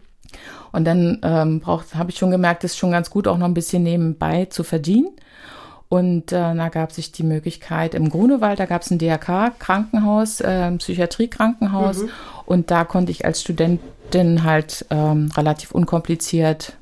Und 0.71 0.85
dann 0.85 1.19
ähm, 1.23 1.61
habe 1.65 2.09
ich 2.09 2.17
schon 2.17 2.31
gemerkt, 2.31 2.63
es 2.63 2.73
ist 2.73 2.77
schon 2.77 2.91
ganz 2.91 3.09
gut, 3.09 3.27
auch 3.27 3.37
noch 3.37 3.47
ein 3.47 3.53
bisschen 3.53 3.83
nebenbei 3.83 4.45
zu 4.45 4.63
verdienen. 4.63 5.09
Und 5.89 6.31
äh, 6.31 6.55
da 6.55 6.69
gab 6.69 6.91
sich 6.91 7.11
die 7.11 7.23
Möglichkeit 7.23 7.95
im 7.95 8.09
Grunewald, 8.09 8.59
da 8.59 8.67
gab 8.67 8.83
es 8.83 8.91
ein 8.91 8.99
DRK-Krankenhaus, 8.99 10.39
äh, 10.39 10.71
Psychiatrie-Krankenhaus. 10.71 12.03
Mhm. 12.03 12.09
Und 12.45 12.71
da 12.71 12.85
konnte 12.85 13.11
ich 13.11 13.25
als 13.25 13.41
Studentin 14.09 14.43
halt 14.43 14.85
ähm, 14.89 15.29
relativ 15.35 15.71
unkompliziert 15.71 16.73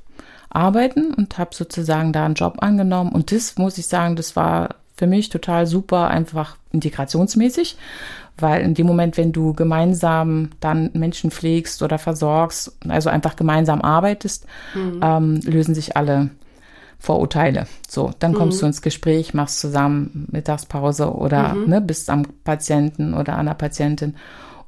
arbeiten 0.50 1.14
und 1.14 1.38
habe 1.38 1.54
sozusagen 1.54 2.14
da 2.14 2.26
einen 2.26 2.36
Job 2.36 2.58
angenommen. 2.60 3.12
Und 3.12 3.32
das 3.32 3.58
muss 3.58 3.78
ich 3.78 3.88
sagen, 3.88 4.16
das 4.16 4.36
war 4.36 4.76
für 4.96 5.08
mich 5.08 5.30
total 5.30 5.68
super, 5.68 6.08
einfach 6.08 6.58
integrationsmäßig, 6.72 7.78
weil 8.38 8.62
in 8.62 8.74
dem 8.74 8.88
Moment, 8.88 9.18
wenn 9.18 9.32
du 9.32 9.54
gemeinsam 9.54 10.52
dann 10.60 10.90
Menschen 10.94 11.30
pflegst 11.30 11.84
oder 11.84 12.00
versorgst, 12.00 12.78
also 12.88 13.10
einfach 13.10 13.36
gemeinsam 13.36 13.82
arbeitest, 13.82 14.48
mhm. 14.74 15.00
ähm, 15.04 15.42
lösen 15.44 15.76
sich 15.76 15.98
alle 15.98 16.30
Vorurteile. 17.00 17.68
So, 17.88 18.12
dann 18.18 18.34
kommst 18.34 18.58
mhm. 18.58 18.62
du 18.62 18.66
ins 18.68 18.82
Gespräch, 18.82 19.34
machst 19.36 19.60
zusammen 19.60 20.28
Mittagspause 20.32 21.14
oder 21.14 21.54
mhm. 21.54 21.70
ne, 21.70 21.82
bist 21.82 22.10
am 22.10 22.24
Patienten 22.44 23.14
oder 23.14 23.38
an 23.38 23.46
der 23.46 23.54
Patientin 23.54 24.16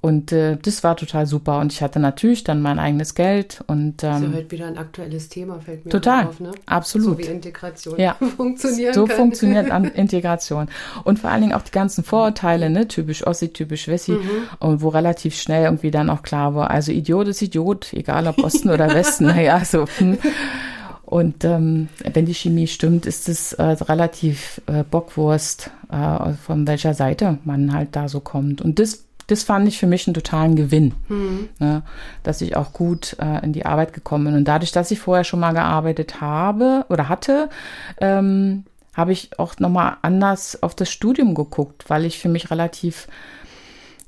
und 0.01 0.31
äh, 0.31 0.55
das 0.55 0.81
war 0.85 0.95
total 0.95 1.25
super. 1.25 1.59
Und 1.59 1.73
ich 1.73 1.81
hatte 1.81 1.99
natürlich 1.99 2.45
dann 2.45 2.61
mein 2.61 2.79
eigenes 2.79 3.15
Geld. 3.15 3.61
Und, 3.67 4.01
ähm, 4.03 4.09
das 4.09 4.21
ist 4.21 4.27
ja 4.29 4.33
heute 4.37 4.51
wieder 4.51 4.67
ein 4.67 4.77
aktuelles 4.77 5.27
Thema, 5.27 5.59
fällt 5.59 5.83
mir 5.83 5.91
total, 5.91 6.27
auf. 6.27 6.39
Ne? 6.39 6.51
Absolut. 6.67 7.07
So 7.09 7.17
wie 7.17 7.23
Integration 7.23 7.99
ja. 7.99 8.15
funktioniert. 8.37 8.95
So 8.95 9.05
kann. 9.05 9.17
funktioniert 9.17 9.67
Integration. 9.95 10.69
Und 11.03 11.19
vor 11.19 11.29
allen 11.29 11.41
Dingen 11.41 11.53
auch 11.53 11.63
die 11.63 11.71
ganzen 11.71 12.05
Vorurteile, 12.05 12.69
ne? 12.69 12.87
typisch 12.87 13.27
Ossi, 13.27 13.49
typisch 13.49 13.89
Wessi. 13.89 14.13
Mhm. 14.13 14.29
Und 14.59 14.81
wo 14.81 14.87
relativ 14.87 15.35
schnell 15.35 15.65
irgendwie 15.65 15.91
dann 15.91 16.09
auch 16.09 16.23
klar 16.23 16.55
war, 16.55 16.71
also 16.71 16.93
Idiot 16.93 17.27
ist 17.27 17.41
Idiot, 17.41 17.91
egal 17.91 18.27
ob 18.27 18.37
Osten 18.41 18.69
oder 18.69 18.93
Westen. 18.93 19.29
Naja, 19.29 19.63
so. 19.63 19.85
Hm. 19.97 20.17
Und 21.05 21.43
ähm, 21.43 21.89
wenn 22.13 22.25
die 22.25 22.33
Chemie 22.33 22.67
stimmt, 22.67 23.05
ist 23.05 23.29
es 23.29 23.53
äh, 23.53 23.63
relativ 23.63 24.61
äh, 24.65 24.83
Bockwurst, 24.83 25.69
äh, 25.91 26.33
von 26.33 26.65
welcher 26.65 26.95
Seite 26.95 27.37
man 27.43 27.73
halt 27.73 27.95
da 27.95 28.07
so 28.07 28.21
kommt. 28.21 28.61
Und 28.61 28.79
das 28.79 29.05
das 29.29 29.43
fand 29.43 29.67
ich 29.67 29.77
für 29.77 29.87
mich 29.87 30.07
einen 30.07 30.15
totalen 30.15 30.55
Gewinn, 30.55 30.93
mhm. 31.07 31.49
ne, 31.59 31.83
dass 32.23 32.41
ich 32.41 32.55
auch 32.55 32.73
gut 32.73 33.15
äh, 33.19 33.43
in 33.43 33.53
die 33.53 33.65
Arbeit 33.65 33.93
gekommen 33.93 34.25
bin. 34.25 34.35
Und 34.35 34.45
dadurch, 34.45 34.71
dass 34.71 34.91
ich 34.91 34.99
vorher 34.99 35.23
schon 35.23 35.39
mal 35.39 35.53
gearbeitet 35.53 36.19
habe 36.19 36.85
oder 36.89 37.09
hatte, 37.09 37.49
ähm, 38.01 38.63
habe 38.95 39.11
ich 39.11 39.37
auch 39.37 39.57
nochmal 39.59 39.97
anders 40.01 40.61
auf 40.63 40.73
das 40.73 40.89
Studium 40.89 41.35
geguckt, 41.35 41.85
weil 41.89 42.05
ich 42.05 42.19
für 42.19 42.27
mich 42.27 42.49
relativ, 42.49 43.07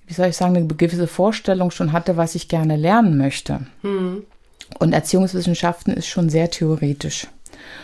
wie 0.07 0.13
soll 0.13 0.27
ich 0.27 0.37
sagen, 0.37 0.57
eine 0.57 0.65
gewisse 0.67 1.07
Vorstellung 1.07 1.69
schon 1.71 1.91
hatte, 1.91 2.17
was 2.17 2.35
ich 2.35 2.47
gerne 2.47 2.75
lernen 2.75 3.17
möchte. 3.17 3.61
Mhm. 3.83 4.23
Und 4.79 4.93
Erziehungswissenschaften 4.93 5.93
ist 5.93 6.07
schon 6.07 6.29
sehr 6.29 6.49
theoretisch. 6.49 7.27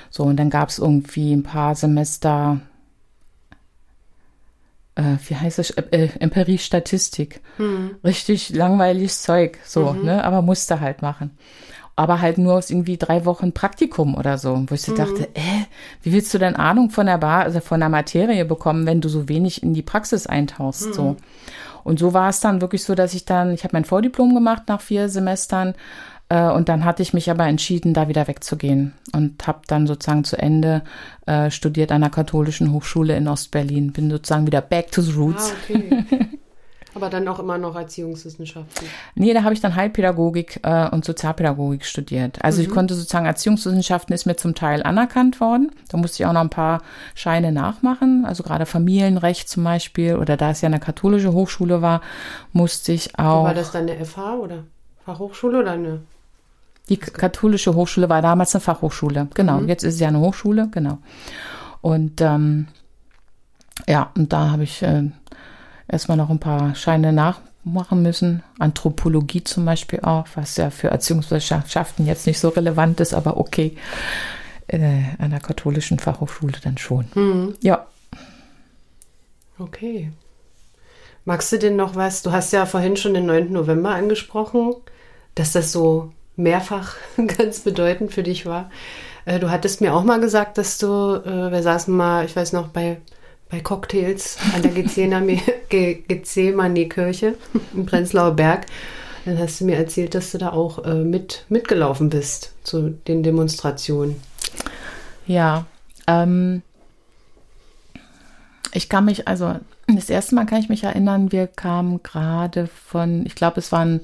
So, 0.10 0.24
und 0.24 0.38
dann 0.38 0.50
gab 0.50 0.70
es 0.70 0.80
irgendwie 0.80 1.34
ein 1.34 1.44
paar 1.44 1.76
Semester 1.76 2.62
äh, 4.98 5.18
wie 5.28 5.36
heißt 5.36 5.60
das, 5.60 5.70
äh, 5.70 6.10
Empirie 6.20 6.58
Statistik. 6.58 7.42
Hm. 7.58 7.96
Richtig 8.04 8.50
langweiliges 8.50 9.22
Zeug, 9.22 9.60
so, 9.64 9.94
mhm. 9.94 10.06
ne, 10.06 10.24
aber 10.24 10.42
musste 10.42 10.80
halt 10.80 11.02
machen. 11.02 11.38
Aber 11.96 12.22
halt 12.22 12.38
nur 12.38 12.54
aus 12.56 12.70
irgendwie 12.70 12.98
drei 12.98 13.26
Wochen 13.26 13.54
Praktikum 13.54 14.16
oder 14.16 14.38
so, 14.38 14.66
wo 14.68 14.76
ich 14.76 14.82
so 14.82 14.92
mhm. 14.92 14.98
dachte, 14.98 15.24
äh, 15.36 15.66
wie 16.04 16.14
willst 16.14 16.34
du 16.34 16.38
denn 16.38 16.56
Ahnung 16.56 16.90
von 16.90 17.06
der 17.06 17.18
Bar, 17.18 17.44
also 17.44 17.60
von 17.60 17.80
der 17.80 17.90
Materie 17.90 18.46
bekommen, 18.46 18.86
wenn 18.86 19.02
du 19.02 19.10
so 19.10 19.30
wenig 19.30 19.64
in 19.64 19.74
die 19.74 19.82
Praxis 19.82 20.28
eintauchst, 20.28 20.88
mhm. 20.88 20.94
so. 20.94 21.18
Und 21.84 22.00
so 22.00 22.14
war 22.14 22.30
es 22.30 22.42
dann 22.42 22.60
wirklich 22.60 22.84
so, 22.84 22.96
dass 22.96 23.14
ich 23.14 23.24
dann, 23.24 23.54
ich 23.54 23.64
habe 23.64 23.74
mein 23.74 23.86
Vordiplom 23.86 24.34
gemacht 24.34 24.64
nach 24.68 24.82
vier 24.82 25.08
Semestern, 25.10 25.74
äh, 26.30 26.50
und 26.50 26.70
dann 26.70 26.84
hatte 26.84 27.02
ich 27.04 27.14
mich 27.14 27.30
aber 27.32 27.46
entschieden, 27.46 27.94
da 27.94 28.08
wieder 28.08 28.28
wegzugehen 28.28 28.94
und 29.14 29.48
habe 29.48 29.62
dann 29.68 29.88
sozusagen 29.88 30.24
zu 30.24 30.38
Ende 30.38 30.84
äh, 31.26 31.50
studiert 31.52 31.92
an 31.92 32.02
der 32.02 32.10
katholischen 32.10 32.74
Hochschule 32.74 33.16
in 33.16 33.28
Ostberlin. 33.28 33.94
Bin 33.94 34.10
sozusagen 34.10 34.46
wieder 34.46 34.62
back 34.62 34.92
to 34.92 35.02
the 35.02 35.14
roots. 35.14 35.52
Ah, 35.52 35.56
okay. 35.64 36.06
Aber 36.96 37.12
dann 37.12 37.28
auch 37.28 37.38
immer 37.38 37.60
noch 37.60 37.76
Erziehungswissenschaften? 37.76 38.88
Nee, 39.14 39.32
da 39.32 39.44
habe 39.44 39.54
ich 39.54 39.62
dann 39.62 39.76
Heilpädagogik 39.76 40.62
äh, 40.64 40.90
und 40.90 41.06
Sozialpädagogik 41.06 41.86
studiert. 41.86 42.44
Also 42.44 42.60
mhm. 42.60 42.68
ich 42.68 42.74
konnte 42.74 42.96
sozusagen 42.96 43.28
Erziehungswissenschaften 43.28 44.16
ist 44.16 44.26
mir 44.26 44.36
zum 44.36 44.56
Teil 44.56 44.82
anerkannt 44.82 45.40
worden. 45.40 45.72
Da 45.90 45.98
musste 45.98 46.24
ich 46.24 46.26
auch 46.28 46.34
noch 46.34 46.42
ein 46.42 46.50
paar 46.50 46.82
Scheine 47.14 47.52
nachmachen. 47.52 48.26
Also 48.26 48.42
gerade 48.42 48.66
Familienrecht 48.66 49.48
zum 49.48 49.64
Beispiel 49.64 50.16
oder 50.16 50.38
da 50.38 50.50
es 50.50 50.62
ja 50.62 50.68
eine 50.68 50.80
katholische 50.80 51.34
Hochschule 51.34 51.84
war, 51.84 52.02
musste 52.52 52.94
ich 52.94 53.20
auch. 53.20 53.44
War 53.44 53.54
das 53.54 53.72
dann 53.72 53.88
eine 53.88 54.04
FH 54.04 54.38
oder 54.38 54.64
Fachhochschule 55.06 55.60
oder 55.60 55.74
eine 55.74 56.00
die 56.90 56.98
katholische 56.98 57.76
Hochschule 57.76 58.10
war 58.10 58.22
damals 58.22 58.56
eine 58.56 58.62
Fachhochschule, 58.62 59.28
genau. 59.34 59.60
Mhm. 59.60 59.68
Jetzt 59.68 59.84
ist 59.84 59.96
es 59.96 60.00
ja 60.00 60.08
eine 60.08 60.20
Hochschule, 60.20 60.70
genau. 60.72 61.00
Und 61.82 62.22
ähm, 62.22 62.68
ja, 63.88 64.12
und 64.16 64.34
da 64.34 64.52
habe 64.52 64.64
ich 64.64 64.82
äh, 64.82 65.04
erstmal 65.88 66.18
noch 66.18 66.30
ein 66.30 66.40
paar 66.40 66.76
Scheine 66.76 67.14
nachmachen 67.14 68.02
müssen. 68.02 68.44
Anthropologie 68.58 69.44
zum 69.44 69.66
Beispiel 69.66 70.00
auch, 70.02 70.28
was 70.36 70.58
ja 70.58 70.70
für 70.70 70.90
Erziehungswissenschaften 70.90 72.06
jetzt 72.06 72.26
nicht 72.26 72.40
so 72.40 72.50
relevant 72.50 73.00
ist, 73.00 73.14
aber 73.14 73.38
okay. 73.38 73.78
Äh, 74.68 75.04
an 75.20 75.30
der 75.30 75.40
katholischen 75.40 75.98
Fachhochschule 75.98 76.56
dann 76.62 76.78
schon. 76.78 77.06
Mhm. 77.16 77.56
Ja. 77.62 77.86
Okay. 79.58 80.12
Magst 81.24 81.52
du 81.52 81.58
denn 81.58 81.78
noch 81.78 81.96
was? 81.96 82.22
Du 82.22 82.32
hast 82.32 82.52
ja 82.52 82.66
vorhin 82.66 82.98
schon 82.98 83.14
den 83.14 83.26
9. 83.26 83.52
November 83.52 83.92
angesprochen, 83.92 84.74
dass 85.36 85.54
das 85.54 85.72
so 85.72 86.12
mehrfach 86.38 86.96
ganz 87.38 87.60
bedeutend 87.60 88.14
für 88.14 88.24
dich 88.24 88.46
war. 88.46 88.72
Äh, 89.26 89.40
du 89.40 89.52
hattest 89.52 89.82
mir 89.82 89.94
auch 89.94 90.06
mal 90.06 90.22
gesagt, 90.22 90.58
dass 90.58 90.78
du, 90.78 90.88
äh, 90.88 91.52
wir 91.52 91.62
saßen 91.62 91.94
mal, 91.96 92.26
ich 92.26 92.36
weiß 92.36 92.52
noch, 92.54 92.70
bei, 92.70 92.98
bei 93.50 93.60
Cocktails 93.60 94.38
an 94.56 94.62
der 94.62 94.72
Gethsemane-Kirche 94.72 97.36
im 97.74 97.86
Prenzlauer 97.86 98.36
Berg. 98.36 98.68
Dann 99.26 99.40
hast 99.40 99.60
du 99.60 99.66
mir 99.66 99.76
erzählt, 99.76 100.16
dass 100.16 100.32
du 100.32 100.38
da 100.38 100.54
auch 100.54 100.86
äh, 100.86 101.04
mit, 101.04 101.44
mitgelaufen 101.50 102.08
bist 102.10 102.54
zu 102.64 102.92
den 103.08 103.24
Demonstrationen. 103.24 104.16
Ja, 105.26 105.66
ähm, 106.08 106.62
ich 108.72 108.88
kann 108.88 109.04
mich, 109.04 109.28
also 109.28 109.56
das 109.88 110.10
erste 110.10 110.36
Mal 110.36 110.46
kann 110.46 110.60
ich 110.60 110.70
mich 110.70 110.84
erinnern, 110.84 111.32
wir 111.32 111.48
kamen 111.48 112.02
gerade 112.04 112.68
von, 112.68 113.26
ich 113.26 113.36
glaube, 113.36 113.60
es 113.60 113.72
waren 113.72 114.02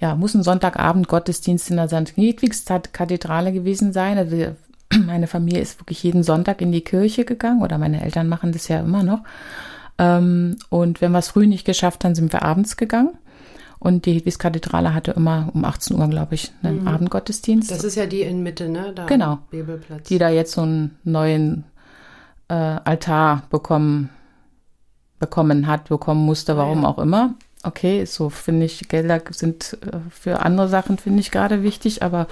ja, 0.00 0.16
muss 0.16 0.34
ein 0.34 0.42
Sonntagabend 0.42 1.08
Gottesdienst 1.08 1.70
in 1.70 1.76
der 1.76 1.88
St. 1.88 2.92
Kathedrale 2.92 3.52
gewesen 3.52 3.92
sein. 3.92 4.16
Also 4.16 4.56
meine 5.06 5.26
Familie 5.26 5.60
ist 5.60 5.78
wirklich 5.80 6.02
jeden 6.02 6.22
Sonntag 6.22 6.62
in 6.62 6.72
die 6.72 6.80
Kirche 6.80 7.24
gegangen 7.24 7.62
oder 7.62 7.78
meine 7.78 8.02
Eltern 8.02 8.28
machen 8.28 8.52
das 8.52 8.68
ja 8.68 8.80
immer 8.80 9.02
noch. 9.02 9.20
Ähm, 9.98 10.56
und 10.70 11.02
wenn 11.02 11.12
wir 11.12 11.18
es 11.18 11.28
früh 11.28 11.46
nicht 11.46 11.66
geschafft 11.66 12.04
haben, 12.04 12.14
sind 12.14 12.32
wir 12.32 12.42
abends 12.42 12.76
gegangen. 12.78 13.10
Und 13.78 14.04
die 14.04 14.12
Hedwigskathedrale 14.12 14.92
hatte 14.92 15.12
immer 15.12 15.50
um 15.54 15.64
18 15.64 15.98
Uhr, 15.98 16.08
glaube 16.08 16.34
ich, 16.34 16.52
einen 16.62 16.82
mhm. 16.82 16.88
Abendgottesdienst. 16.88 17.70
Das 17.70 17.84
ist 17.84 17.94
ja 17.94 18.04
die 18.06 18.20
in 18.22 18.42
Mitte, 18.42 18.68
ne? 18.68 18.92
Da 18.94 19.06
genau. 19.06 19.38
Bebelplatz. 19.50 20.06
Die 20.08 20.18
da 20.18 20.28
jetzt 20.28 20.52
so 20.52 20.62
einen 20.62 20.98
neuen 21.04 21.64
äh, 22.48 22.54
Altar 22.54 23.44
bekommen, 23.48 24.10
bekommen 25.18 25.66
hat, 25.66 25.88
bekommen 25.88 26.26
musste, 26.26 26.58
warum 26.58 26.80
ah, 26.80 26.82
ja. 26.82 26.88
auch 26.88 26.98
immer 26.98 27.34
okay, 27.62 28.04
so 28.04 28.30
finde 28.30 28.66
ich, 28.66 28.88
Gelder 28.88 29.20
sind 29.30 29.78
äh, 29.82 29.98
für 30.10 30.40
andere 30.40 30.68
Sachen, 30.68 30.98
finde 30.98 31.20
ich 31.20 31.30
gerade 31.30 31.62
wichtig, 31.62 32.02
aber 32.02 32.26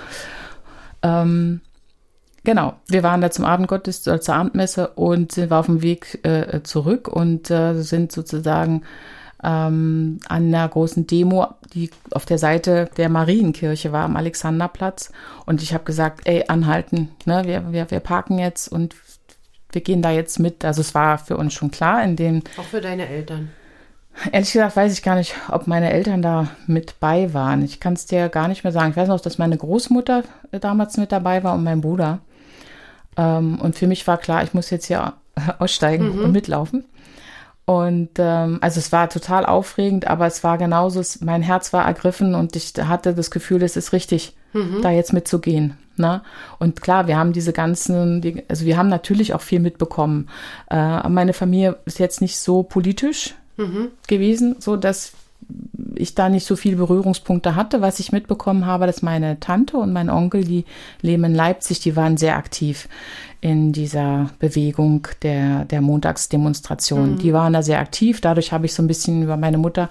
ähm, 1.02 1.60
genau, 2.44 2.74
wir 2.88 3.02
waren 3.02 3.20
da 3.20 3.30
zum 3.30 3.44
Abendgottesdienst, 3.44 4.08
äh, 4.08 4.20
zur 4.20 4.34
Abendmesse 4.34 4.88
und 4.88 5.32
sind 5.32 5.52
auf 5.52 5.66
dem 5.66 5.82
Weg 5.82 6.24
äh, 6.24 6.62
zurück 6.62 7.08
und 7.08 7.50
äh, 7.50 7.74
sind 7.82 8.12
sozusagen 8.12 8.82
ähm, 9.42 10.18
an 10.28 10.46
einer 10.48 10.68
großen 10.68 11.06
Demo, 11.06 11.46
die 11.72 11.90
auf 12.10 12.24
der 12.24 12.38
Seite 12.38 12.90
der 12.96 13.08
Marienkirche 13.08 13.92
war, 13.92 14.04
am 14.04 14.16
Alexanderplatz. 14.16 15.12
Und 15.46 15.62
ich 15.62 15.74
habe 15.74 15.84
gesagt, 15.84 16.22
ey, 16.24 16.44
anhalten, 16.48 17.10
ne? 17.24 17.42
wir, 17.44 17.72
wir, 17.72 17.90
wir 17.90 18.00
parken 18.00 18.38
jetzt 18.38 18.68
und 18.68 18.96
wir 19.70 19.82
gehen 19.82 20.02
da 20.02 20.10
jetzt 20.10 20.38
mit. 20.40 20.64
Also 20.64 20.80
es 20.80 20.94
war 20.94 21.18
für 21.18 21.36
uns 21.36 21.54
schon 21.54 21.70
klar 21.70 22.02
in 22.02 22.16
dem. 22.16 22.42
Auch 22.56 22.64
für 22.64 22.80
deine 22.80 23.08
Eltern. 23.08 23.50
Ehrlich 24.32 24.52
gesagt 24.52 24.76
weiß 24.76 24.92
ich 24.92 25.02
gar 25.02 25.14
nicht, 25.14 25.34
ob 25.48 25.66
meine 25.66 25.92
Eltern 25.92 26.22
da 26.22 26.48
mit 26.66 26.98
bei 27.00 27.32
waren. 27.34 27.62
Ich 27.62 27.78
kann 27.78 27.92
es 27.92 28.06
dir 28.06 28.28
gar 28.28 28.48
nicht 28.48 28.64
mehr 28.64 28.72
sagen. 28.72 28.90
Ich 28.90 28.96
weiß 28.96 29.08
noch, 29.08 29.20
dass 29.20 29.38
meine 29.38 29.56
Großmutter 29.56 30.24
damals 30.50 30.96
mit 30.96 31.12
dabei 31.12 31.44
war 31.44 31.54
und 31.54 31.64
mein 31.64 31.80
Bruder. 31.80 32.18
Ähm, 33.16 33.60
und 33.60 33.76
für 33.76 33.86
mich 33.86 34.06
war 34.06 34.18
klar, 34.18 34.42
ich 34.42 34.54
muss 34.54 34.70
jetzt 34.70 34.86
hier 34.86 35.14
aussteigen 35.58 36.16
mhm. 36.16 36.24
und 36.24 36.32
mitlaufen. 36.32 36.84
Und 37.64 38.10
ähm, 38.18 38.58
also 38.62 38.80
es 38.80 38.92
war 38.92 39.10
total 39.10 39.44
aufregend, 39.44 40.06
aber 40.06 40.26
es 40.26 40.42
war 40.42 40.56
genauso, 40.56 41.02
mein 41.20 41.42
Herz 41.42 41.72
war 41.72 41.84
ergriffen 41.84 42.34
und 42.34 42.56
ich 42.56 42.72
hatte 42.82 43.14
das 43.14 43.30
Gefühl, 43.30 43.62
es 43.62 43.76
ist 43.76 43.92
richtig, 43.92 44.34
mhm. 44.54 44.80
da 44.80 44.90
jetzt 44.90 45.12
mitzugehen. 45.12 45.76
Ne? 45.96 46.22
Und 46.58 46.80
klar, 46.80 47.08
wir 47.08 47.18
haben 47.18 47.34
diese 47.34 47.52
ganzen, 47.52 48.22
die, 48.22 48.42
also 48.48 48.64
wir 48.64 48.78
haben 48.78 48.88
natürlich 48.88 49.34
auch 49.34 49.42
viel 49.42 49.60
mitbekommen. 49.60 50.30
Äh, 50.70 51.06
meine 51.08 51.34
Familie 51.34 51.76
ist 51.84 51.98
jetzt 51.98 52.22
nicht 52.22 52.38
so 52.38 52.62
politisch 52.62 53.34
mhm. 53.58 53.88
gewesen, 54.06 54.56
so 54.58 54.76
dass 54.76 55.12
ich 55.94 56.14
da 56.14 56.28
nicht 56.28 56.46
so 56.46 56.56
viele 56.56 56.76
Berührungspunkte 56.76 57.54
hatte. 57.54 57.80
Was 57.80 58.00
ich 58.00 58.12
mitbekommen 58.12 58.66
habe, 58.66 58.86
dass 58.86 59.02
meine 59.02 59.40
Tante 59.40 59.76
und 59.76 59.92
mein 59.92 60.10
Onkel, 60.10 60.44
die 60.44 60.64
leben 61.00 61.24
in 61.24 61.34
Leipzig, 61.34 61.80
die 61.80 61.96
waren 61.96 62.16
sehr 62.16 62.36
aktiv 62.36 62.88
in 63.40 63.72
dieser 63.72 64.30
Bewegung 64.40 65.06
der, 65.22 65.64
der 65.64 65.80
Montagsdemonstration. 65.80 67.12
Mhm. 67.12 67.18
Die 67.18 67.32
waren 67.32 67.52
da 67.52 67.62
sehr 67.62 67.78
aktiv. 67.78 68.20
Dadurch 68.20 68.52
habe 68.52 68.66
ich 68.66 68.74
so 68.74 68.82
ein 68.82 68.88
bisschen 68.88 69.22
über 69.22 69.36
meine 69.36 69.58
Mutter, 69.58 69.88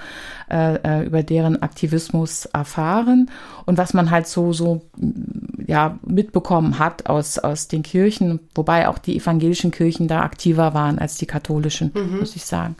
äh, 0.52 0.76
äh 0.76 1.06
über 1.06 1.24
deren 1.24 1.62
Aktivismus 1.62 2.46
erfahren 2.46 3.32
und 3.66 3.78
was 3.78 3.94
man 3.94 4.12
halt 4.12 4.28
so, 4.28 4.52
so, 4.52 4.82
ja, 5.66 5.98
mitbekommen 6.06 6.78
hat 6.78 7.08
aus, 7.08 7.40
aus 7.40 7.70
den 7.70 7.84
Kirchen, 7.84 8.42
wobei 8.54 8.90
auch 8.90 8.98
die 8.98 9.16
evangelischen 9.16 9.72
Kirchen 9.72 10.10
da 10.10 10.22
aktiver 10.22 10.74
waren 10.74 11.00
als 11.00 11.16
die 11.16 11.26
katholischen, 11.26 11.92
mhm. 11.96 12.20
muss 12.20 12.36
ich 12.36 12.46
sagen. 12.46 12.76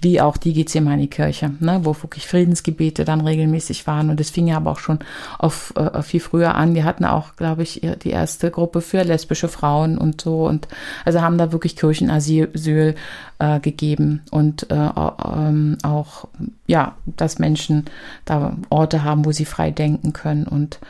Wie 0.00 0.20
auch 0.20 0.36
die 0.36 0.52
Gethsemane-Kirche, 0.52 1.52
ne, 1.60 1.80
wo 1.82 1.94
wirklich 2.02 2.26
Friedensgebete 2.26 3.04
dann 3.04 3.20
regelmäßig 3.20 3.86
waren. 3.86 4.10
Und 4.10 4.20
das 4.20 4.30
fing 4.30 4.46
ja 4.46 4.56
aber 4.56 4.72
auch 4.72 4.78
schon 4.78 4.98
auf, 5.38 5.72
äh, 5.76 6.02
viel 6.02 6.20
früher 6.20 6.54
an. 6.54 6.74
Die 6.74 6.84
hatten 6.84 7.04
auch, 7.04 7.36
glaube 7.36 7.62
ich, 7.62 7.80
die 8.02 8.10
erste 8.10 8.50
Gruppe 8.50 8.80
für 8.80 9.02
lesbische 9.02 9.48
Frauen 9.48 9.98
und 9.98 10.20
so. 10.20 10.46
Und 10.46 10.68
also 11.04 11.22
haben 11.22 11.38
da 11.38 11.52
wirklich 11.52 11.76
Kirchenasyl 11.76 12.94
äh, 13.38 13.60
gegeben 13.60 14.22
und 14.30 14.70
äh, 14.70 14.74
ähm, 14.74 15.78
auch, 15.82 16.28
ja, 16.66 16.96
dass 17.06 17.38
Menschen 17.38 17.86
da 18.24 18.56
Orte 18.68 19.04
haben, 19.04 19.24
wo 19.24 19.32
sie 19.32 19.46
frei 19.46 19.70
denken 19.70 20.12
können. 20.12 20.46
Und 20.46 20.80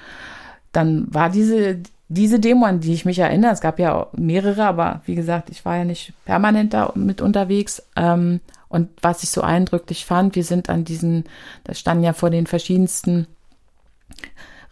dann 0.72 1.06
war 1.12 1.30
diese, 1.30 1.78
diese 2.08 2.40
Demo, 2.40 2.66
an 2.66 2.80
die 2.80 2.92
ich 2.92 3.04
mich 3.04 3.18
erinnere, 3.18 3.52
es 3.52 3.60
gab 3.60 3.78
ja 3.78 4.06
mehrere, 4.12 4.64
aber 4.64 5.02
wie 5.06 5.14
gesagt, 5.14 5.50
ich 5.50 5.64
war 5.64 5.76
ja 5.76 5.84
nicht 5.84 6.12
permanent 6.24 6.74
da 6.74 6.92
mit 6.94 7.20
unterwegs. 7.20 7.82
Ähm, 7.96 8.40
und 8.72 8.88
was 9.02 9.22
ich 9.22 9.30
so 9.30 9.42
eindrücklich 9.42 10.06
fand, 10.06 10.34
wir 10.34 10.44
sind 10.44 10.70
an 10.70 10.84
diesen, 10.84 11.24
da 11.64 11.74
standen 11.74 12.04
ja 12.04 12.14
vor 12.14 12.30
den 12.30 12.46
verschiedensten 12.46 13.26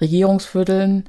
Regierungsvierteln 0.01 1.05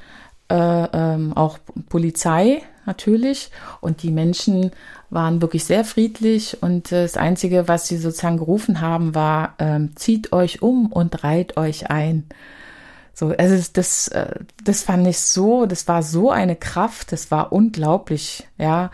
äh, 0.49 0.53
ähm, 0.53 1.31
auch 1.33 1.57
Polizei 1.87 2.61
natürlich 2.85 3.49
und 3.79 4.03
die 4.03 4.11
Menschen 4.11 4.71
waren 5.09 5.41
wirklich 5.41 5.63
sehr 5.63 5.85
friedlich 5.85 6.61
und 6.61 6.91
das 6.91 7.15
Einzige, 7.15 7.69
was 7.69 7.87
sie 7.87 7.97
sozusagen 7.97 8.37
gerufen 8.37 8.81
haben, 8.81 9.15
war, 9.15 9.55
ähm, 9.59 9.95
zieht 9.95 10.33
euch 10.33 10.61
um 10.61 10.91
und 10.91 11.23
reiht 11.23 11.55
euch 11.55 11.89
ein. 11.89 12.25
So, 13.13 13.33
also 13.37 13.71
das, 13.73 14.09
äh, 14.09 14.35
das 14.63 14.83
fand 14.83 15.07
ich 15.07 15.19
so, 15.19 15.65
das 15.65 15.87
war 15.87 16.03
so 16.03 16.29
eine 16.29 16.57
Kraft, 16.57 17.13
das 17.13 17.31
war 17.31 17.53
unglaublich, 17.53 18.47
ja. 18.57 18.91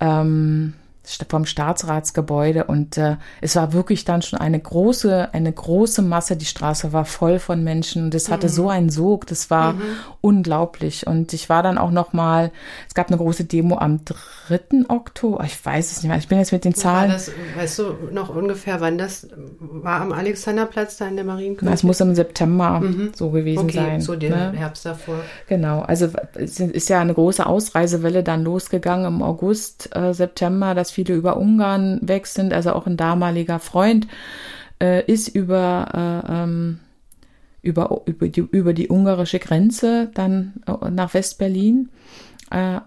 Ähm, 0.00 0.74
vom 1.28 1.46
Staatsratsgebäude 1.46 2.64
und 2.64 2.96
äh, 2.96 3.16
es 3.40 3.56
war 3.56 3.72
wirklich 3.72 4.04
dann 4.04 4.22
schon 4.22 4.38
eine 4.38 4.58
große, 4.60 5.30
eine 5.32 5.52
große 5.52 6.02
Masse. 6.02 6.36
Die 6.36 6.44
Straße 6.44 6.92
war 6.92 7.04
voll 7.04 7.38
von 7.38 7.64
Menschen. 7.64 8.10
Das 8.10 8.30
hatte 8.30 8.48
mhm. 8.48 8.52
so 8.52 8.68
einen 8.68 8.90
Sog, 8.90 9.26
das 9.26 9.50
war 9.50 9.74
mhm. 9.74 9.82
unglaublich. 10.20 11.06
Und 11.06 11.32
ich 11.32 11.48
war 11.48 11.62
dann 11.62 11.78
auch 11.78 11.90
noch 11.90 12.12
mal. 12.12 12.50
Es 12.86 12.94
gab 12.94 13.08
eine 13.08 13.16
große 13.16 13.44
Demo 13.44 13.78
am 13.78 14.04
3. 14.04 14.88
Oktober. 14.88 15.44
Ich 15.44 15.64
weiß 15.64 15.92
es 15.92 16.02
nicht 16.02 16.08
mehr. 16.08 16.18
Ich 16.18 16.28
bin 16.28 16.38
jetzt 16.38 16.52
mit 16.52 16.64
den 16.64 16.74
Zahlen. 16.74 17.10
Das, 17.10 17.30
weißt 17.56 17.78
du 17.78 17.94
noch 18.12 18.28
ungefähr, 18.28 18.80
wann 18.80 18.98
das 18.98 19.28
war 19.58 20.00
am 20.00 20.12
Alexanderplatz 20.12 20.98
da 20.98 21.08
in 21.08 21.16
der 21.16 21.24
Marienkirche? 21.24 21.72
Es 21.72 21.82
muss 21.82 22.00
im 22.00 22.14
September 22.14 22.80
mhm. 22.80 23.12
so 23.14 23.30
gewesen 23.30 23.64
okay, 23.64 23.76
sein. 23.76 24.00
So 24.00 24.16
der 24.16 24.30
ne? 24.30 24.52
Herbst 24.58 24.84
davor. 24.84 25.20
Genau. 25.48 25.80
Also 25.80 26.08
es 26.34 26.60
ist 26.60 26.88
ja 26.88 27.00
eine 27.00 27.14
große 27.14 27.46
Ausreisewelle 27.46 28.22
dann 28.22 28.44
losgegangen 28.44 29.06
im 29.06 29.22
August, 29.22 29.94
äh, 29.94 30.12
September, 30.12 30.74
dass 30.74 30.90
viele 31.04 31.14
über 31.14 31.36
Ungarn 31.36 32.00
weg 32.02 32.26
sind. 32.26 32.52
Also 32.52 32.72
auch 32.72 32.86
ein 32.86 32.96
damaliger 32.96 33.60
Freund 33.60 34.08
äh, 34.82 35.04
ist 35.04 35.28
über, 35.28 36.24
äh, 36.26 36.32
ähm, 36.32 36.80
über, 37.62 38.02
über, 38.06 38.28
die, 38.28 38.40
über 38.40 38.72
die 38.72 38.88
ungarische 38.88 39.38
Grenze 39.38 40.10
dann 40.14 40.54
äh, 40.66 40.90
nach 40.90 41.14
Westberlin 41.14 41.90
äh, 42.50 42.80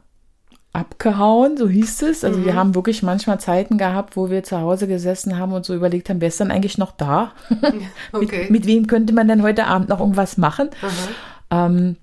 abgehauen, 0.73 1.55
so 1.55 1.69
hieß 1.69 2.01
es. 2.01 2.25
Also 2.25 2.39
mhm. 2.39 2.45
wir 2.45 2.55
haben 2.55 2.75
wirklich 2.75 3.01
manchmal 3.01 3.39
Zeiten 3.39 3.77
gehabt, 3.77 4.17
wo 4.17 4.29
wir 4.29 4.43
zu 4.43 4.59
Hause 4.59 4.87
gesessen 4.87 5.37
haben 5.37 5.53
und 5.53 5.65
so 5.65 5.73
überlegt 5.73 6.09
haben, 6.09 6.19
wer 6.19 6.27
ist 6.27 6.39
denn 6.39 6.51
eigentlich 6.51 6.77
noch 6.77 6.91
da? 6.91 7.31
Okay. 8.13 8.41
mit, 8.41 8.49
mit, 8.49 8.65
wem 8.65 8.87
könnte 8.87 9.13
man 9.13 9.29
denn 9.29 9.41
heute 9.41 9.67
Abend 9.67 9.87
noch 9.87 10.01
irgendwas 10.01 10.37
machen? 10.37 10.69
Ähm, 11.49 11.95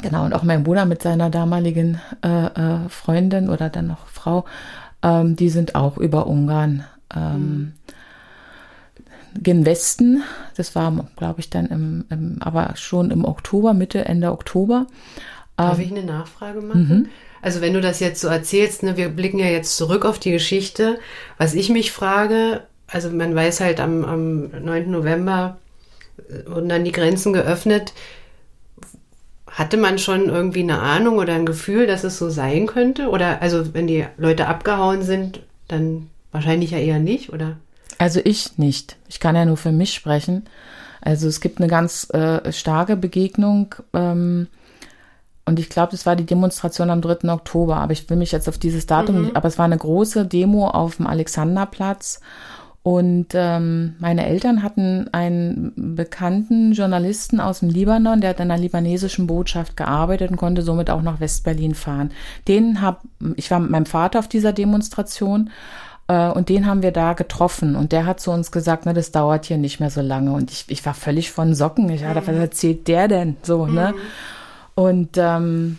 genau, 0.00 0.24
und 0.24 0.32
auch 0.32 0.44
mein 0.44 0.62
Bruder 0.62 0.84
mit 0.84 1.02
seiner 1.02 1.30
damaligen 1.30 2.00
äh, 2.24 2.46
äh, 2.46 2.88
Freundin 2.88 3.48
oder 3.48 3.68
dann 3.68 3.88
noch 3.88 4.06
Frau 4.06 4.44
ähm, 5.04 5.36
die 5.36 5.50
sind 5.50 5.74
auch 5.74 5.98
über 5.98 6.26
Ungarn 6.26 6.84
ähm, 7.14 7.38
mhm. 7.38 7.72
gen 9.40 9.66
Westen. 9.66 10.22
Das 10.56 10.74
war, 10.74 11.06
glaube 11.16 11.40
ich, 11.40 11.50
dann 11.50 11.66
im, 11.66 12.04
im, 12.10 12.38
aber 12.40 12.74
schon 12.76 13.10
im 13.10 13.24
Oktober, 13.24 13.74
Mitte, 13.74 14.06
Ende 14.06 14.32
Oktober. 14.32 14.86
Darf 15.56 15.78
ähm, 15.78 15.84
ich 15.84 15.92
eine 15.92 16.04
Nachfrage 16.04 16.60
machen? 16.62 16.88
Mhm. 16.88 17.08
Also 17.42 17.60
wenn 17.60 17.74
du 17.74 17.82
das 17.82 18.00
jetzt 18.00 18.22
so 18.22 18.28
erzählst, 18.28 18.82
ne, 18.82 18.96
wir 18.96 19.10
blicken 19.10 19.38
ja 19.38 19.48
jetzt 19.48 19.76
zurück 19.76 20.06
auf 20.06 20.18
die 20.18 20.32
Geschichte. 20.32 20.98
Was 21.36 21.52
ich 21.52 21.68
mich 21.68 21.92
frage, 21.92 22.62
also 22.86 23.10
man 23.10 23.34
weiß 23.34 23.60
halt 23.60 23.80
am, 23.80 24.04
am 24.04 24.64
9. 24.64 24.90
November 24.90 25.58
wurden 26.46 26.70
dann 26.70 26.84
die 26.84 26.92
Grenzen 26.92 27.34
geöffnet. 27.34 27.92
Hatte 29.54 29.76
man 29.76 29.98
schon 29.98 30.26
irgendwie 30.26 30.62
eine 30.62 30.80
Ahnung 30.80 31.18
oder 31.18 31.34
ein 31.34 31.46
Gefühl, 31.46 31.86
dass 31.86 32.02
es 32.02 32.18
so 32.18 32.28
sein 32.28 32.66
könnte? 32.66 33.08
Oder 33.08 33.40
also 33.40 33.72
wenn 33.72 33.86
die 33.86 34.04
Leute 34.16 34.48
abgehauen 34.48 35.02
sind, 35.02 35.42
dann 35.68 36.08
wahrscheinlich 36.32 36.72
ja 36.72 36.78
eher 36.78 36.98
nicht, 36.98 37.32
oder? 37.32 37.56
Also 37.98 38.20
ich 38.24 38.58
nicht. 38.58 38.96
Ich 39.08 39.20
kann 39.20 39.36
ja 39.36 39.44
nur 39.44 39.56
für 39.56 39.70
mich 39.70 39.94
sprechen. 39.94 40.44
Also 41.00 41.28
es 41.28 41.40
gibt 41.40 41.58
eine 41.58 41.68
ganz 41.68 42.10
äh, 42.10 42.52
starke 42.52 42.96
Begegnung. 42.96 43.76
Ähm, 43.92 44.48
und 45.44 45.60
ich 45.60 45.68
glaube, 45.68 45.92
das 45.92 46.04
war 46.04 46.16
die 46.16 46.26
Demonstration 46.26 46.90
am 46.90 47.00
3. 47.00 47.30
Oktober. 47.32 47.76
Aber 47.76 47.92
ich 47.92 48.10
will 48.10 48.16
mich 48.16 48.32
jetzt 48.32 48.48
auf 48.48 48.58
dieses 48.58 48.86
Datum 48.86 49.16
mhm. 49.16 49.22
nicht. 49.26 49.36
Aber 49.36 49.46
es 49.46 49.56
war 49.56 49.66
eine 49.66 49.78
große 49.78 50.26
Demo 50.26 50.66
auf 50.66 50.96
dem 50.96 51.06
Alexanderplatz. 51.06 52.20
Und 52.84 53.28
ähm, 53.32 53.96
meine 53.98 54.26
Eltern 54.26 54.62
hatten 54.62 55.08
einen 55.10 55.72
bekannten 55.96 56.72
Journalisten 56.72 57.40
aus 57.40 57.60
dem 57.60 57.70
Libanon, 57.70 58.20
der 58.20 58.30
hat 58.30 58.40
in 58.40 58.50
einer 58.50 58.60
libanesischen 58.60 59.26
Botschaft 59.26 59.74
gearbeitet 59.74 60.30
und 60.30 60.36
konnte 60.36 60.60
somit 60.60 60.90
auch 60.90 61.00
nach 61.00 61.18
Westberlin 61.18 61.74
fahren. 61.74 62.10
Den 62.46 62.82
hab, 62.82 63.00
ich 63.36 63.50
war 63.50 63.58
mit 63.58 63.70
meinem 63.70 63.86
Vater 63.86 64.18
auf 64.18 64.28
dieser 64.28 64.52
Demonstration 64.52 65.48
äh, 66.08 66.28
und 66.28 66.50
den 66.50 66.66
haben 66.66 66.82
wir 66.82 66.92
da 66.92 67.14
getroffen 67.14 67.74
und 67.74 67.90
der 67.90 68.04
hat 68.04 68.20
zu 68.20 68.30
uns 68.30 68.52
gesagt, 68.52 68.82
na, 68.84 68.92
das 68.92 69.12
dauert 69.12 69.46
hier 69.46 69.56
nicht 69.56 69.80
mehr 69.80 69.88
so 69.88 70.02
lange. 70.02 70.34
Und 70.34 70.50
ich, 70.50 70.66
ich 70.68 70.84
war 70.84 70.92
völlig 70.92 71.30
von 71.30 71.54
Socken. 71.54 71.88
Ich 71.88 72.02
dachte, 72.02 72.26
was 72.26 72.36
erzählt 72.36 72.86
der 72.86 73.08
denn 73.08 73.38
so, 73.42 73.64
ne? 73.64 73.94
Mhm. 73.96 74.00
Und 74.74 75.10
ähm, 75.16 75.78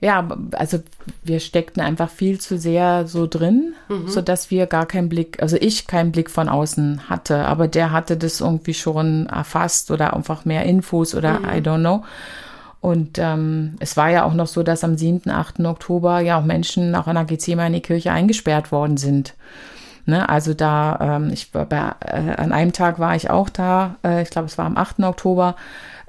ja, 0.00 0.28
also 0.52 0.78
wir 1.24 1.40
steckten 1.40 1.82
einfach 1.82 2.08
viel 2.08 2.40
zu 2.40 2.56
sehr 2.56 3.08
so 3.08 3.26
drin, 3.26 3.74
mhm. 3.88 4.06
so 4.06 4.20
dass 4.20 4.50
wir 4.50 4.66
gar 4.66 4.86
keinen 4.86 5.08
Blick, 5.08 5.42
also 5.42 5.56
ich 5.58 5.88
keinen 5.88 6.12
Blick 6.12 6.30
von 6.30 6.48
außen 6.48 7.08
hatte, 7.08 7.46
aber 7.46 7.66
der 7.66 7.90
hatte 7.90 8.16
das 8.16 8.40
irgendwie 8.40 8.74
schon 8.74 9.26
erfasst 9.26 9.90
oder 9.90 10.14
einfach 10.14 10.44
mehr 10.44 10.64
Infos 10.64 11.14
oder 11.14 11.40
mhm. 11.40 11.44
I 11.46 11.60
don't 11.60 11.80
know. 11.80 12.04
Und 12.80 13.18
ähm, 13.18 13.74
es 13.80 13.96
war 13.96 14.08
ja 14.08 14.24
auch 14.24 14.34
noch 14.34 14.46
so, 14.46 14.62
dass 14.62 14.84
am 14.84 14.96
7., 14.96 15.30
8. 15.30 15.60
Oktober 15.60 16.20
ja 16.20 16.38
auch 16.38 16.44
Menschen 16.44 16.94
auch 16.94 17.08
in 17.08 17.14
der 17.14 17.24
Gethsemane-Kirche 17.24 18.12
eingesperrt 18.12 18.70
worden 18.70 18.96
sind. 18.96 19.34
Ne, 20.06 20.26
also 20.26 20.54
da, 20.54 21.16
ähm, 21.18 21.30
ich 21.30 21.52
bei, 21.52 21.66
äh, 21.66 22.34
an 22.36 22.52
einem 22.52 22.72
Tag 22.72 22.98
war 22.98 23.14
ich 23.14 23.28
auch 23.28 23.50
da, 23.50 23.96
äh, 24.02 24.22
ich 24.22 24.30
glaube, 24.30 24.46
es 24.46 24.56
war 24.56 24.64
am 24.64 24.78
8. 24.78 25.00
Oktober, 25.00 25.54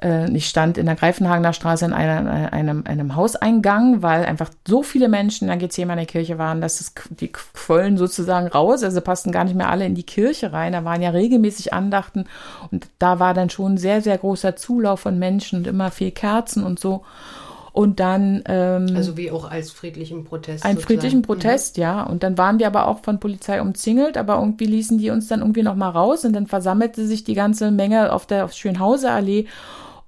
ich 0.01 0.47
stand 0.47 0.77
in 0.77 0.85
der 0.85 0.95
Greifenhagener 0.95 1.51
Straße 1.51 1.83
in 1.83 1.91
einer, 1.91 2.53
einem, 2.53 2.83
einem 2.85 3.15
Hauseingang, 3.15 4.01
weil 4.01 4.25
einfach 4.25 4.49
so 4.65 4.81
viele 4.81 5.09
Menschen 5.09 5.45
in 5.45 5.47
der 5.49 5.57
Gethsemane-Kirche 5.57 6.37
waren, 6.37 6.61
dass 6.61 6.79
es, 6.79 6.93
die 7.09 7.29
quollen 7.29 7.97
sozusagen 7.97 8.47
raus, 8.47 8.83
also 8.83 9.01
passten 9.01 9.31
gar 9.31 9.43
nicht 9.43 9.55
mehr 9.55 9.69
alle 9.69 9.85
in 9.85 9.95
die 9.95 10.03
Kirche 10.03 10.53
rein. 10.53 10.71
Da 10.71 10.85
waren 10.85 11.01
ja 11.01 11.09
regelmäßig 11.09 11.73
Andachten 11.73 12.25
und 12.71 12.87
da 12.97 13.19
war 13.19 13.33
dann 13.33 13.49
schon 13.49 13.77
sehr, 13.77 14.01
sehr 14.01 14.17
großer 14.17 14.55
Zulauf 14.55 15.01
von 15.01 15.19
Menschen 15.19 15.59
und 15.59 15.67
immer 15.67 15.91
viel 15.91 16.11
Kerzen 16.11 16.63
und 16.63 16.79
so. 16.79 17.03
Und 17.71 17.99
dann. 17.99 18.43
Ähm, 18.45 18.87
also 18.95 19.17
wie 19.17 19.31
auch 19.31 19.49
als 19.49 19.71
friedlichen 19.71 20.23
Protest. 20.23 20.65
Einen 20.65 20.79
friedlichen 20.79 21.21
Protest, 21.21 21.77
mhm. 21.77 21.83
ja. 21.83 22.03
Und 22.03 22.23
dann 22.23 22.37
waren 22.37 22.59
wir 22.59 22.67
aber 22.67 22.87
auch 22.87 23.03
von 23.03 23.19
Polizei 23.19 23.61
umzingelt, 23.61 24.17
aber 24.17 24.35
irgendwie 24.35 24.65
ließen 24.65 24.97
die 24.97 25.09
uns 25.09 25.27
dann 25.27 25.41
irgendwie 25.41 25.63
noch 25.63 25.75
mal 25.75 25.89
raus 25.89 26.25
und 26.25 26.33
dann 26.33 26.47
versammelte 26.47 27.05
sich 27.05 27.23
die 27.23 27.35
ganze 27.35 27.71
Menge 27.71 28.11
auf 28.13 28.25
der 28.25 28.45
auf 28.45 28.53
Schönhauser-Allee 28.53 29.45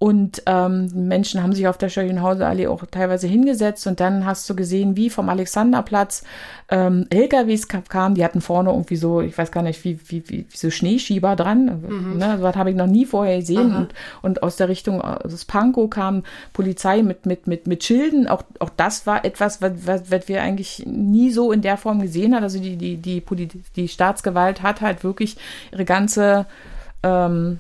und 0.02 0.42
ähm, 0.48 0.90
Menschen 0.96 1.44
haben 1.44 1.54
sich 1.54 1.68
auf 1.68 1.78
der 1.78 1.90
Schönhauser-Allee 1.90 2.66
auch 2.66 2.84
teilweise 2.90 3.28
hingesetzt 3.28 3.86
und 3.86 4.00
dann 4.00 4.26
hast 4.26 4.50
du 4.50 4.56
gesehen, 4.56 4.98
wie 4.98 5.12
vom 5.12 5.30
Alexanderplatz 5.30 6.24
ähm, 6.70 7.06
LKWs 7.12 7.68
kamen, 7.68 8.16
die 8.16 8.26
hatten 8.26 8.42
vorne 8.42 8.72
irgendwie 8.72 8.96
so, 8.96 9.22
ich 9.22 9.38
weiß 9.38 9.52
gar 9.52 9.62
nicht, 9.62 9.84
wie, 9.84 10.00
wie, 10.08 10.28
wie, 10.28 10.46
wie 10.50 10.58
so 10.58 10.72
Schneeschieber 10.72 11.36
dran. 11.36 11.84
Mhm. 11.88 12.18
Ne? 12.18 12.38
So 12.38 12.44
was 12.44 12.56
habe 12.56 12.72
ich 12.72 12.76
noch 12.76 12.88
nie 12.88 13.06
vorher 13.06 13.38
gesehen. 13.42 13.76
Und, 13.76 13.94
und 14.24 14.42
aus 14.42 14.56
der 14.56 14.70
Richtung 14.70 15.04
aus 15.04 15.46
Pankow 15.46 15.88
kam 15.88 16.24
Polizei 16.52 17.04
mit, 17.04 17.28
mit, 17.28 17.46
mit, 17.46 17.68
mit 17.68 17.84
Schilden. 17.84 18.28
Auch, 18.28 18.42
auch 18.58 18.72
das 18.76 19.06
war 19.06 19.24
etwas, 19.24 19.62
was, 19.62 19.74
was, 19.86 20.10
was 20.10 20.28
wir 20.28 20.42
eigentlich 20.42 20.84
nie 20.88 21.30
so 21.30 21.52
in 21.52 21.62
der 21.62 21.78
Form 21.78 22.02
gesehen 22.02 22.34
haben. 22.34 22.42
Also 22.42 22.60
die, 22.60 22.76
die, 22.76 22.98
die, 22.98 23.22
die, 23.22 23.50
die 23.76 23.88
Staatsgewalt 23.88 24.64
hat 24.64 24.82
halt 24.82 25.04
wirklich 25.04 25.38
ihre 25.72 25.86
ganze 25.86 26.48
ähm, 27.04 27.60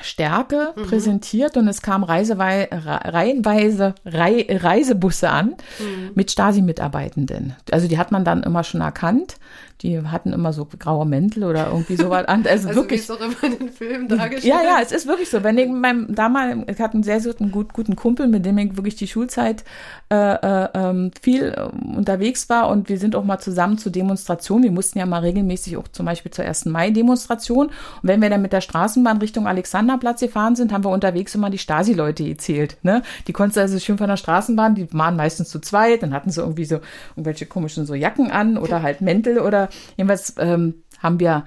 Stärke 0.00 0.72
mhm. 0.74 0.82
präsentiert 0.82 1.56
und 1.56 1.68
es 1.68 1.82
kamen 1.82 2.04
Reisewei 2.04 2.68
reihenweise 2.70 3.94
Rei 4.04 4.46
Reisebusse 4.48 5.30
an 5.30 5.56
mhm. 5.78 6.10
mit 6.14 6.30
Stasi-Mitarbeitenden. 6.30 7.54
Also 7.70 7.88
die 7.88 7.98
hat 7.98 8.12
man 8.12 8.24
dann 8.24 8.42
immer 8.42 8.64
schon 8.64 8.80
erkannt 8.80 9.36
die 9.82 10.00
hatten 10.00 10.32
immer 10.32 10.52
so 10.52 10.66
graue 10.78 11.06
Mäntel 11.06 11.44
oder 11.44 11.68
irgendwie 11.68 11.96
sowas 11.96 12.26
an. 12.26 12.44
Also, 12.46 12.68
also 12.68 12.80
wirklich. 12.80 13.00
Wie 13.00 13.04
es 13.04 13.10
auch 13.10 13.20
immer 13.20 13.44
in 13.44 13.58
den 13.58 13.68
Filmen 13.70 14.08
dargestellt. 14.08 14.44
Ja, 14.44 14.62
ja, 14.62 14.78
es 14.82 14.92
ist 14.92 15.06
wirklich 15.06 15.30
so. 15.30 15.44
Wenn 15.44 15.58
ich 15.58 15.68
meinem 15.68 16.14
damals, 16.14 16.58
ich 16.68 16.80
hatte 16.80 16.94
einen 16.94 17.02
sehr 17.02 17.20
guten, 17.20 17.50
guten 17.50 17.96
Kumpel, 17.96 18.26
mit 18.26 18.44
dem 18.44 18.58
ich 18.58 18.76
wirklich 18.76 18.96
die 18.96 19.06
Schulzeit 19.06 19.64
äh, 20.10 20.16
äh, 20.16 20.68
ähm, 20.74 21.10
viel 21.20 21.54
äh, 21.56 21.96
unterwegs 21.96 22.48
war 22.48 22.68
und 22.68 22.88
wir 22.88 22.98
sind 22.98 23.14
auch 23.14 23.24
mal 23.24 23.38
zusammen 23.38 23.78
zur 23.78 23.92
Demonstration. 23.92 24.62
Wir 24.62 24.72
mussten 24.72 24.98
ja 24.98 25.06
mal 25.06 25.20
regelmäßig 25.20 25.76
auch 25.76 25.88
zum 25.88 26.06
Beispiel 26.06 26.32
zur 26.32 26.44
1. 26.44 26.66
Mai-Demonstration. 26.66 27.66
Und 27.66 27.72
wenn 28.02 28.20
wir 28.20 28.30
dann 28.30 28.42
mit 28.42 28.52
der 28.52 28.60
Straßenbahn 28.60 29.18
Richtung 29.18 29.46
Alexanderplatz 29.46 30.20
gefahren 30.20 30.56
sind, 30.56 30.72
haben 30.72 30.84
wir 30.84 30.90
unterwegs 30.90 31.34
immer 31.34 31.50
die 31.50 31.58
Stasi-Leute 31.58 32.24
gezählt. 32.24 32.78
Ne? 32.82 33.02
Die 33.26 33.32
konnten 33.32 33.58
also 33.58 33.78
schön 33.78 33.98
von 33.98 34.08
der 34.08 34.16
Straßenbahn, 34.16 34.74
die 34.74 34.92
waren 34.92 35.16
meistens 35.16 35.50
zu 35.50 35.60
zweit, 35.60 36.02
dann 36.02 36.12
hatten 36.12 36.30
sie 36.30 36.40
irgendwie 36.40 36.64
so 36.64 36.80
irgendwelche 37.12 37.46
komischen 37.46 37.86
so 37.86 37.94
Jacken 37.94 38.30
an 38.30 38.58
oder 38.58 38.82
halt 38.82 39.00
Mäntel 39.00 39.38
oder 39.38 39.67
jedenfalls 39.96 40.34
ähm, 40.38 40.82
haben 41.00 41.20
wir 41.20 41.44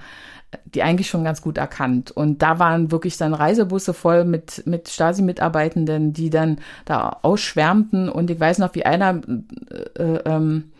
die 0.66 0.82
eigentlich 0.82 1.08
schon 1.08 1.24
ganz 1.24 1.42
gut 1.42 1.58
erkannt. 1.58 2.10
Und 2.10 2.42
da 2.42 2.58
waren 2.58 2.90
wirklich 2.90 3.16
dann 3.16 3.34
Reisebusse 3.34 3.94
voll 3.94 4.24
mit, 4.24 4.66
mit 4.66 4.88
Stasi-Mitarbeitenden, 4.88 6.12
die 6.12 6.30
dann 6.30 6.58
da 6.84 7.18
ausschwärmten. 7.22 8.08
Und 8.08 8.30
ich 8.30 8.38
weiß 8.38 8.58
noch, 8.58 8.74
wie 8.74 8.84
einer, 8.84 9.22
äh, 9.70 10.02
äh, 10.02 10.22
ähm, 10.24 10.71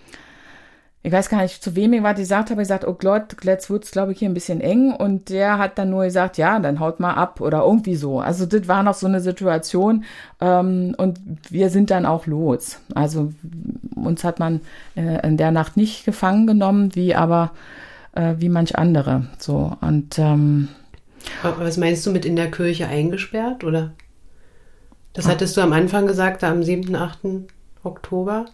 ich 1.05 1.11
weiß 1.11 1.29
gar 1.29 1.43
nicht, 1.43 1.63
zu 1.63 1.75
wem 1.75 1.93
ich 1.93 2.03
die 2.03 2.23
gesagt 2.23 2.51
habe, 2.51 2.63
ich 2.63 2.69
gesagt, 2.69 2.87
oh 2.87 2.95
Gott, 2.95 3.37
jetzt 3.43 3.71
wird's, 3.71 3.91
glaube 3.91 4.13
ich, 4.13 4.21
hier 4.21 4.29
ein 4.29 4.35
bisschen 4.35 4.61
eng. 4.61 4.93
Und 4.93 5.31
der 5.31 5.59
hat 5.59 5.77
dann 5.77 5.91
nur 5.91 6.05
gesagt, 6.05 6.39
ja, 6.39 6.61
dann 6.61 6.79
haut 6.79 7.01
mal 7.01 7.15
ab 7.15 7.41
oder 7.41 7.65
irgendwie 7.65 7.97
so. 7.97 8.21
Also 8.21 8.47
das 8.47 8.69
war 8.69 8.85
noch 8.85 8.95
so 8.95 9.09
eine 9.09 9.21
Situation. 9.21 10.05
Ähm, 10.41 10.95
und 10.97 11.19
wir 11.51 11.71
sind 11.71 11.91
dann 11.91 12.07
auch 12.07 12.27
los. 12.27 12.79
Also 12.95 13.33
uns 13.97 14.23
hat 14.23 14.39
man 14.39 14.61
äh, 14.95 15.27
in 15.27 15.37
der 15.37 15.51
Nacht 15.51 15.77
nicht 15.77 16.05
gefangen 16.05 16.47
genommen, 16.47 16.95
wie 16.95 17.17
aber 17.17 17.51
äh, 18.13 18.35
wie 18.39 18.49
manch 18.49 18.79
andere. 18.79 19.27
So 19.39 19.77
und 19.81 20.21
ähm, 20.21 20.69
was 21.43 21.79
meinst 21.79 22.07
du 22.07 22.13
mit 22.13 22.25
in 22.25 22.37
der 22.37 22.51
Kirche 22.51 22.87
eingesperrt 22.87 23.65
oder? 23.65 23.93
Das 25.15 25.29
hattest 25.29 25.57
du 25.57 25.61
am 25.61 25.73
Anfang 25.73 26.07
gesagt, 26.07 26.43
am 26.43 26.63
7., 26.63 26.95
8. 26.95 27.19
Oktober? 27.83 28.47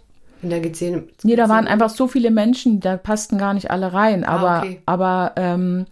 In 0.42 0.50
der 0.50 0.60
GC? 0.60 1.02
Nee, 1.24 1.36
da 1.36 1.48
waren 1.48 1.66
einfach 1.66 1.90
so 1.90 2.06
viele 2.06 2.30
Menschen, 2.30 2.80
da 2.80 2.96
passten 2.96 3.38
gar 3.38 3.54
nicht 3.54 3.70
alle 3.70 3.92
rein. 3.92 4.24
Ah, 4.24 4.36
aber, 4.36 4.50
ah, 4.50 4.58
okay. 4.60 4.82
aber 4.86 5.32
ähm, 5.36 5.86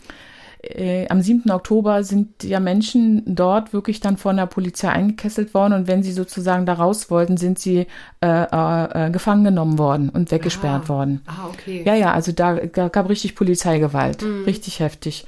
äh, 0.62 1.06
am 1.08 1.20
7. 1.20 1.50
Oktober 1.50 2.02
sind 2.04 2.44
ja 2.44 2.60
Menschen 2.60 3.22
dort 3.26 3.72
wirklich 3.72 4.00
dann 4.00 4.16
von 4.16 4.36
der 4.36 4.46
Polizei 4.46 4.88
eingekesselt 4.88 5.54
worden 5.54 5.72
und 5.72 5.88
wenn 5.88 6.02
sie 6.02 6.12
sozusagen 6.12 6.66
da 6.66 6.74
raus 6.74 7.10
wollten, 7.10 7.36
sind 7.36 7.58
sie 7.58 7.86
äh, 8.20 8.26
äh, 8.26 9.06
äh 9.06 9.10
gefangen 9.10 9.44
genommen 9.44 9.78
worden 9.78 10.08
und 10.08 10.30
weggesperrt 10.30 10.84
ah. 10.86 10.88
worden. 10.88 11.20
Ah, 11.26 11.48
okay. 11.48 11.82
Ja, 11.84 11.94
ja, 11.94 12.12
also 12.12 12.32
da, 12.32 12.54
da 12.54 12.88
gab 12.88 13.08
richtig 13.08 13.34
Polizeigewalt, 13.34 14.22
mhm. 14.22 14.44
richtig 14.44 14.80
heftig. 14.80 15.26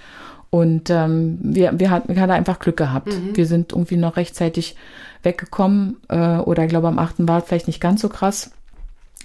Und 0.51 0.89
ähm, 0.89 1.39
wir, 1.43 1.79
wir, 1.79 1.91
hatten, 1.91 2.15
wir 2.15 2.23
hatten 2.23 2.33
einfach 2.33 2.59
Glück 2.59 2.79
gehabt. 2.79 3.09
Mhm. 3.09 3.37
Wir 3.37 3.47
sind 3.47 3.73
irgendwie 3.73 3.99
noch 3.99 4.17
rechtzeitig 4.17 4.77
weggekommen 5.23 5.99
äh, 6.09 6.39
oder 6.39 6.65
ich 6.65 6.71
glaube 6.71 6.89
am 6.89 6.99
8. 6.99 7.17
war 7.29 7.43
vielleicht 7.43 7.67
nicht 7.67 7.81
ganz 7.81 8.01
so 8.01 8.09
krass. 8.09 8.51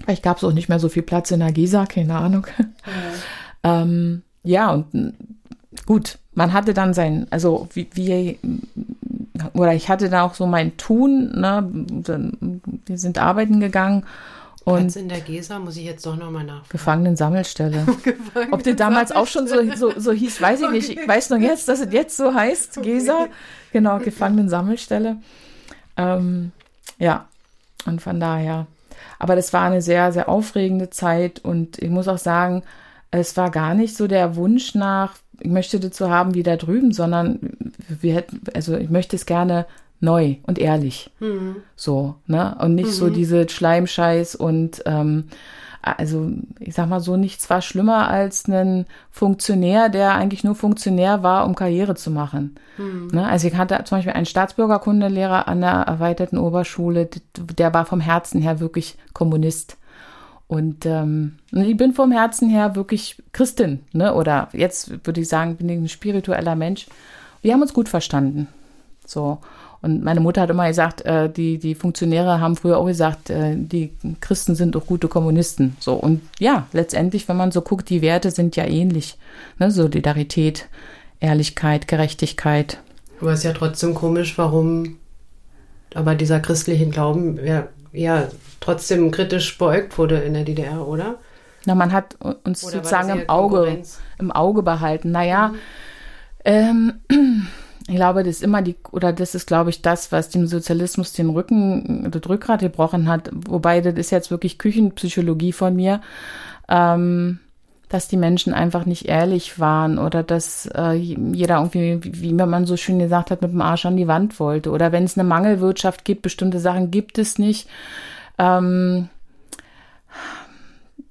Vielleicht 0.01 0.23
gab 0.23 0.37
es 0.37 0.43
auch 0.43 0.53
nicht 0.53 0.69
mehr 0.69 0.79
so 0.79 0.89
viel 0.89 1.03
Platz 1.03 1.31
in 1.31 1.39
der 1.39 1.51
Gisa, 1.51 1.85
keine 1.85 2.15
Ahnung. 2.15 2.47
Ja, 3.63 3.81
ähm, 3.81 4.23
ja 4.43 4.71
und 4.71 5.13
gut, 5.85 6.17
man 6.33 6.53
hatte 6.53 6.73
dann 6.73 6.93
sein, 6.93 7.27
also 7.29 7.67
wie, 7.73 7.89
wie 7.93 8.39
oder 9.53 9.73
ich 9.73 9.89
hatte 9.89 10.09
da 10.09 10.23
auch 10.23 10.33
so 10.33 10.45
mein 10.45 10.77
Tun, 10.77 11.31
ne? 11.39 11.69
Wir 12.85 12.97
sind 12.97 13.17
arbeiten 13.17 13.59
gegangen. 13.59 14.05
Und 14.65 14.77
Platz 14.77 14.95
in 14.95 15.09
der 15.09 15.19
Gesa 15.19 15.59
muss 15.59 15.75
ich 15.75 15.83
jetzt 15.83 16.05
doch 16.05 16.15
nochmal 16.15 16.45
nach. 16.45 16.67
Gefangenen-Sammelstelle. 16.69 17.85
Gefangenen 18.03 18.53
Ob 18.53 18.63
der 18.63 18.75
damals 18.75 19.11
auch 19.11 19.27
schon 19.27 19.47
so, 19.47 19.55
so, 19.75 19.99
so 19.99 20.11
hieß, 20.13 20.41
weiß 20.41 20.61
ich 20.61 20.65
okay. 20.65 20.75
nicht. 20.75 20.89
Ich 20.89 21.07
weiß 21.07 21.31
nur 21.31 21.39
jetzt, 21.39 21.67
dass 21.67 21.81
es 21.81 21.91
jetzt 21.91 22.15
so 22.15 22.33
heißt, 22.33 22.77
okay. 22.77 22.93
Gesa. 22.93 23.27
Genau, 23.73 23.99
Gefangenen-Sammelstelle. 23.99 25.17
Ähm, 25.97 26.51
ja, 26.97 27.27
und 27.85 28.01
von 28.01 28.19
daher 28.21 28.67
aber 29.23 29.37
das 29.37 29.53
war 29.53 29.61
eine 29.61 29.81
sehr, 29.81 30.11
sehr 30.11 30.27
aufregende 30.27 30.89
Zeit 30.89 31.39
und 31.39 31.79
ich 31.79 31.89
muss 31.89 32.09
auch 32.09 32.17
sagen, 32.17 32.61
es 33.09 33.37
war 33.37 33.51
gar 33.51 33.73
nicht 33.73 33.95
so 33.95 34.05
der 34.05 34.35
Wunsch 34.35 34.75
nach, 34.75 35.15
ich 35.39 35.49
möchte 35.49 35.79
das 35.79 35.95
so 35.95 36.09
haben 36.09 36.33
wie 36.33 36.43
da 36.43 36.57
drüben, 36.57 36.91
sondern 36.91 37.39
wir 37.87 38.15
hätten, 38.15 38.41
also 38.53 38.75
ich 38.75 38.89
möchte 38.89 39.15
es 39.15 39.25
gerne 39.25 39.65
neu 40.01 40.35
und 40.43 40.59
ehrlich. 40.59 41.09
Mhm. 41.21 41.55
So, 41.77 42.15
ne? 42.27 42.57
Und 42.59 42.75
nicht 42.75 42.87
mhm. 42.87 42.91
so 42.91 43.09
diese 43.09 43.47
Schleimscheiß 43.47 44.35
und 44.35 44.83
ähm, 44.85 45.29
also 45.83 46.31
ich 46.59 46.73
sag 46.73 46.87
mal 46.87 47.01
so, 47.01 47.17
nichts 47.17 47.49
war 47.49 47.61
schlimmer 47.61 48.07
als 48.07 48.47
ein 48.47 48.85
Funktionär, 49.11 49.89
der 49.89 50.15
eigentlich 50.15 50.43
nur 50.43 50.55
Funktionär 50.55 51.23
war, 51.23 51.45
um 51.45 51.55
Karriere 51.55 51.95
zu 51.95 52.09
machen. 52.09 52.55
Hm. 52.77 53.07
Ne? 53.07 53.27
Also 53.27 53.47
ich 53.47 53.55
hatte 53.55 53.83
zum 53.83 53.97
Beispiel 53.97 54.13
einen 54.13 54.25
Staatsbürgerkundelehrer 54.25 55.47
an 55.47 55.61
der 55.61 55.71
erweiterten 55.71 56.37
Oberschule, 56.37 57.09
der 57.37 57.73
war 57.73 57.85
vom 57.85 57.99
Herzen 57.99 58.41
her 58.41 58.61
wirklich 58.61 58.97
Kommunist. 59.13 59.77
Und 60.47 60.85
ähm, 60.85 61.37
ich 61.51 61.75
bin 61.75 61.93
vom 61.93 62.11
Herzen 62.11 62.49
her 62.49 62.75
wirklich 62.75 63.21
Christin, 63.31 63.79
ne? 63.91 64.13
Oder 64.13 64.49
jetzt 64.51 65.05
würde 65.05 65.21
ich 65.21 65.27
sagen, 65.27 65.55
bin 65.55 65.69
ich 65.69 65.77
ein 65.77 65.89
spiritueller 65.89 66.55
Mensch. 66.55 66.87
Wir 67.41 67.53
haben 67.53 67.61
uns 67.61 67.73
gut 67.73 67.89
verstanden. 67.89 68.47
So. 69.05 69.39
Und 69.83 70.01
meine 70.01 70.21
Mutter 70.21 70.41
hat 70.41 70.49
immer 70.49 70.69
gesagt, 70.69 71.01
äh, 71.01 71.29
die, 71.29 71.59
die 71.59 71.75
Funktionäre 71.75 72.39
haben 72.39 72.55
früher 72.55 72.77
auch 72.77 72.85
gesagt, 72.85 73.29
äh, 73.29 73.53
die 73.57 73.93
Christen 74.21 74.55
sind 74.55 74.77
auch 74.77 74.85
gute 74.85 75.09
Kommunisten. 75.09 75.75
So. 75.81 75.93
Und 75.93 76.21
ja, 76.39 76.67
letztendlich, 76.71 77.27
wenn 77.27 77.35
man 77.35 77.51
so 77.51 77.61
guckt, 77.61 77.89
die 77.89 78.01
Werte 78.01 78.31
sind 78.31 78.55
ja 78.55 78.65
ähnlich. 78.65 79.17
Ne? 79.59 79.71
Solidarität, 79.71 80.69
Ehrlichkeit, 81.19 81.89
Gerechtigkeit. 81.89 82.79
Aber 83.19 83.33
es 83.33 83.39
ist 83.39 83.43
ja 83.43 83.51
trotzdem 83.51 83.93
komisch, 83.93 84.37
warum 84.37 84.99
aber 85.93 86.15
dieser 86.15 86.39
christliche 86.39 86.87
Glauben 86.87 87.37
ja, 87.45 87.67
ja 87.91 88.29
trotzdem 88.61 89.11
kritisch 89.11 89.57
beäugt 89.57 89.97
wurde 89.97 90.19
in 90.19 90.33
der 90.33 90.45
DDR, 90.45 90.87
oder? 90.87 91.15
Na, 91.65 91.75
man 91.75 91.91
hat 91.91 92.15
uns 92.45 92.63
oder 92.63 92.77
sozusagen 92.77 93.09
im 93.09 93.29
Auge, 93.29 93.83
im 94.17 94.31
Auge 94.31 94.63
behalten. 94.63 95.11
Naja, 95.11 95.49
mhm. 95.49 95.57
ähm, 96.45 96.93
ich 97.87 97.95
glaube, 97.95 98.23
das 98.23 98.37
ist 98.37 98.43
immer 98.43 98.61
die, 98.61 98.75
oder 98.91 99.11
das 99.11 99.35
ist, 99.35 99.45
glaube 99.45 99.69
ich, 99.69 99.81
das, 99.81 100.11
was 100.11 100.29
dem 100.29 100.47
Sozialismus 100.47 101.13
den 101.13 101.29
Rücken, 101.29 102.09
das 102.09 102.29
Rückgrat 102.29 102.61
gebrochen 102.61 103.09
hat. 103.09 103.29
Wobei, 103.33 103.81
das 103.81 103.95
ist 103.95 104.11
jetzt 104.11 104.31
wirklich 104.31 104.57
Küchenpsychologie 104.57 105.51
von 105.51 105.75
mir, 105.75 105.99
ähm, 106.69 107.39
dass 107.89 108.07
die 108.07 108.17
Menschen 108.17 108.53
einfach 108.53 108.85
nicht 108.85 109.07
ehrlich 109.07 109.59
waren 109.59 109.99
oder 109.99 110.23
dass 110.23 110.65
äh, 110.73 110.93
jeder 110.93 111.57
irgendwie, 111.57 111.99
wie 112.03 112.33
man 112.33 112.65
so 112.65 112.77
schön 112.77 112.99
gesagt 112.99 113.31
hat, 113.31 113.41
mit 113.41 113.51
dem 113.51 113.61
Arsch 113.61 113.85
an 113.85 113.97
die 113.97 114.07
Wand 114.07 114.39
wollte. 114.39 114.71
Oder 114.71 114.91
wenn 114.91 115.03
es 115.03 115.17
eine 115.17 115.27
Mangelwirtschaft 115.27 116.05
gibt, 116.05 116.21
bestimmte 116.21 116.59
Sachen 116.59 116.89
gibt 116.89 117.17
es 117.17 117.37
nicht. 117.37 117.67
Ähm, 118.39 119.09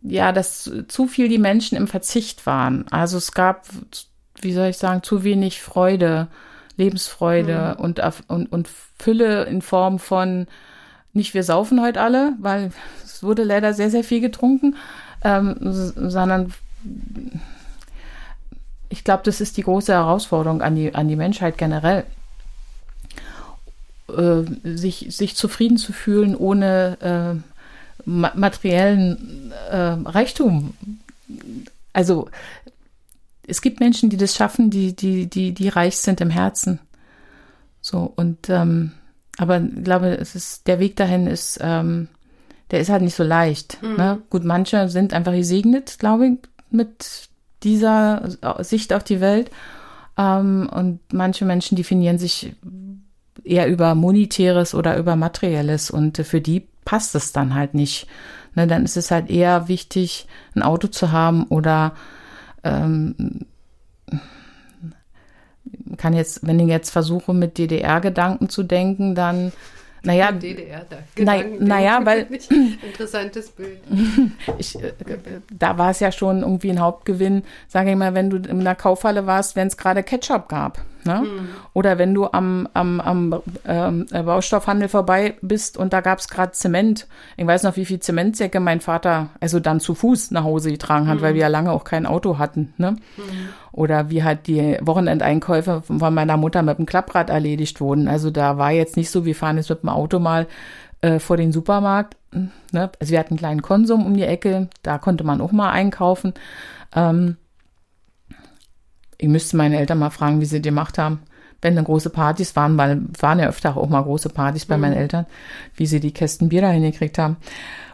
ja, 0.02 0.32
dass 0.32 0.70
zu 0.88 1.06
viel 1.06 1.28
die 1.28 1.38
Menschen 1.38 1.76
im 1.76 1.86
Verzicht 1.86 2.46
waren. 2.46 2.86
Also 2.90 3.18
es 3.18 3.32
gab, 3.32 3.66
wie 4.40 4.52
soll 4.52 4.68
ich 4.68 4.78
sagen, 4.78 5.02
zu 5.02 5.22
wenig 5.22 5.60
Freude 5.60 6.28
Lebensfreude 6.82 7.76
mhm. 7.76 7.84
und, 7.84 8.00
und, 8.28 8.52
und 8.52 8.68
Fülle 8.98 9.44
in 9.44 9.62
Form 9.62 9.98
von 9.98 10.46
nicht 11.12 11.34
wir 11.34 11.42
saufen 11.42 11.80
heute 11.82 12.00
alle, 12.00 12.32
weil 12.40 12.72
es 13.04 13.22
wurde 13.22 13.44
leider 13.44 13.74
sehr, 13.74 13.90
sehr 13.90 14.04
viel 14.04 14.20
getrunken, 14.20 14.76
ähm, 15.22 15.56
sondern 15.60 16.54
ich 18.88 19.04
glaube, 19.04 19.22
das 19.24 19.40
ist 19.40 19.56
die 19.56 19.62
große 19.62 19.92
Herausforderung 19.92 20.62
an 20.62 20.74
die, 20.74 20.94
an 20.94 21.08
die 21.08 21.16
Menschheit 21.16 21.58
generell. 21.58 22.04
Äh, 24.08 24.42
sich, 24.76 25.06
sich 25.10 25.36
zufrieden 25.36 25.76
zu 25.76 25.92
fühlen 25.92 26.36
ohne 26.36 27.42
äh, 28.04 28.04
materiellen 28.04 29.52
äh, 29.70 29.96
Reichtum. 30.04 30.74
Also 31.92 32.28
es 33.46 33.60
gibt 33.60 33.80
Menschen, 33.80 34.10
die 34.10 34.16
das 34.16 34.34
schaffen, 34.34 34.70
die, 34.70 34.94
die, 34.94 35.28
die, 35.28 35.52
die 35.52 35.68
reich 35.68 35.98
sind 35.98 36.20
im 36.20 36.30
Herzen. 36.30 36.78
So, 37.80 38.12
und 38.14 38.48
ähm, 38.48 38.92
aber 39.38 39.60
ich 39.60 39.84
glaube, 39.84 40.16
es 40.18 40.34
ist, 40.34 40.66
der 40.66 40.78
Weg 40.78 40.96
dahin 40.96 41.26
ist, 41.26 41.58
ähm, 41.60 42.08
der 42.70 42.80
ist 42.80 42.90
halt 42.90 43.02
nicht 43.02 43.16
so 43.16 43.24
leicht. 43.24 43.82
Mhm. 43.82 43.96
Ne? 43.96 44.22
Gut, 44.30 44.44
manche 44.44 44.88
sind 44.88 45.12
einfach 45.12 45.32
gesegnet, 45.32 45.98
glaube 45.98 46.26
ich, 46.26 46.38
mit 46.70 47.28
dieser 47.62 48.28
Sicht 48.60 48.92
auf 48.92 49.04
die 49.04 49.20
Welt. 49.20 49.50
Ähm, 50.16 50.68
und 50.72 51.00
manche 51.12 51.44
Menschen 51.44 51.76
definieren 51.76 52.18
sich 52.18 52.54
eher 53.44 53.68
über 53.68 53.94
Monetäres 53.94 54.74
oder 54.74 54.96
über 54.96 55.16
Materielles 55.16 55.90
und 55.90 56.18
für 56.18 56.40
die 56.40 56.68
passt 56.84 57.14
es 57.14 57.32
dann 57.32 57.54
halt 57.54 57.74
nicht. 57.74 58.06
Ne, 58.54 58.66
dann 58.66 58.84
ist 58.84 58.96
es 58.96 59.10
halt 59.10 59.30
eher 59.30 59.68
wichtig, 59.68 60.26
ein 60.54 60.62
Auto 60.62 60.88
zu 60.88 61.10
haben 61.10 61.44
oder 61.44 61.94
ähm, 62.64 63.46
kann 65.96 66.14
jetzt, 66.14 66.46
wenn 66.46 66.58
ich 66.58 66.68
jetzt 66.68 66.90
versuche, 66.90 67.34
mit 67.34 67.58
DDR-Gedanken 67.58 68.48
zu 68.48 68.62
denken, 68.62 69.14
dann 69.14 69.52
naja, 70.04 70.32
DDR, 70.32 70.84
da. 70.88 70.96
Na, 71.16 71.36
naja, 71.60 72.00
weil 72.04 72.26
interessantes 72.82 73.50
Bild. 73.50 73.78
Ich, 74.58 74.74
äh, 74.82 74.92
da 75.50 75.78
war 75.78 75.90
es 75.90 76.00
ja 76.00 76.10
schon 76.10 76.40
irgendwie 76.40 76.70
ein 76.70 76.80
Hauptgewinn, 76.80 77.44
sage 77.68 77.90
ich 77.92 77.96
mal, 77.96 78.12
wenn 78.14 78.28
du 78.28 78.36
in 78.36 78.64
der 78.64 78.74
Kaufhalle 78.74 79.26
warst, 79.26 79.54
wenn 79.54 79.68
es 79.68 79.76
gerade 79.76 80.02
Ketchup 80.02 80.48
gab. 80.48 80.84
Ne? 81.04 81.22
Mhm. 81.22 81.48
Oder 81.72 81.98
wenn 81.98 82.14
du 82.14 82.26
am, 82.30 82.68
am, 82.74 83.00
am 83.00 83.42
ähm, 83.66 84.06
Baustoffhandel 84.10 84.88
vorbei 84.88 85.34
bist 85.42 85.76
und 85.76 85.92
da 85.92 86.00
gab 86.00 86.18
es 86.18 86.28
gerade 86.28 86.52
Zement. 86.52 87.08
Ich 87.36 87.46
weiß 87.46 87.64
noch, 87.64 87.76
wie 87.76 87.84
viel 87.84 88.00
Zementsäcke 88.00 88.60
mein 88.60 88.80
Vater 88.80 89.30
also 89.40 89.60
dann 89.60 89.80
zu 89.80 89.94
Fuß 89.94 90.30
nach 90.30 90.44
Hause 90.44 90.70
getragen 90.70 91.08
hat, 91.08 91.18
mhm. 91.18 91.22
weil 91.22 91.34
wir 91.34 91.42
ja 91.42 91.48
lange 91.48 91.72
auch 91.72 91.84
kein 91.84 92.06
Auto 92.06 92.38
hatten. 92.38 92.72
Ne? 92.76 92.92
Mhm. 92.92 93.48
Oder 93.72 94.10
wie 94.10 94.22
halt 94.22 94.46
die 94.46 94.78
Wochenendeinkäufe 94.80 95.82
von 95.82 96.14
meiner 96.14 96.36
Mutter 96.36 96.62
mit 96.62 96.78
dem 96.78 96.86
Klapprad 96.86 97.30
erledigt 97.30 97.80
wurden. 97.80 98.06
Also 98.08 98.30
da 98.30 98.58
war 98.58 98.70
jetzt 98.70 98.96
nicht 98.96 99.10
so, 99.10 99.24
wir 99.24 99.34
fahren 99.34 99.56
jetzt 99.56 99.70
mit 99.70 99.82
dem 99.82 99.88
Auto 99.88 100.18
mal 100.18 100.46
äh, 101.00 101.18
vor 101.18 101.36
den 101.36 101.52
Supermarkt. 101.52 102.16
Ne? 102.30 102.90
Also 103.00 103.12
wir 103.12 103.18
hatten 103.18 103.32
einen 103.32 103.38
kleinen 103.38 103.62
Konsum 103.62 104.06
um 104.06 104.14
die 104.14 104.24
Ecke, 104.24 104.68
da 104.82 104.98
konnte 104.98 105.24
man 105.24 105.40
auch 105.40 105.52
mal 105.52 105.70
einkaufen. 105.70 106.34
Ähm, 106.94 107.36
ich 109.18 109.28
müsste 109.28 109.56
meine 109.56 109.78
Eltern 109.78 109.98
mal 109.98 110.10
fragen, 110.10 110.40
wie 110.40 110.46
sie 110.46 110.60
die 110.60 110.68
gemacht 110.68 110.98
haben. 110.98 111.22
Wenn 111.60 111.76
dann 111.76 111.84
große 111.84 112.10
Partys 112.10 112.56
waren, 112.56 112.76
weil 112.76 113.02
waren 113.20 113.38
ja 113.38 113.48
öfter 113.48 113.76
auch 113.76 113.88
mal 113.88 114.02
große 114.02 114.30
Partys 114.30 114.66
bei 114.66 114.76
mhm. 114.76 114.80
meinen 114.80 114.96
Eltern, 114.96 115.26
wie 115.76 115.86
sie 115.86 116.00
die 116.00 116.12
Kästen 116.12 116.48
Bier 116.48 116.60
da 116.60 116.70
hingekriegt 116.70 117.18
haben, 117.18 117.36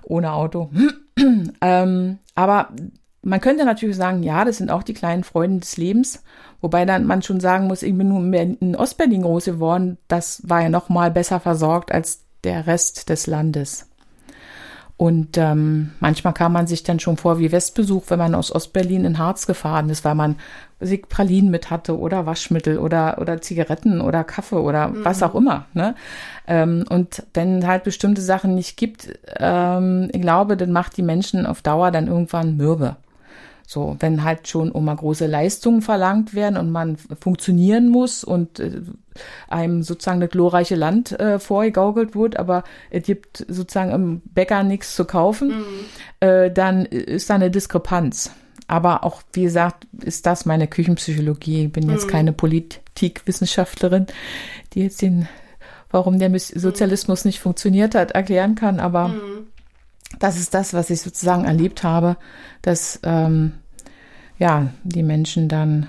ohne 0.04 0.32
Auto. 0.32 0.70
ähm, 1.60 2.18
aber 2.34 2.68
man 3.22 3.40
könnte 3.40 3.64
natürlich 3.64 3.96
sagen, 3.96 4.22
ja, 4.22 4.44
das 4.44 4.56
sind 4.56 4.70
auch 4.70 4.82
die 4.82 4.94
kleinen 4.94 5.24
Freuden 5.24 5.60
des 5.60 5.76
Lebens. 5.76 6.22
Wobei 6.60 6.86
dann 6.86 7.06
man 7.06 7.22
schon 7.22 7.40
sagen 7.40 7.66
muss, 7.66 7.82
ich 7.82 7.96
bin 7.96 8.08
nur 8.08 8.20
in 8.32 8.74
Ostberlin 8.74 9.22
groß 9.22 9.44
geworden. 9.44 9.98
Das 10.08 10.42
war 10.48 10.62
ja 10.62 10.70
noch 10.70 10.88
mal 10.88 11.10
besser 11.10 11.38
versorgt 11.38 11.92
als 11.92 12.24
der 12.44 12.66
Rest 12.66 13.08
des 13.10 13.26
Landes. 13.26 13.87
Und 14.98 15.38
ähm, 15.38 15.92
manchmal 16.00 16.32
kam 16.32 16.52
man 16.52 16.66
sich 16.66 16.82
dann 16.82 16.98
schon 16.98 17.16
vor 17.16 17.38
wie 17.38 17.52
Westbesuch, 17.52 18.02
wenn 18.08 18.18
man 18.18 18.34
aus 18.34 18.52
Ostberlin 18.52 19.04
in 19.04 19.18
Harz 19.18 19.46
gefahren 19.46 19.88
ist, 19.90 20.04
weil 20.04 20.16
man 20.16 20.34
sich 20.80 21.08
Pralinen 21.08 21.52
mit 21.52 21.70
hatte 21.70 21.96
oder 21.96 22.26
Waschmittel 22.26 22.78
oder, 22.78 23.18
oder 23.20 23.40
Zigaretten 23.40 24.00
oder 24.00 24.24
Kaffee 24.24 24.56
oder 24.56 24.88
mhm. 24.88 25.04
was 25.04 25.22
auch 25.22 25.36
immer. 25.36 25.66
Ne? 25.72 25.94
Ähm, 26.48 26.84
und 26.88 27.22
wenn 27.32 27.64
halt 27.64 27.84
bestimmte 27.84 28.20
Sachen 28.20 28.56
nicht 28.56 28.76
gibt, 28.76 29.08
ähm, 29.38 30.08
ich 30.12 30.20
glaube, 30.20 30.56
dann 30.56 30.72
macht 30.72 30.96
die 30.96 31.02
Menschen 31.02 31.46
auf 31.46 31.62
Dauer 31.62 31.92
dann 31.92 32.08
irgendwann 32.08 32.56
mürbe. 32.56 32.96
So, 33.70 33.96
wenn 34.00 34.24
halt 34.24 34.48
schon 34.48 34.72
immer 34.72 34.96
große 34.96 35.26
Leistungen 35.26 35.82
verlangt 35.82 36.32
werden 36.32 36.56
und 36.56 36.72
man 36.72 36.96
funktionieren 36.96 37.90
muss 37.90 38.24
und 38.24 38.60
äh, 38.60 38.80
einem 39.46 39.82
sozusagen 39.82 40.20
das 40.20 40.30
glorreiche 40.30 40.74
Land 40.74 41.12
äh, 41.20 41.38
vorgegaukelt 41.38 42.16
wird, 42.16 42.38
aber 42.38 42.64
es 42.88 43.02
gibt 43.04 43.44
sozusagen 43.46 43.90
im 43.90 44.22
Bäcker 44.24 44.62
nichts 44.62 44.96
zu 44.96 45.04
kaufen, 45.04 45.48
mhm. 45.48 45.64
äh, 46.20 46.50
dann 46.50 46.86
ist 46.86 47.28
da 47.28 47.34
eine 47.34 47.50
Diskrepanz. 47.50 48.30
Aber 48.68 49.04
auch, 49.04 49.20
wie 49.34 49.42
gesagt, 49.42 49.86
ist 50.02 50.24
das 50.24 50.46
meine 50.46 50.66
Küchenpsychologie. 50.66 51.66
Ich 51.66 51.72
bin 51.72 51.90
jetzt 51.90 52.06
mhm. 52.06 52.10
keine 52.10 52.32
Politikwissenschaftlerin, 52.32 54.06
die 54.72 54.84
jetzt 54.84 55.02
den, 55.02 55.28
warum 55.90 56.18
der 56.18 56.32
Sozialismus 56.38 57.26
nicht 57.26 57.38
funktioniert 57.40 57.94
hat, 57.94 58.12
erklären 58.12 58.54
kann. 58.54 58.80
Aber 58.80 59.08
mhm 59.08 59.47
das 60.18 60.38
ist 60.38 60.54
das, 60.54 60.74
was 60.74 60.90
ich 60.90 61.00
sozusagen 61.00 61.44
erlebt 61.44 61.82
habe, 61.82 62.16
dass 62.62 63.00
ähm, 63.02 63.52
ja 64.38 64.68
die 64.84 65.02
Menschen 65.02 65.48
dann 65.48 65.88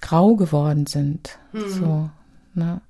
grau 0.00 0.36
geworden 0.36 0.86
sind. 0.86 1.38
Mhm. 1.52 1.68
So, 1.68 2.10
ne? 2.54 2.80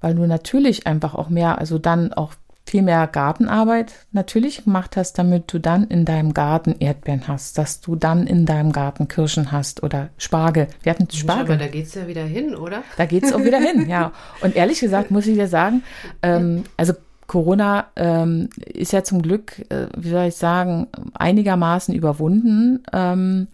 Weil 0.00 0.14
du 0.14 0.26
natürlich 0.26 0.86
einfach 0.86 1.14
auch 1.14 1.28
mehr, 1.28 1.58
also 1.58 1.78
dann 1.78 2.12
auch 2.12 2.32
viel 2.66 2.82
mehr 2.82 3.06
Gartenarbeit 3.06 3.92
natürlich 4.12 4.64
gemacht 4.64 4.96
hast, 4.96 5.14
damit 5.18 5.52
du 5.52 5.58
dann 5.58 5.84
in 5.88 6.04
deinem 6.04 6.32
Garten 6.34 6.76
Erdbeeren 6.78 7.26
hast, 7.26 7.58
dass 7.58 7.80
du 7.80 7.96
dann 7.96 8.26
in 8.26 8.46
deinem 8.46 8.72
Garten 8.72 9.08
Kirschen 9.08 9.50
hast 9.50 9.82
oder 9.82 10.10
Spargel. 10.18 10.68
Wir 10.82 10.92
hatten 10.92 11.10
Spargel. 11.10 11.56
Aber 11.56 11.64
da 11.64 11.66
geht 11.66 11.86
es 11.86 11.94
ja 11.94 12.06
wieder 12.06 12.22
hin, 12.22 12.54
oder? 12.54 12.84
Da 12.96 13.06
geht 13.06 13.24
es 13.24 13.32
auch 13.32 13.42
wieder 13.42 13.58
hin, 13.58 13.88
ja. 13.88 14.12
Und 14.40 14.54
ehrlich 14.54 14.80
gesagt 14.80 15.10
muss 15.10 15.26
ich 15.26 15.34
dir 15.34 15.48
sagen, 15.48 15.82
ähm, 16.22 16.64
also 16.76 16.94
Corona 17.30 17.86
ähm, 17.94 18.48
ist 18.56 18.92
ja 18.92 19.04
zum 19.04 19.22
Glück, 19.22 19.60
äh, 19.70 19.86
wie 19.96 20.10
soll 20.10 20.24
ich 20.24 20.34
sagen, 20.34 20.88
einigermaßen 21.14 21.94
überwunden. 21.94 22.82
Ähm, 22.92 23.46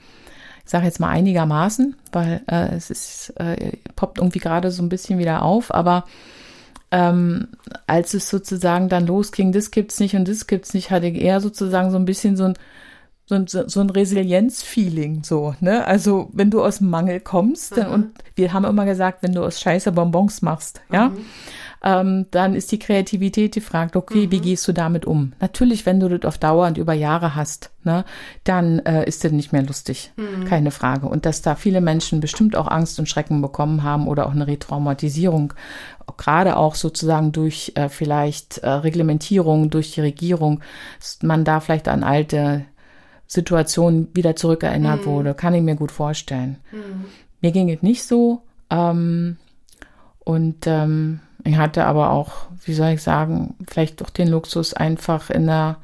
ich 0.65 0.71
sage 0.71 0.87
jetzt 0.87 0.99
mal 0.99 1.11
einigermaßen, 1.11 1.95
weil 2.11 2.41
äh, 2.47 2.75
es 2.75 2.89
ist, 2.89 3.35
äh, 3.37 3.73
poppt 3.95 4.17
irgendwie 4.17 4.39
gerade 4.39 4.71
so 4.71 4.83
ein 4.83 4.89
bisschen 4.89 5.19
wieder 5.19 5.43
auf, 5.43 5.75
aber 5.75 6.07
ähm, 6.91 7.49
als 7.87 8.15
es 8.15 8.31
sozusagen 8.31 8.89
dann 8.89 9.07
losging, 9.07 9.53
das 9.53 9.71
gibt's 9.71 10.01
nicht 10.01 10.17
und 10.17 10.27
das 10.27 10.47
gibt's 10.47 10.73
nicht, 10.73 10.91
hatte 10.91 11.09
ich 11.09 11.21
eher 11.21 11.43
sozusagen 11.43 11.91
so 11.91 11.99
ein 11.99 12.07
bisschen 12.07 12.35
so 12.35 12.45
ein 12.45 12.55
so 13.29 13.35
ein, 13.35 13.49
so 13.49 13.81
ein 13.81 13.91
Resilienz-Feeling, 13.91 15.25
so, 15.25 15.57
ne? 15.59 15.85
Also, 15.85 16.31
wenn 16.33 16.49
du 16.49 16.63
aus 16.63 16.79
dem 16.79 16.91
Mangel 16.91 17.19
kommst, 17.19 17.77
dann, 17.77 17.91
und 17.91 18.11
wir 18.37 18.53
haben 18.53 18.65
immer 18.65 18.85
gesagt, 18.85 19.25
wenn 19.25 19.33
du 19.33 19.43
aus 19.43 19.61
Scheiße 19.61 19.91
Bonbons 19.91 20.43
machst, 20.43 20.81
ja, 20.93 21.09
mhm 21.09 21.27
ähm, 21.87 22.27
dann 22.33 22.57
ist 22.57 22.73
die 22.73 22.81
Kreativität 22.81 23.55
gefragt, 23.55 23.95
okay, 23.95 24.27
mhm. 24.27 24.33
wie 24.33 24.41
gehst 24.41 24.67
du 24.67 24.73
damit 24.73 25.07
um? 25.07 25.35
Natürlich, 25.41 25.87
wenn 25.87 26.01
du 26.01 26.09
das 26.09 26.27
auf 26.27 26.37
Dauer 26.37 26.67
und 26.67 26.79
über 26.79 26.95
Jahre 26.95 27.37
hast, 27.37 27.71
ne, 27.85 28.05
dann 28.43 28.81
äh, 28.81 29.07
ist 29.07 29.23
das 29.23 29.31
nicht 29.31 29.53
mehr 29.53 29.63
lustig, 29.63 30.13
mhm. 30.17 30.47
keine 30.47 30.73
Frage. 30.73 31.07
Und 31.07 31.27
dass 31.27 31.43
da 31.43 31.55
viele 31.55 31.81
Menschen 31.81 32.19
bestimmt 32.19 32.57
auch 32.57 32.67
Angst 32.67 32.99
und 32.99 33.09
Schrecken 33.09 33.41
bekommen 33.41 33.85
haben 33.85 34.09
oder 34.09 34.27
auch 34.27 34.33
eine 34.33 34.49
Retraumatisierung, 34.49 35.55
gerade 36.17 36.57
auch 36.57 36.75
sozusagen 36.75 37.31
durch 37.31 37.71
äh, 37.77 37.89
vielleicht 37.89 38.59
äh, 38.59 38.69
Reglementierung, 38.69 39.71
durch 39.71 39.93
die 39.93 40.01
Regierung, 40.01 40.63
man 41.23 41.45
da 41.45 41.61
vielleicht 41.61 41.87
an 41.87 42.03
alte 42.03 42.65
Situationen 43.29 44.09
wieder 44.13 44.35
zurückerinnert 44.35 45.03
mhm. 45.03 45.07
wurde, 45.07 45.35
kann 45.35 45.55
ich 45.55 45.63
mir 45.63 45.77
gut 45.77 45.93
vorstellen. 45.93 46.59
Mhm. 46.73 47.05
Mir 47.43 47.53
ging 47.53 47.71
es 47.71 47.83
nicht 47.83 48.03
so. 48.03 48.43
Ähm, 48.71 49.37
und 50.27 50.67
ähm, 50.67 51.21
ich 51.45 51.57
hatte 51.57 51.85
aber 51.87 52.11
auch, 52.11 52.33
wie 52.65 52.75
soll 52.75 52.89
ich 52.89 53.03
sagen, 53.03 53.55
vielleicht 53.69 54.01
doch 54.01 54.11
den 54.11 54.27
Luxus, 54.27 54.75
einfach 54.75 55.31
in 55.31 55.47
der 55.47 55.77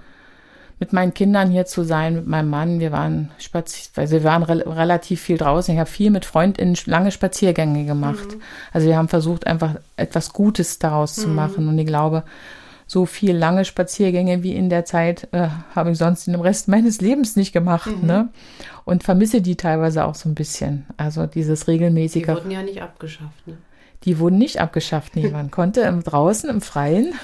mit 0.81 0.93
meinen 0.93 1.15
Kindern 1.15 1.49
hier 1.49 1.65
zu 1.65 1.85
sein, 1.85 2.17
mit 2.17 2.27
meinem 2.27 2.51
Mann. 2.51 2.81
Wir 2.81 2.91
waren 2.91 3.31
spazieren, 3.39 3.93
also 3.95 4.15
wir 4.15 4.25
waren 4.25 4.43
re 4.43 4.65
relativ 4.67 5.21
viel 5.21 5.39
draußen. 5.39 5.73
Ich 5.73 5.79
habe 5.79 5.89
viel 5.89 6.11
mit 6.11 6.25
FreundInnen 6.25 6.77
lange 6.87 7.13
Spaziergänge 7.13 7.85
gemacht. 7.85 8.35
Mhm. 8.35 8.43
Also 8.73 8.89
wir 8.89 8.97
haben 8.97 9.07
versucht, 9.07 9.47
einfach 9.47 9.77
etwas 9.97 10.33
Gutes 10.33 10.81
daraus 10.81 11.17
mhm. 11.19 11.23
zu 11.23 11.29
machen. 11.29 11.69
Und 11.69 11.79
ich 11.79 11.87
glaube, 11.87 12.25
so 12.89 13.07
viel 13.07 13.37
lange 13.37 13.65
Spaziergänge 13.65 14.43
wie 14.43 14.57
in 14.57 14.71
der 14.71 14.85
Zeit 14.85 15.29
äh, 15.31 15.51
habe 15.73 15.93
ich 15.93 15.99
sonst 15.99 16.27
in 16.27 16.33
dem 16.33 16.43
Rest 16.43 16.67
meines 16.67 17.01
Lebens 17.01 17.37
nicht 17.37 17.53
gemacht. 17.53 17.93
Mhm. 18.03 18.05
Ne? 18.05 18.29
Und 18.85 19.05
vermisse 19.05 19.41
die 19.41 19.55
teilweise 19.55 20.05
auch 20.05 20.17
so 20.17 20.29
ein 20.29 20.35
bisschen. 20.35 20.87
Also 20.97 21.27
dieses 21.27 21.69
regelmäßige. 21.69 22.23
Die 22.23 22.29
wurden 22.29 22.51
ja 22.51 22.63
nicht 22.63 22.83
abgeschafft. 22.83 23.47
Ne? 23.47 23.57
Die 24.05 24.19
wurden 24.19 24.39
nicht 24.39 24.61
abgeschafft. 24.61 25.15
Nee, 25.15 25.29
man 25.29 25.51
konnte 25.51 25.83
im, 25.83 26.03
draußen, 26.03 26.51
im 26.51 26.61
Freien 26.61 27.15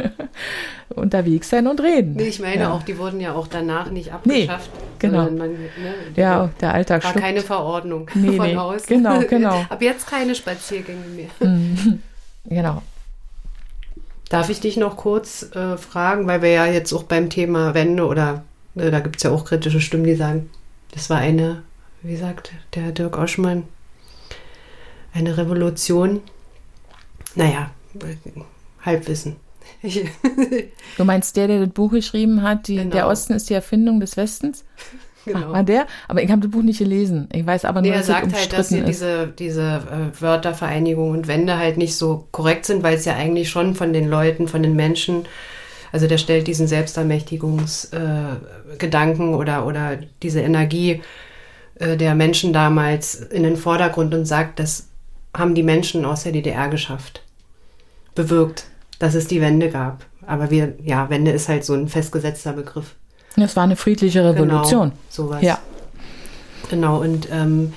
unterwegs 0.90 1.48
sein 1.48 1.66
und 1.66 1.80
reden. 1.80 2.14
Nee, 2.16 2.28
ich 2.28 2.40
meine 2.40 2.62
ja. 2.62 2.72
auch, 2.72 2.82
die 2.82 2.98
wurden 2.98 3.20
ja 3.20 3.34
auch 3.34 3.46
danach 3.46 3.90
nicht 3.90 4.12
abgeschafft. 4.12 4.70
Nee, 4.74 4.88
genau. 4.98 5.24
Man, 5.30 5.52
ne, 5.52 5.68
ja, 6.16 6.50
der 6.60 6.74
Alltag 6.74 7.04
war 7.04 7.14
keine 7.14 7.40
Verordnung 7.40 8.10
nee, 8.14 8.36
von 8.36 8.46
nee. 8.46 8.56
Haus. 8.56 8.82
Genau, 8.86 9.20
genau. 9.28 9.64
Ab 9.68 9.80
jetzt 9.80 10.06
keine 10.06 10.34
Spaziergänge 10.34 11.06
mehr. 11.16 11.48
Mhm. 11.48 12.00
genau. 12.44 12.82
Darf 14.28 14.48
ich 14.48 14.60
dich 14.60 14.76
noch 14.76 14.96
kurz 14.96 15.54
äh, 15.54 15.76
fragen, 15.76 16.26
weil 16.26 16.40
wir 16.42 16.50
ja 16.50 16.66
jetzt 16.66 16.92
auch 16.92 17.02
beim 17.02 17.28
Thema 17.28 17.74
Wende 17.74 18.06
oder 18.06 18.44
äh, 18.76 18.90
da 18.90 19.00
gibt 19.00 19.16
es 19.16 19.22
ja 19.22 19.30
auch 19.30 19.44
kritische 19.44 19.80
Stimmen, 19.80 20.04
die 20.04 20.14
sagen, 20.14 20.50
das 20.92 21.10
war 21.10 21.18
eine, 21.18 21.62
wie 22.02 22.16
sagt 22.16 22.52
der 22.74 22.92
Dirk 22.92 23.18
Oschmann, 23.18 23.64
eine 25.12 25.36
Revolution. 25.36 26.20
Naja, 27.34 27.70
Halbwissen. 28.84 29.36
du 30.96 31.04
meinst 31.04 31.36
der, 31.36 31.48
der 31.48 31.60
das 31.60 31.70
Buch 31.70 31.92
geschrieben 31.92 32.42
hat, 32.42 32.68
die, 32.68 32.76
genau. 32.76 32.90
der 32.90 33.08
Osten 33.08 33.32
ist 33.32 33.50
die 33.50 33.54
Erfindung 33.54 33.98
des 34.00 34.16
Westens? 34.16 34.64
Genau. 35.24 35.46
Ach, 35.46 35.52
war 35.52 35.62
der? 35.62 35.86
Aber 36.08 36.20
ich 36.20 36.32
habe 36.32 36.40
das 36.40 36.50
Buch 36.50 36.64
nicht 36.64 36.80
gelesen. 36.80 37.28
Ich 37.32 37.46
weiß 37.46 37.64
aber 37.64 37.80
nur, 37.80 37.92
nee, 37.92 37.96
er 37.96 38.02
sagt 38.02 38.34
halt, 38.34 38.52
dass 38.52 38.70
hier 38.70 38.82
diese, 38.82 39.28
diese 39.28 39.62
äh, 39.62 40.10
Wörter 40.20 40.52
und 40.96 41.28
Wende 41.28 41.58
halt 41.58 41.76
nicht 41.76 41.94
so 41.94 42.26
korrekt 42.32 42.66
sind, 42.66 42.82
weil 42.82 42.96
es 42.96 43.04
ja 43.04 43.14
eigentlich 43.14 43.48
schon 43.48 43.76
von 43.76 43.92
den 43.92 44.08
Leuten, 44.08 44.48
von 44.48 44.64
den 44.64 44.74
Menschen, 44.74 45.26
also 45.92 46.08
der 46.08 46.18
stellt 46.18 46.48
diesen 46.48 46.66
Selbstermächtigungsgedanken 46.66 49.32
äh, 49.32 49.36
oder, 49.36 49.64
oder 49.64 49.96
diese 50.24 50.40
Energie 50.40 51.02
äh, 51.76 51.96
der 51.96 52.16
Menschen 52.16 52.52
damals 52.52 53.14
in 53.14 53.44
den 53.44 53.56
Vordergrund 53.56 54.12
und 54.14 54.26
sagt, 54.26 54.58
dass 54.58 54.88
haben 55.34 55.54
die 55.54 55.62
Menschen 55.62 56.04
aus 56.04 56.24
der 56.24 56.32
DDR 56.32 56.68
geschafft, 56.68 57.22
bewirkt, 58.14 58.64
dass 58.98 59.14
es 59.14 59.26
die 59.26 59.40
Wende 59.40 59.70
gab. 59.70 60.04
Aber 60.26 60.50
wir, 60.50 60.74
ja, 60.82 61.10
Wende 61.10 61.30
ist 61.32 61.48
halt 61.48 61.64
so 61.64 61.74
ein 61.74 61.88
festgesetzter 61.88 62.52
Begriff. 62.52 62.94
Es 63.36 63.56
war 63.56 63.64
eine 63.64 63.76
friedliche 63.76 64.24
Revolution. 64.24 64.90
Genau, 64.90 65.00
sowas. 65.08 65.42
Ja. 65.42 65.58
Genau, 66.70 67.00
und 67.00 67.28
ähm, 67.30 67.72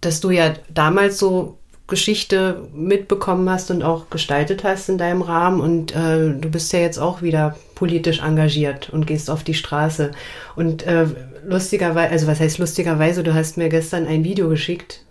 dass 0.00 0.20
du 0.20 0.30
ja 0.30 0.54
damals 0.68 1.18
so 1.18 1.58
Geschichte 1.86 2.66
mitbekommen 2.74 3.48
hast 3.48 3.70
und 3.70 3.82
auch 3.82 4.08
gestaltet 4.08 4.64
hast 4.64 4.88
in 4.88 4.98
deinem 4.98 5.20
Rahmen 5.20 5.60
und 5.60 5.94
äh, 5.94 6.32
du 6.32 6.50
bist 6.50 6.72
ja 6.72 6.80
jetzt 6.80 6.98
auch 6.98 7.20
wieder 7.20 7.56
politisch 7.74 8.20
engagiert 8.20 8.88
und 8.90 9.06
gehst 9.06 9.28
auf 9.28 9.44
die 9.44 9.54
Straße. 9.54 10.12
Und 10.56 10.86
äh, 10.86 11.06
lustigerweise, 11.44 12.10
also 12.10 12.26
was 12.26 12.40
heißt 12.40 12.58
lustigerweise, 12.58 13.22
du 13.22 13.34
hast 13.34 13.58
mir 13.58 13.68
gestern 13.68 14.06
ein 14.06 14.24
Video 14.24 14.48
geschickt, 14.48 15.03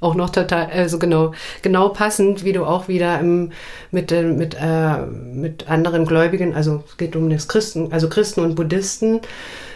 auch 0.00 0.14
noch 0.14 0.30
total, 0.30 0.66
also 0.66 0.98
genau, 0.98 1.32
genau 1.62 1.88
passend, 1.88 2.44
wie 2.44 2.52
du 2.52 2.64
auch 2.64 2.88
wieder 2.88 3.18
im, 3.18 3.52
mit, 3.90 4.12
äh, 4.12 4.22
mit, 4.22 4.56
äh, 4.60 5.06
mit 5.06 5.68
anderen 5.68 6.04
Gläubigen, 6.04 6.54
also 6.54 6.84
es 6.86 6.96
geht 6.96 7.16
um 7.16 7.30
das 7.30 7.48
Christen, 7.48 7.92
also 7.92 8.08
Christen 8.08 8.40
und 8.40 8.54
Buddhisten, 8.54 9.20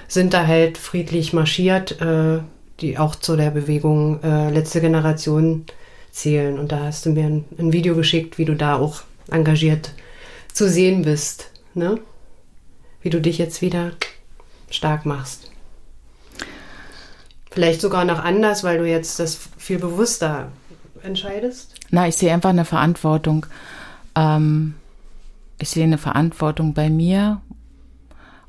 sind 0.09 0.35
da 0.35 0.47
halt 0.47 0.77
friedlich 0.77 1.33
marschiert, 1.33 2.01
äh, 2.01 2.41
die 2.81 2.99
auch 2.99 3.15
zu 3.15 3.37
der 3.37 3.51
Bewegung 3.51 4.23
äh, 4.23 4.51
letzte 4.51 4.81
Generation 4.81 5.67
zählen. 6.11 6.59
Und 6.59 6.73
da 6.73 6.85
hast 6.85 7.07
du 7.07 7.11
mir 7.11 7.27
ein, 7.27 7.45
ein, 7.59 7.73
Video 7.73 7.95
geschickt, 7.95 8.37
wie 8.37 8.45
du 8.45 8.55
da 8.55 8.77
auch 8.77 9.03
engagiert 9.31 9.93
zu 10.53 10.69
sehen 10.69 11.03
bist. 11.03 11.51
Ne? 11.75 11.99
Wie 13.03 13.11
du 13.11 13.21
dich 13.21 13.39
jetzt 13.39 13.63
wieder 13.63 13.93
stark 14.71 15.07
machst. 15.07 15.51
Vielleicht 17.51 17.81
sogar 17.81 18.05
noch 18.05 18.19
anders, 18.19 18.65
weil 18.65 18.79
du 18.79 18.87
jetzt 18.87 19.19
das 19.19 19.50
viel 19.61 19.79
bewusster 19.79 20.49
entscheidest? 21.03 21.77
Na, 21.91 22.09
ich 22.09 22.17
sehe 22.17 22.33
einfach 22.33 22.51
eine 22.51 22.65
Verantwortung. 22.65 23.47
Ähm, 24.15 24.75
ich 25.59 25.69
sehe 25.71 25.85
eine 25.85 25.99
Verantwortung 25.99 26.75
bei 26.75 26.91
mir. 26.91 27.41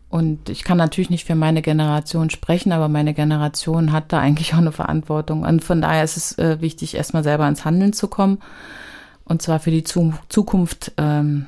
Und 0.10 0.50
ich 0.50 0.64
kann 0.64 0.78
natürlich 0.78 1.10
nicht 1.10 1.26
für 1.26 1.36
meine 1.36 1.62
Generation 1.62 2.30
sprechen, 2.30 2.74
aber 2.74 2.90
meine 2.90 3.14
Generation 3.14 3.92
hat 3.92 4.12
da 4.12 4.20
eigentlich 4.20 4.54
auch 4.54 4.60
eine 4.60 4.74
Verantwortung. 4.74 5.44
Und 5.44 5.64
von 5.64 5.82
daher 5.82 6.04
ist 6.04 6.18
es 6.18 6.38
äh, 6.38 6.60
wichtig, 6.60 6.96
erstmal 6.96 7.24
selber 7.24 7.48
ins 7.48 7.64
Handeln 7.64 7.94
zu 7.94 8.08
kommen. 8.08 8.40
Und 9.24 9.42
zwar 9.42 9.60
für 9.60 9.72
die 9.72 9.84
Zukunft 9.84 10.92
ähm, 10.98 11.46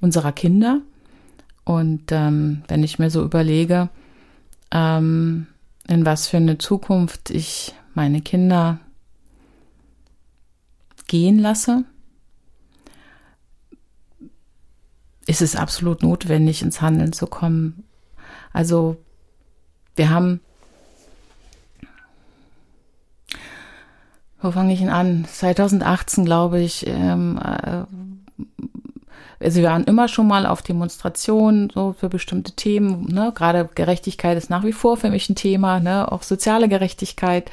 unserer 0.00 0.32
Kinder. 0.32 0.80
Und 1.64 2.10
ähm, 2.10 2.62
wenn 2.66 2.82
ich 2.82 2.98
mir 2.98 3.10
so 3.10 3.22
überlege, 3.22 3.88
ähm, 4.72 5.46
in 5.86 6.04
was 6.04 6.26
für 6.26 6.38
eine 6.38 6.58
Zukunft 6.58 7.30
ich 7.30 7.74
meine 7.94 8.20
Kinder 8.20 8.78
gehen 11.06 11.38
lasse, 11.38 11.84
ist 15.26 15.42
es 15.42 15.56
absolut 15.56 16.02
notwendig, 16.02 16.62
ins 16.62 16.80
Handeln 16.80 17.12
zu 17.12 17.26
kommen. 17.26 17.84
Also 18.52 18.96
wir 19.94 20.10
haben, 20.10 20.40
wo 24.40 24.50
fange 24.50 24.72
ich 24.72 24.80
denn 24.80 24.88
an? 24.88 25.24
2018, 25.24 26.24
glaube 26.24 26.60
ich, 26.60 26.86
ähm, 26.86 27.38
äh, 27.38 27.84
also 29.42 29.60
wir 29.60 29.68
waren 29.68 29.84
immer 29.84 30.08
schon 30.08 30.26
mal 30.26 30.46
auf 30.46 30.62
Demonstrationen 30.62 31.70
so 31.74 31.94
für 31.98 32.08
bestimmte 32.08 32.52
Themen. 32.52 33.06
Ne? 33.12 33.32
Gerade 33.34 33.68
Gerechtigkeit 33.74 34.36
ist 34.36 34.50
nach 34.50 34.64
wie 34.64 34.72
vor 34.72 34.96
für 34.96 35.10
mich 35.10 35.28
ein 35.28 35.34
Thema, 35.34 35.80
ne? 35.80 36.10
auch 36.10 36.22
soziale 36.22 36.68
Gerechtigkeit. 36.68 37.50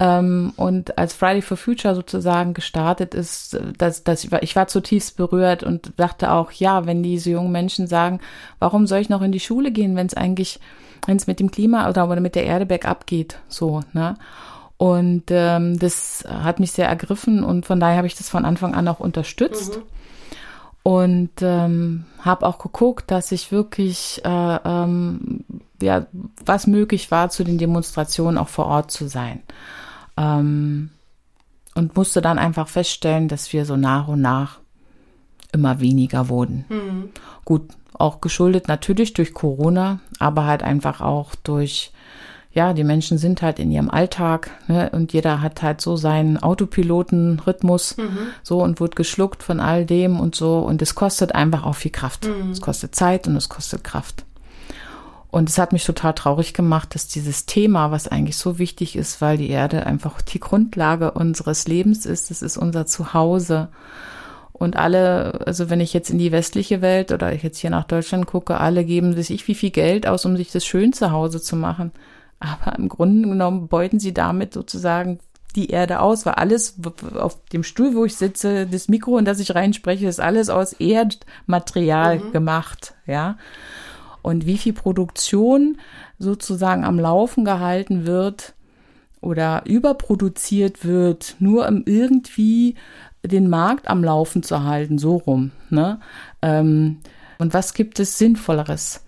Ähm, 0.00 0.52
und 0.56 0.98
als 0.98 1.14
Friday 1.14 1.42
for 1.42 1.56
Future 1.56 1.94
sozusagen 1.94 2.54
gestartet 2.54 3.14
ist, 3.14 3.58
dass, 3.78 4.02
dass 4.02 4.24
ich, 4.24 4.32
war, 4.32 4.42
ich 4.42 4.56
war 4.56 4.66
zutiefst 4.66 5.16
berührt 5.16 5.62
und 5.62 5.92
dachte 5.96 6.32
auch, 6.32 6.50
ja, 6.50 6.86
wenn 6.86 7.02
diese 7.02 7.30
jungen 7.30 7.52
Menschen 7.52 7.86
sagen, 7.86 8.20
warum 8.58 8.86
soll 8.86 8.98
ich 8.98 9.08
noch 9.08 9.22
in 9.22 9.32
die 9.32 9.40
Schule 9.40 9.70
gehen, 9.70 9.94
wenn 9.94 10.06
es 10.06 10.14
eigentlich, 10.14 10.58
wenn 11.06 11.16
es 11.16 11.26
mit 11.26 11.38
dem 11.38 11.50
Klima 11.50 11.88
oder, 11.88 12.08
oder 12.08 12.20
mit 12.20 12.34
der 12.34 12.44
Erde 12.44 12.66
bergab 12.66 13.06
geht, 13.06 13.38
so, 13.48 13.82
ne? 13.92 14.16
Und 14.76 15.26
ähm, 15.28 15.78
das 15.78 16.24
hat 16.28 16.58
mich 16.58 16.72
sehr 16.72 16.88
ergriffen 16.88 17.44
und 17.44 17.64
von 17.64 17.78
daher 17.78 17.96
habe 17.96 18.08
ich 18.08 18.16
das 18.16 18.28
von 18.28 18.44
Anfang 18.44 18.74
an 18.74 18.88
auch 18.88 18.98
unterstützt. 18.98 19.76
Mhm 19.76 19.93
und 20.84 21.30
ähm, 21.40 22.04
habe 22.20 22.46
auch 22.46 22.58
geguckt, 22.58 23.10
dass 23.10 23.32
ich 23.32 23.50
wirklich, 23.50 24.20
äh, 24.22 24.58
ähm, 24.64 25.42
ja, 25.80 26.06
was 26.44 26.66
möglich 26.66 27.10
war, 27.10 27.30
zu 27.30 27.42
den 27.42 27.56
Demonstrationen 27.56 28.36
auch 28.36 28.48
vor 28.48 28.66
Ort 28.66 28.90
zu 28.90 29.08
sein. 29.08 29.42
Ähm, 30.18 30.90
und 31.74 31.96
musste 31.96 32.20
dann 32.20 32.38
einfach 32.38 32.68
feststellen, 32.68 33.28
dass 33.28 33.52
wir 33.52 33.64
so 33.64 33.76
nach 33.76 34.08
und 34.08 34.20
nach 34.20 34.60
immer 35.52 35.80
weniger 35.80 36.28
wurden. 36.28 36.66
Mhm. 36.68 37.08
Gut, 37.46 37.62
auch 37.94 38.20
geschuldet 38.20 38.68
natürlich 38.68 39.14
durch 39.14 39.32
Corona, 39.32 40.00
aber 40.18 40.44
halt 40.44 40.62
einfach 40.62 41.00
auch 41.00 41.34
durch 41.34 41.93
ja, 42.54 42.72
die 42.72 42.84
Menschen 42.84 43.18
sind 43.18 43.42
halt 43.42 43.58
in 43.58 43.70
ihrem 43.70 43.90
Alltag 43.90 44.50
ne, 44.68 44.90
und 44.92 45.12
jeder 45.12 45.42
hat 45.42 45.62
halt 45.62 45.80
so 45.80 45.96
seinen 45.96 46.40
Autopilotenrhythmus 46.40 47.96
mhm. 47.96 48.18
so 48.44 48.62
und 48.62 48.78
wird 48.78 48.94
geschluckt 48.94 49.42
von 49.42 49.58
all 49.58 49.84
dem 49.84 50.20
und 50.20 50.36
so 50.36 50.60
und 50.60 50.80
es 50.80 50.94
kostet 50.94 51.34
einfach 51.34 51.64
auch 51.64 51.74
viel 51.74 51.90
Kraft. 51.90 52.28
Mhm. 52.28 52.52
Es 52.52 52.60
kostet 52.60 52.94
Zeit 52.94 53.26
und 53.26 53.36
es 53.36 53.48
kostet 53.48 53.82
Kraft. 53.82 54.24
Und 55.32 55.48
es 55.48 55.58
hat 55.58 55.72
mich 55.72 55.84
total 55.84 56.14
traurig 56.14 56.54
gemacht, 56.54 56.94
dass 56.94 57.08
dieses 57.08 57.44
Thema, 57.44 57.90
was 57.90 58.06
eigentlich 58.06 58.36
so 58.36 58.60
wichtig 58.60 58.94
ist, 58.94 59.20
weil 59.20 59.36
die 59.36 59.50
Erde 59.50 59.84
einfach 59.84 60.22
die 60.22 60.38
Grundlage 60.38 61.10
unseres 61.10 61.66
Lebens 61.66 62.06
ist, 62.06 62.30
es 62.30 62.40
ist 62.40 62.56
unser 62.56 62.86
Zuhause. 62.86 63.66
Und 64.52 64.76
alle, 64.76 65.40
also 65.44 65.70
wenn 65.70 65.80
ich 65.80 65.92
jetzt 65.92 66.10
in 66.10 66.18
die 66.18 66.30
westliche 66.30 66.82
Welt 66.82 67.10
oder 67.10 67.32
ich 67.32 67.42
jetzt 67.42 67.58
hier 67.58 67.70
nach 67.70 67.82
Deutschland 67.82 68.26
gucke, 68.26 68.60
alle 68.60 68.84
geben 68.84 69.20
sich 69.20 69.48
wie 69.48 69.56
viel 69.56 69.70
Geld 69.70 70.06
aus, 70.06 70.24
um 70.24 70.36
sich 70.36 70.52
das 70.52 70.64
schön 70.64 70.92
zu 70.92 71.10
Hause 71.10 71.42
zu 71.42 71.56
machen. 71.56 71.90
Aber 72.44 72.76
im 72.78 72.88
Grunde 72.88 73.28
genommen 73.28 73.68
beuten 73.68 73.98
sie 73.98 74.12
damit 74.12 74.52
sozusagen 74.52 75.18
die 75.56 75.70
Erde 75.70 76.00
aus, 76.00 76.26
weil 76.26 76.34
alles 76.34 76.76
auf 77.14 77.38
dem 77.46 77.62
Stuhl, 77.62 77.94
wo 77.94 78.04
ich 78.04 78.16
sitze, 78.16 78.66
das 78.66 78.88
Mikro, 78.88 79.18
in 79.18 79.24
das 79.24 79.38
ich 79.38 79.54
reinspreche, 79.54 80.08
ist 80.08 80.20
alles 80.20 80.50
aus 80.50 80.72
Erdmaterial 80.74 82.18
mhm. 82.18 82.32
gemacht, 82.32 82.94
ja. 83.06 83.38
Und 84.20 84.46
wie 84.46 84.58
viel 84.58 84.72
Produktion 84.72 85.78
sozusagen 86.18 86.84
am 86.84 86.98
Laufen 86.98 87.44
gehalten 87.44 88.06
wird 88.06 88.54
oder 89.20 89.62
überproduziert 89.66 90.84
wird, 90.84 91.36
nur 91.38 91.68
um 91.68 91.82
irgendwie 91.86 92.74
den 93.22 93.48
Markt 93.48 93.88
am 93.88 94.02
Laufen 94.02 94.42
zu 94.42 94.64
halten, 94.64 94.98
so 94.98 95.16
rum, 95.16 95.52
ne? 95.70 96.00
Ähm, 96.42 96.98
und 97.38 97.54
was 97.54 97.74
gibt 97.74 98.00
es 98.00 98.18
Sinnvolleres? 98.18 99.04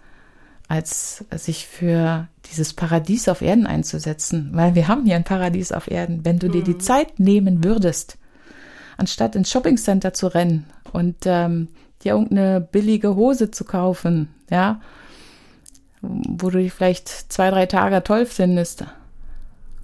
als 0.69 1.25
sich 1.35 1.67
für 1.67 2.29
dieses 2.49 2.75
Paradies 2.75 3.29
auf 3.29 3.43
Erden 3.43 3.67
einzusetzen, 3.67 4.51
weil 4.53 4.75
wir 4.75 4.89
haben 4.89 5.05
hier 5.05 5.17
ein 5.17 5.25
Paradies 5.25 5.73
auf 5.73 5.91
Erden. 5.91 6.25
Wenn 6.25 6.39
du 6.39 6.49
dir 6.49 6.63
die 6.63 6.75
mhm. 6.75 6.81
Zeit 6.81 7.19
nehmen 7.19 7.65
würdest, 7.65 8.19
anstatt 8.97 9.37
ins 9.37 9.51
Shoppingcenter 9.51 10.15
zu 10.15 10.29
rennen 10.29 10.67
und 10.93 11.17
ähm, 11.25 11.69
dir 12.03 12.13
irgendeine 12.13 12.61
billige 12.61 13.17
Hose 13.17 13.51
zu 13.51 13.65
kaufen, 13.65 14.29
ja, 14.51 14.81
wo 16.01 16.51
du 16.51 16.59
dich 16.59 16.73
vielleicht 16.73 17.09
zwei, 17.09 17.51
drei 17.51 17.67
Tage 17.67 18.03
toll 18.03 18.27
findest, 18.27 18.85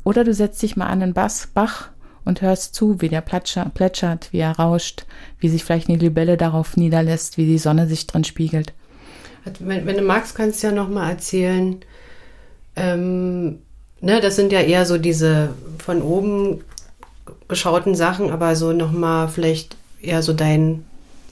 oder 0.05 0.25
du 0.25 0.35
setzt 0.35 0.63
dich 0.63 0.77
mal 0.77 0.87
an 0.87 1.01
den 1.01 1.15
Bass, 1.15 1.49
Bach 1.53 1.91
und 2.25 2.43
hörst 2.43 2.75
zu, 2.75 3.01
wie 3.01 3.09
der 3.09 3.21
plätschert, 3.21 4.33
wie 4.33 4.39
er 4.39 4.59
rauscht, 4.59 5.07
wie 5.39 5.49
sich 5.49 5.65
vielleicht 5.65 5.89
eine 5.89 5.99
Libelle 5.99 6.37
darauf 6.37 6.77
niederlässt, 6.77 7.37
wie 7.37 7.47
die 7.47 7.59
Sonne 7.59 7.87
sich 7.87 8.07
drin 8.07 8.25
spiegelt. 8.25 8.73
Wenn, 9.59 9.87
wenn 9.87 9.97
du 9.97 10.03
magst, 10.03 10.35
kannst 10.35 10.63
du 10.63 10.69
ja 10.69 10.73
nochmal 10.73 11.11
erzählen. 11.11 11.81
Ähm, 12.77 13.59
ne, 14.01 14.21
das 14.21 14.37
sind 14.37 14.53
ja 14.53 14.61
eher 14.61 14.87
so 14.87 14.99
diese 14.99 15.51
von 15.79 16.03
oben 16.03 16.63
geschauten 17.49 17.95
Sachen, 17.95 18.31
aber 18.31 18.57
so 18.57 18.73
nochmal 18.73 19.29
vielleicht 19.29 19.77
eher 20.01 20.23
so 20.23 20.33
dein, 20.33 20.85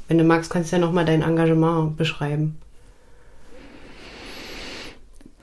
wenn 0.09 0.18
du 0.18 0.24
magst, 0.24 0.51
kannst 0.51 0.72
du 0.72 0.76
ja 0.76 0.80
nochmal 0.80 1.05
dein 1.05 1.22
Engagement 1.22 1.97
beschreiben. 1.97 2.59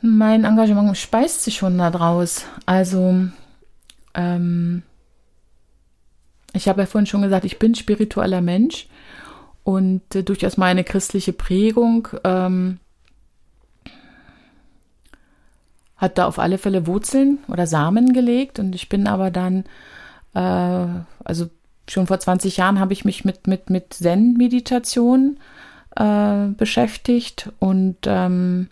Mein 0.01 0.45
Engagement 0.45 0.95
speist 0.97 1.43
sich 1.43 1.55
schon 1.55 1.77
daraus. 1.77 2.45
Also, 2.65 3.15
ähm, 4.13 4.83
ich 6.53 6.67
habe 6.67 6.81
ja 6.81 6.87
vorhin 6.87 7.07
schon 7.07 7.23
gesagt, 7.23 7.45
ich 7.45 7.59
bin 7.59 7.75
spiritueller 7.75 8.41
Mensch 8.41 8.87
und 9.63 10.15
äh, 10.15 10.23
durchaus 10.23 10.57
meine 10.57 10.83
christliche 10.83 11.33
Prägung 11.33 12.07
ähm, 12.23 12.79
hat 15.97 16.17
da 16.17 16.27
auf 16.27 16.39
alle 16.39 16.57
Fälle 16.57 16.87
Wurzeln 16.87 17.39
oder 17.47 17.67
Samen 17.67 18.13
gelegt. 18.13 18.59
Und 18.59 18.75
ich 18.75 18.89
bin 18.89 19.07
aber 19.07 19.31
dann, 19.31 19.65
äh, 20.33 20.87
also 21.23 21.49
schon 21.89 22.07
vor 22.07 22.19
20 22.19 22.57
Jahren 22.57 22.79
habe 22.79 22.93
ich 22.93 23.05
mich 23.05 23.25
mit, 23.25 23.47
mit, 23.47 23.69
mit 23.69 23.93
Zen-Meditation 23.93 25.39
äh, 25.95 26.47
beschäftigt 26.55 27.51
und 27.59 27.97
ähm, 28.05 28.69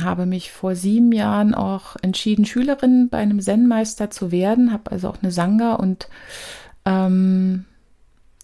habe 0.00 0.26
mich 0.26 0.50
vor 0.50 0.74
sieben 0.74 1.12
Jahren 1.12 1.54
auch 1.54 1.96
entschieden, 2.02 2.44
Schülerin 2.44 3.08
bei 3.08 3.18
einem 3.18 3.40
Zen-Meister 3.40 4.10
zu 4.10 4.32
werden, 4.32 4.72
habe 4.72 4.90
also 4.90 5.08
auch 5.08 5.22
eine 5.22 5.30
Sangha 5.30 5.74
und 5.74 6.08
ähm, 6.84 7.66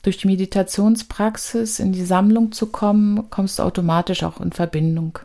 durch 0.09 0.16
die 0.16 0.28
Meditationspraxis 0.28 1.80
in 1.80 1.92
die 1.92 2.06
Sammlung 2.06 2.50
zu 2.50 2.68
kommen, 2.68 3.28
kommst 3.28 3.59
du 3.59 3.62
automatisch 3.62 4.22
auch 4.22 4.40
in 4.40 4.52
Verbindung 4.52 5.18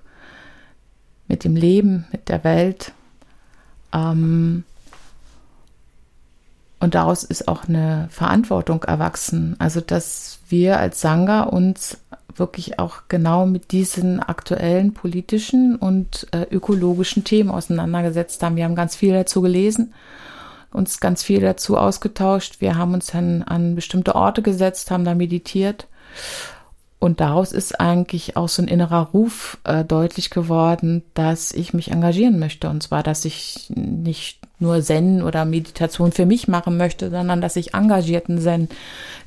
mit 1.30 1.46
dem 1.46 1.56
Leben, 1.56 2.06
mit 2.12 2.28
der 2.28 2.44
Welt. 2.44 2.92
Ähm, 3.94 4.66
und 6.82 6.96
daraus 6.96 7.24
ist 7.24 7.48
auch 7.48 7.70
eine 7.70 8.10
Verantwortung 8.12 8.84
erwachsen. 8.84 9.56
Also, 9.58 9.80
dass 9.80 10.40
wir 10.50 10.80
als 10.80 11.00
Sangha 11.00 11.44
uns 11.44 11.98
wirklich 12.36 12.78
auch 12.78 13.04
genau 13.08 13.46
mit 13.46 13.72
diesen 13.72 14.20
aktuellen 14.20 14.94
politischen 14.94 15.78
und 15.78 16.28
äh, 16.34 16.46
ökologischen 16.52 17.24
Themen 17.24 17.52
auseinandergesetzt 17.52 18.44
haben. 18.44 18.58
Wir 18.58 18.66
haben 18.66 18.76
ganz 18.76 18.98
viel 18.98 19.14
dazu 19.14 19.42
gelesen, 19.42 19.94
uns 20.74 21.00
ganz 21.00 21.24
viel 21.24 21.42
dazu 21.42 21.78
ausgetauscht. 21.78 22.60
Wir 22.60 22.78
haben 22.78 22.94
uns 22.94 23.08
dann 23.08 23.44
an 23.44 23.76
bestimmte 23.76 24.16
Orte 24.16 24.42
gesetzt, 24.42 24.92
haben 24.92 25.06
da 25.06 25.16
meditiert 25.16 25.88
und 27.04 27.20
daraus 27.20 27.52
ist 27.52 27.82
eigentlich 27.82 28.38
auch 28.38 28.48
so 28.48 28.62
ein 28.62 28.70
innerer 28.70 29.10
Ruf 29.14 29.58
äh, 29.66 29.84
deutlich 29.84 30.30
geworden, 30.30 31.04
dass 31.16 31.52
ich 31.52 31.74
mich 31.74 31.92
engagieren 31.92 32.40
möchte. 32.40 32.70
Und 32.70 32.82
zwar, 32.82 33.04
dass 33.04 33.26
ich 33.26 33.70
nicht 33.76 34.40
nur 34.58 34.82
Zen 34.82 35.22
oder 35.22 35.44
Meditation 35.44 36.14
für 36.14 36.26
mich 36.26 36.48
machen 36.48 36.78
möchte, 36.78 37.10
sondern 37.10 37.42
dass 37.42 37.58
ich 37.58 37.74
engagierten 37.74 38.40
Zen 38.40 38.70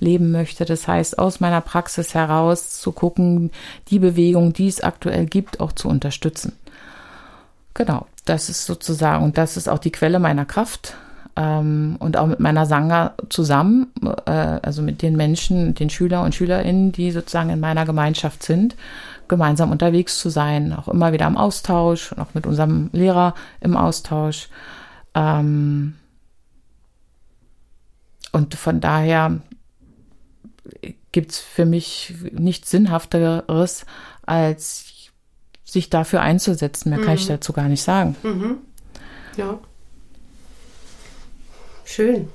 leben 0.00 0.30
möchte. 0.30 0.64
Das 0.64 0.88
heißt, 0.88 1.18
aus 1.18 1.38
meiner 1.40 1.60
Praxis 1.60 2.14
heraus 2.14 2.80
zu 2.80 2.92
gucken, 2.92 3.50
die 3.88 3.98
Bewegung, 3.98 4.54
die 4.54 4.68
es 4.68 4.80
aktuell 4.80 5.26
gibt, 5.26 5.60
auch 5.60 5.72
zu 5.72 5.88
unterstützen. 5.88 6.54
Genau, 7.74 8.06
das 8.24 8.48
ist 8.48 8.64
sozusagen, 8.64 9.22
und 9.22 9.36
das 9.36 9.58
ist 9.58 9.68
auch 9.68 9.80
die 9.80 9.92
Quelle 9.92 10.18
meiner 10.18 10.46
Kraft 10.46 10.94
ähm, 11.36 11.96
und 11.98 12.16
auch 12.16 12.26
mit 12.26 12.40
meiner 12.40 12.66
Sangha 12.66 13.14
zusammen, 13.28 13.92
äh, 14.26 14.30
also 14.30 14.82
mit 14.82 15.02
den 15.02 15.16
Menschen, 15.16 15.74
den 15.74 15.90
Schüler 15.90 16.22
und 16.22 16.34
Schülerinnen, 16.34 16.92
die 16.92 17.10
sozusagen 17.10 17.50
in 17.50 17.60
meiner 17.60 17.84
Gemeinschaft 17.84 18.42
sind, 18.42 18.74
gemeinsam 19.28 19.70
unterwegs 19.70 20.18
zu 20.18 20.30
sein, 20.30 20.72
auch 20.72 20.88
immer 20.88 21.12
wieder 21.12 21.26
im 21.26 21.36
Austausch, 21.36 22.12
auch 22.14 22.32
mit 22.34 22.46
unserem 22.46 22.88
Lehrer 22.92 23.34
im 23.60 23.76
Austausch. 23.76 24.48
Ähm, 25.14 25.94
und 28.32 28.54
von 28.54 28.80
daher 28.80 29.40
gibt 31.12 31.32
es 31.32 31.38
für 31.38 31.66
mich 31.66 32.14
nichts 32.32 32.70
Sinnhafteres, 32.70 33.86
als 34.24 35.10
sich 35.64 35.90
dafür 35.90 36.22
einzusetzen. 36.22 36.90
Mehr 36.90 36.98
mhm. 36.98 37.04
kann 37.04 37.14
ich 37.14 37.24
mhm. 37.24 37.32
dazu 37.34 37.52
gar 37.52 37.68
nicht 37.68 37.82
sagen. 37.82 38.16
Mhm. 38.22 38.58
Ja. 39.36 39.58
Schön. 41.86 42.28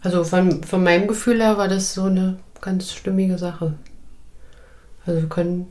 Also 0.00 0.24
von, 0.24 0.62
von 0.62 0.82
meinem 0.82 1.08
Gefühl 1.08 1.42
her 1.42 1.58
war 1.58 1.68
das 1.68 1.92
so 1.92 2.04
eine 2.04 2.38
ganz 2.60 2.92
stimmige 2.92 3.36
Sache. 3.36 3.74
Also 5.04 5.20
wir 5.20 5.28
können 5.28 5.66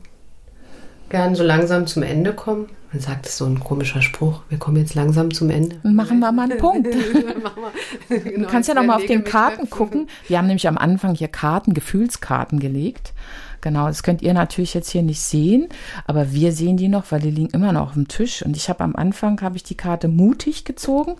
gern 1.08 1.34
so 1.34 1.42
langsam 1.42 1.86
zum 1.86 2.02
Ende 2.02 2.34
kommen. 2.34 2.68
Man 2.92 3.00
sagt 3.00 3.26
es 3.26 3.38
so 3.38 3.46
ein 3.46 3.58
komischer 3.58 4.02
Spruch. 4.02 4.42
Wir 4.48 4.58
kommen 4.58 4.76
jetzt 4.76 4.94
langsam 4.94 5.32
zum 5.32 5.48
Ende. 5.48 5.76
Machen 5.82 6.20
wir 6.20 6.30
mal 6.30 6.50
einen 6.50 6.58
Punkt. 6.58 6.88
genau, 8.08 8.38
du 8.38 8.46
kannst 8.46 8.68
ja 8.68 8.74
noch 8.74 8.84
mal 8.84 8.96
auf 8.96 9.06
den 9.06 9.24
Karten 9.24 9.70
gucken. 9.70 10.08
Wir 10.28 10.38
haben 10.38 10.46
nämlich 10.46 10.68
am 10.68 10.76
Anfang 10.76 11.14
hier 11.14 11.28
Karten, 11.28 11.72
Gefühlskarten 11.72 12.60
gelegt. 12.60 13.12
Genau, 13.60 13.86
das 13.86 14.02
könnt 14.02 14.22
ihr 14.22 14.32
natürlich 14.34 14.74
jetzt 14.74 14.90
hier 14.90 15.02
nicht 15.02 15.20
sehen, 15.20 15.68
aber 16.06 16.32
wir 16.32 16.52
sehen 16.52 16.76
die 16.76 16.88
noch, 16.88 17.10
weil 17.10 17.20
die 17.20 17.30
liegen 17.30 17.50
immer 17.50 17.72
noch 17.72 17.88
auf 17.88 17.92
dem 17.94 18.08
Tisch. 18.08 18.42
Und 18.44 18.56
ich 18.56 18.68
habe 18.68 18.82
am 18.84 18.96
Anfang 18.96 19.40
habe 19.42 19.56
ich 19.56 19.62
die 19.62 19.76
Karte 19.76 20.08
mutig 20.08 20.64
gezogen. 20.64 21.16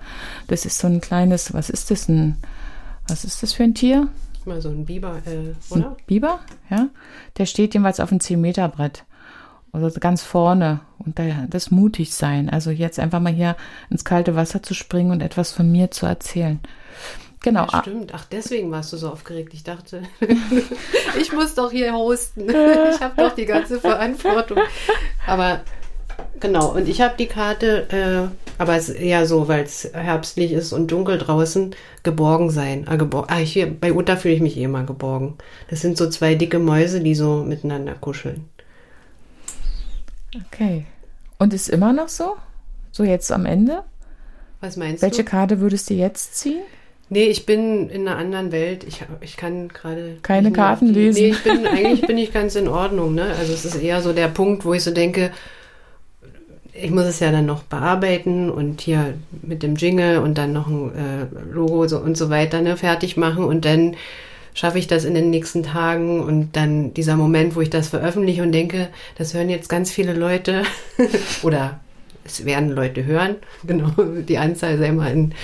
Das 0.47 0.64
ist 0.64 0.78
so 0.78 0.86
ein 0.86 1.01
kleines, 1.01 1.53
was 1.53 1.70
ist 1.70 1.91
das 1.91 2.09
ein, 2.09 2.36
was 3.09 3.24
ist 3.24 3.43
das 3.43 3.53
für 3.53 3.64
ein 3.64 3.74
Tier? 3.74 4.09
Mal 4.47 4.62
so 4.62 4.70
ein 4.70 4.86
Biber, 4.86 5.18
äh, 5.26 5.55
oder? 5.72 5.91
Ein 5.91 5.97
Biber, 6.07 6.41
ja. 6.70 6.88
Der 7.36 7.47
steht 7.47 7.74
jeweils 7.74 8.01
auf 8.01 8.11
einem 8.11 8.20
10 8.20 8.41
Meter 8.41 8.68
Brett. 8.68 9.05
Also 9.72 10.01
ganz 10.01 10.22
vorne 10.22 10.80
und 10.99 11.20
das 11.49 11.70
mutig 11.70 12.12
sein. 12.14 12.51
Also 12.51 12.70
jetzt 12.70 12.99
einfach 12.99 13.20
mal 13.20 13.32
hier 13.32 13.57
ins 13.88 14.05
kalte 14.05 14.34
Wasser 14.34 14.62
zu 14.62 14.74
springen 14.74 15.12
und 15.12 15.20
etwas 15.20 15.53
von 15.53 15.70
mir 15.70 15.91
zu 15.91 16.07
erzählen. 16.07 16.59
Genau. 17.43 17.66
Ja, 17.72 17.80
stimmt. 17.80 18.12
Ach, 18.14 18.26
deswegen 18.26 18.70
warst 18.70 18.93
du 18.93 18.99
so 18.99 19.09
aufgeregt. 19.09 19.55
Ich 19.55 19.64
dachte, 19.64 20.03
ich 21.18 21.32
muss 21.32 21.55
doch 21.55 21.70
hier 21.70 21.93
hosten. 21.95 22.49
Ich 22.51 23.01
habe 23.01 23.14
doch 23.16 23.34
die 23.34 23.47
ganze 23.47 23.80
Verantwortung. 23.80 24.59
Aber 25.26 25.61
genau, 26.38 26.72
und 26.72 26.86
ich 26.88 27.01
habe 27.01 27.14
die 27.18 27.26
Karte, 27.26 27.88
äh, 27.91 28.61
aber 28.61 28.76
es 28.76 28.91
ist 28.91 28.97
eher 28.97 29.26
so, 29.26 29.49
weil 29.49 29.64
es 29.64 29.91
herbstlich 29.93 30.53
ist 30.53 30.72
und 30.72 30.91
dunkel 30.93 31.16
draußen, 31.16 31.74
geborgen 32.03 32.51
sein. 32.51 32.86
Ah, 32.88 32.97
gebor 32.97 33.30
ah 33.30 33.41
ich, 33.41 33.66
bei 33.80 33.93
Uta 33.93 34.16
fühle 34.16 34.34
ich 34.34 34.43
mich 34.43 34.59
eh 34.59 34.64
immer 34.64 34.84
geborgen. 34.84 35.38
Das 35.70 35.80
sind 35.80 35.97
so 35.97 36.11
zwei 36.11 36.34
dicke 36.34 36.59
Mäuse, 36.59 37.01
die 37.01 37.14
so 37.14 37.43
miteinander 37.43 37.95
kuscheln. 37.95 38.45
Okay. 40.47 40.84
Und 41.38 41.55
ist 41.55 41.70
immer 41.70 41.95
noch 41.95 42.09
so? 42.09 42.36
So 42.93 43.03
jetzt 43.03 43.32
am 43.32 43.47
Ende? 43.47 43.82
Was 44.61 44.76
meinst 44.76 45.03
Welche 45.03 45.12
du? 45.12 45.18
Welche 45.18 45.24
Karte 45.24 45.61
würdest 45.61 45.88
du 45.88 45.95
jetzt 45.95 46.36
ziehen? 46.36 46.62
Nee, 47.12 47.24
ich 47.24 47.44
bin 47.44 47.90
in 47.90 48.06
einer 48.06 48.16
anderen 48.16 48.52
Welt. 48.52 48.84
Ich, 48.84 49.02
ich 49.20 49.36
kann 49.36 49.68
gerade. 49.68 50.18
Keine 50.22 50.52
Karten 50.52 50.94
die, 50.94 51.00
lesen. 51.00 51.22
Nee, 51.22 51.28
ich 51.30 51.42
bin, 51.42 51.66
eigentlich 51.66 52.06
bin 52.06 52.16
ich 52.16 52.32
ganz 52.32 52.54
in 52.54 52.68
Ordnung. 52.68 53.14
Ne? 53.14 53.34
Also 53.36 53.52
es 53.52 53.64
ist 53.64 53.82
eher 53.82 54.00
so 54.00 54.12
der 54.12 54.28
Punkt, 54.28 54.64
wo 54.64 54.72
ich 54.74 54.84
so 54.84 54.92
denke, 54.92 55.32
ich 56.72 56.90
muss 56.92 57.06
es 57.06 57.18
ja 57.18 57.32
dann 57.32 57.46
noch 57.46 57.64
bearbeiten 57.64 58.48
und 58.48 58.80
hier 58.80 59.14
mit 59.42 59.64
dem 59.64 59.74
Jingle 59.74 60.18
und 60.18 60.38
dann 60.38 60.52
noch 60.52 60.68
ein 60.68 60.94
äh, 60.94 61.52
Logo 61.52 61.86
so 61.88 61.98
und 61.98 62.16
so 62.16 62.30
weiter 62.30 62.62
ne, 62.62 62.76
fertig 62.76 63.16
machen 63.16 63.44
und 63.44 63.64
dann 63.64 63.96
schaffe 64.54 64.78
ich 64.78 64.86
das 64.86 65.04
in 65.04 65.14
den 65.14 65.30
nächsten 65.30 65.64
Tagen 65.64 66.20
und 66.20 66.56
dann 66.56 66.94
dieser 66.94 67.16
Moment, 67.16 67.56
wo 67.56 67.61
ich 67.61 67.70
das 67.70 67.88
veröffentliche 67.88 68.42
und 68.42 68.52
denke, 68.52 68.88
das 69.18 69.34
hören 69.34 69.50
jetzt 69.50 69.68
ganz 69.68 69.90
viele 69.90 70.14
Leute 70.14 70.62
oder 71.42 71.80
es 72.24 72.44
werden 72.44 72.70
Leute 72.70 73.04
hören. 73.04 73.36
Genau, 73.64 73.90
die 74.28 74.38
Anzahl 74.38 74.78
sei 74.78 74.92
mal 74.92 75.12
in, 75.12 75.34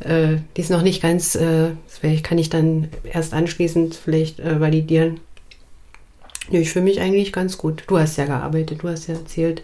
äh, 0.00 0.38
die 0.56 0.60
ist 0.60 0.70
noch 0.70 0.82
nicht 0.82 1.02
ganz, 1.02 1.34
äh, 1.34 1.70
das 2.02 2.22
kann 2.22 2.38
ich 2.38 2.48
dann 2.48 2.88
erst 3.04 3.34
anschließend 3.34 3.94
vielleicht 3.94 4.40
äh, 4.40 4.60
validieren. 4.60 5.20
Ja, 6.50 6.58
ich 6.60 6.70
fühle 6.70 6.84
mich 6.84 7.00
eigentlich 7.00 7.32
ganz 7.32 7.58
gut. 7.58 7.84
Du 7.86 7.98
hast 7.98 8.16
ja 8.16 8.24
gearbeitet, 8.24 8.82
du 8.82 8.88
hast 8.88 9.06
ja 9.06 9.14
erzählt. 9.14 9.62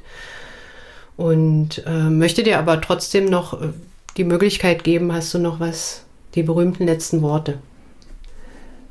Und 1.17 1.83
äh, 1.87 2.11
möchte 2.11 2.43
dir 2.43 2.59
aber 2.59 2.81
trotzdem 2.81 3.25
noch 3.27 3.61
äh, 3.61 3.69
die 4.17 4.25
Möglichkeit 4.25 4.85
geben, 4.85 5.13
hast 5.13 5.33
du 5.35 5.39
noch 5.39 5.61
was, 5.61 6.03
die 6.35 6.43
berühmten 6.43 6.87
letzten 6.87 7.23
Worte. 7.23 7.59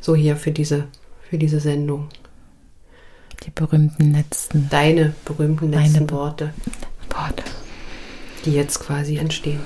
So 0.01 0.15
hier 0.15 0.35
für 0.35 0.51
diese, 0.51 0.85
für 1.29 1.37
diese 1.37 1.59
Sendung. 1.59 2.09
Die 3.43 3.51
berühmten 3.51 4.13
letzten. 4.13 4.69
Deine 4.69 5.13
berühmten 5.25 5.71
letzten 5.71 6.09
Worte. 6.09 6.53
Worte 7.15 7.43
die 8.45 8.53
jetzt 8.53 8.79
quasi 8.79 9.17
entstehen. 9.17 9.59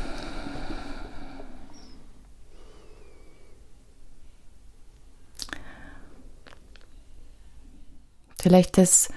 Vielleicht, 8.41 8.77
dass 8.77 9.09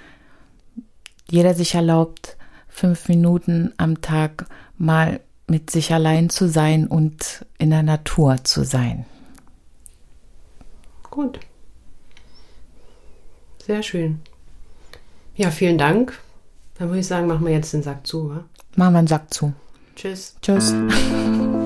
jeder 1.30 1.54
sich 1.54 1.74
erlaubt, 1.74 2.36
fünf 2.68 3.08
Minuten 3.08 3.72
am 3.76 4.00
Tag 4.00 4.46
mal 4.76 5.20
mit 5.46 5.70
sich 5.70 5.92
allein 5.92 6.28
zu 6.28 6.48
sein 6.48 6.88
und 6.88 7.46
in 7.58 7.70
der 7.70 7.84
Natur 7.84 8.42
zu 8.42 8.64
sein. 8.64 9.06
Gut. 11.04 11.38
Sehr 13.64 13.82
schön. 13.82 14.20
Ja, 15.36 15.50
vielen 15.50 15.78
Dank. 15.78 16.18
Dann 16.82 16.88
würde 16.88 16.98
ich 16.98 17.06
sagen, 17.06 17.28
machen 17.28 17.46
wir 17.46 17.52
jetzt 17.52 17.72
den 17.72 17.84
Sack 17.84 18.04
zu. 18.04 18.30
Wa? 18.30 18.44
Machen 18.74 18.94
wir 18.94 18.98
einen 18.98 19.06
Sack 19.06 19.32
zu. 19.32 19.52
Tschüss. 19.94 20.34
Tschüss. 20.42 20.74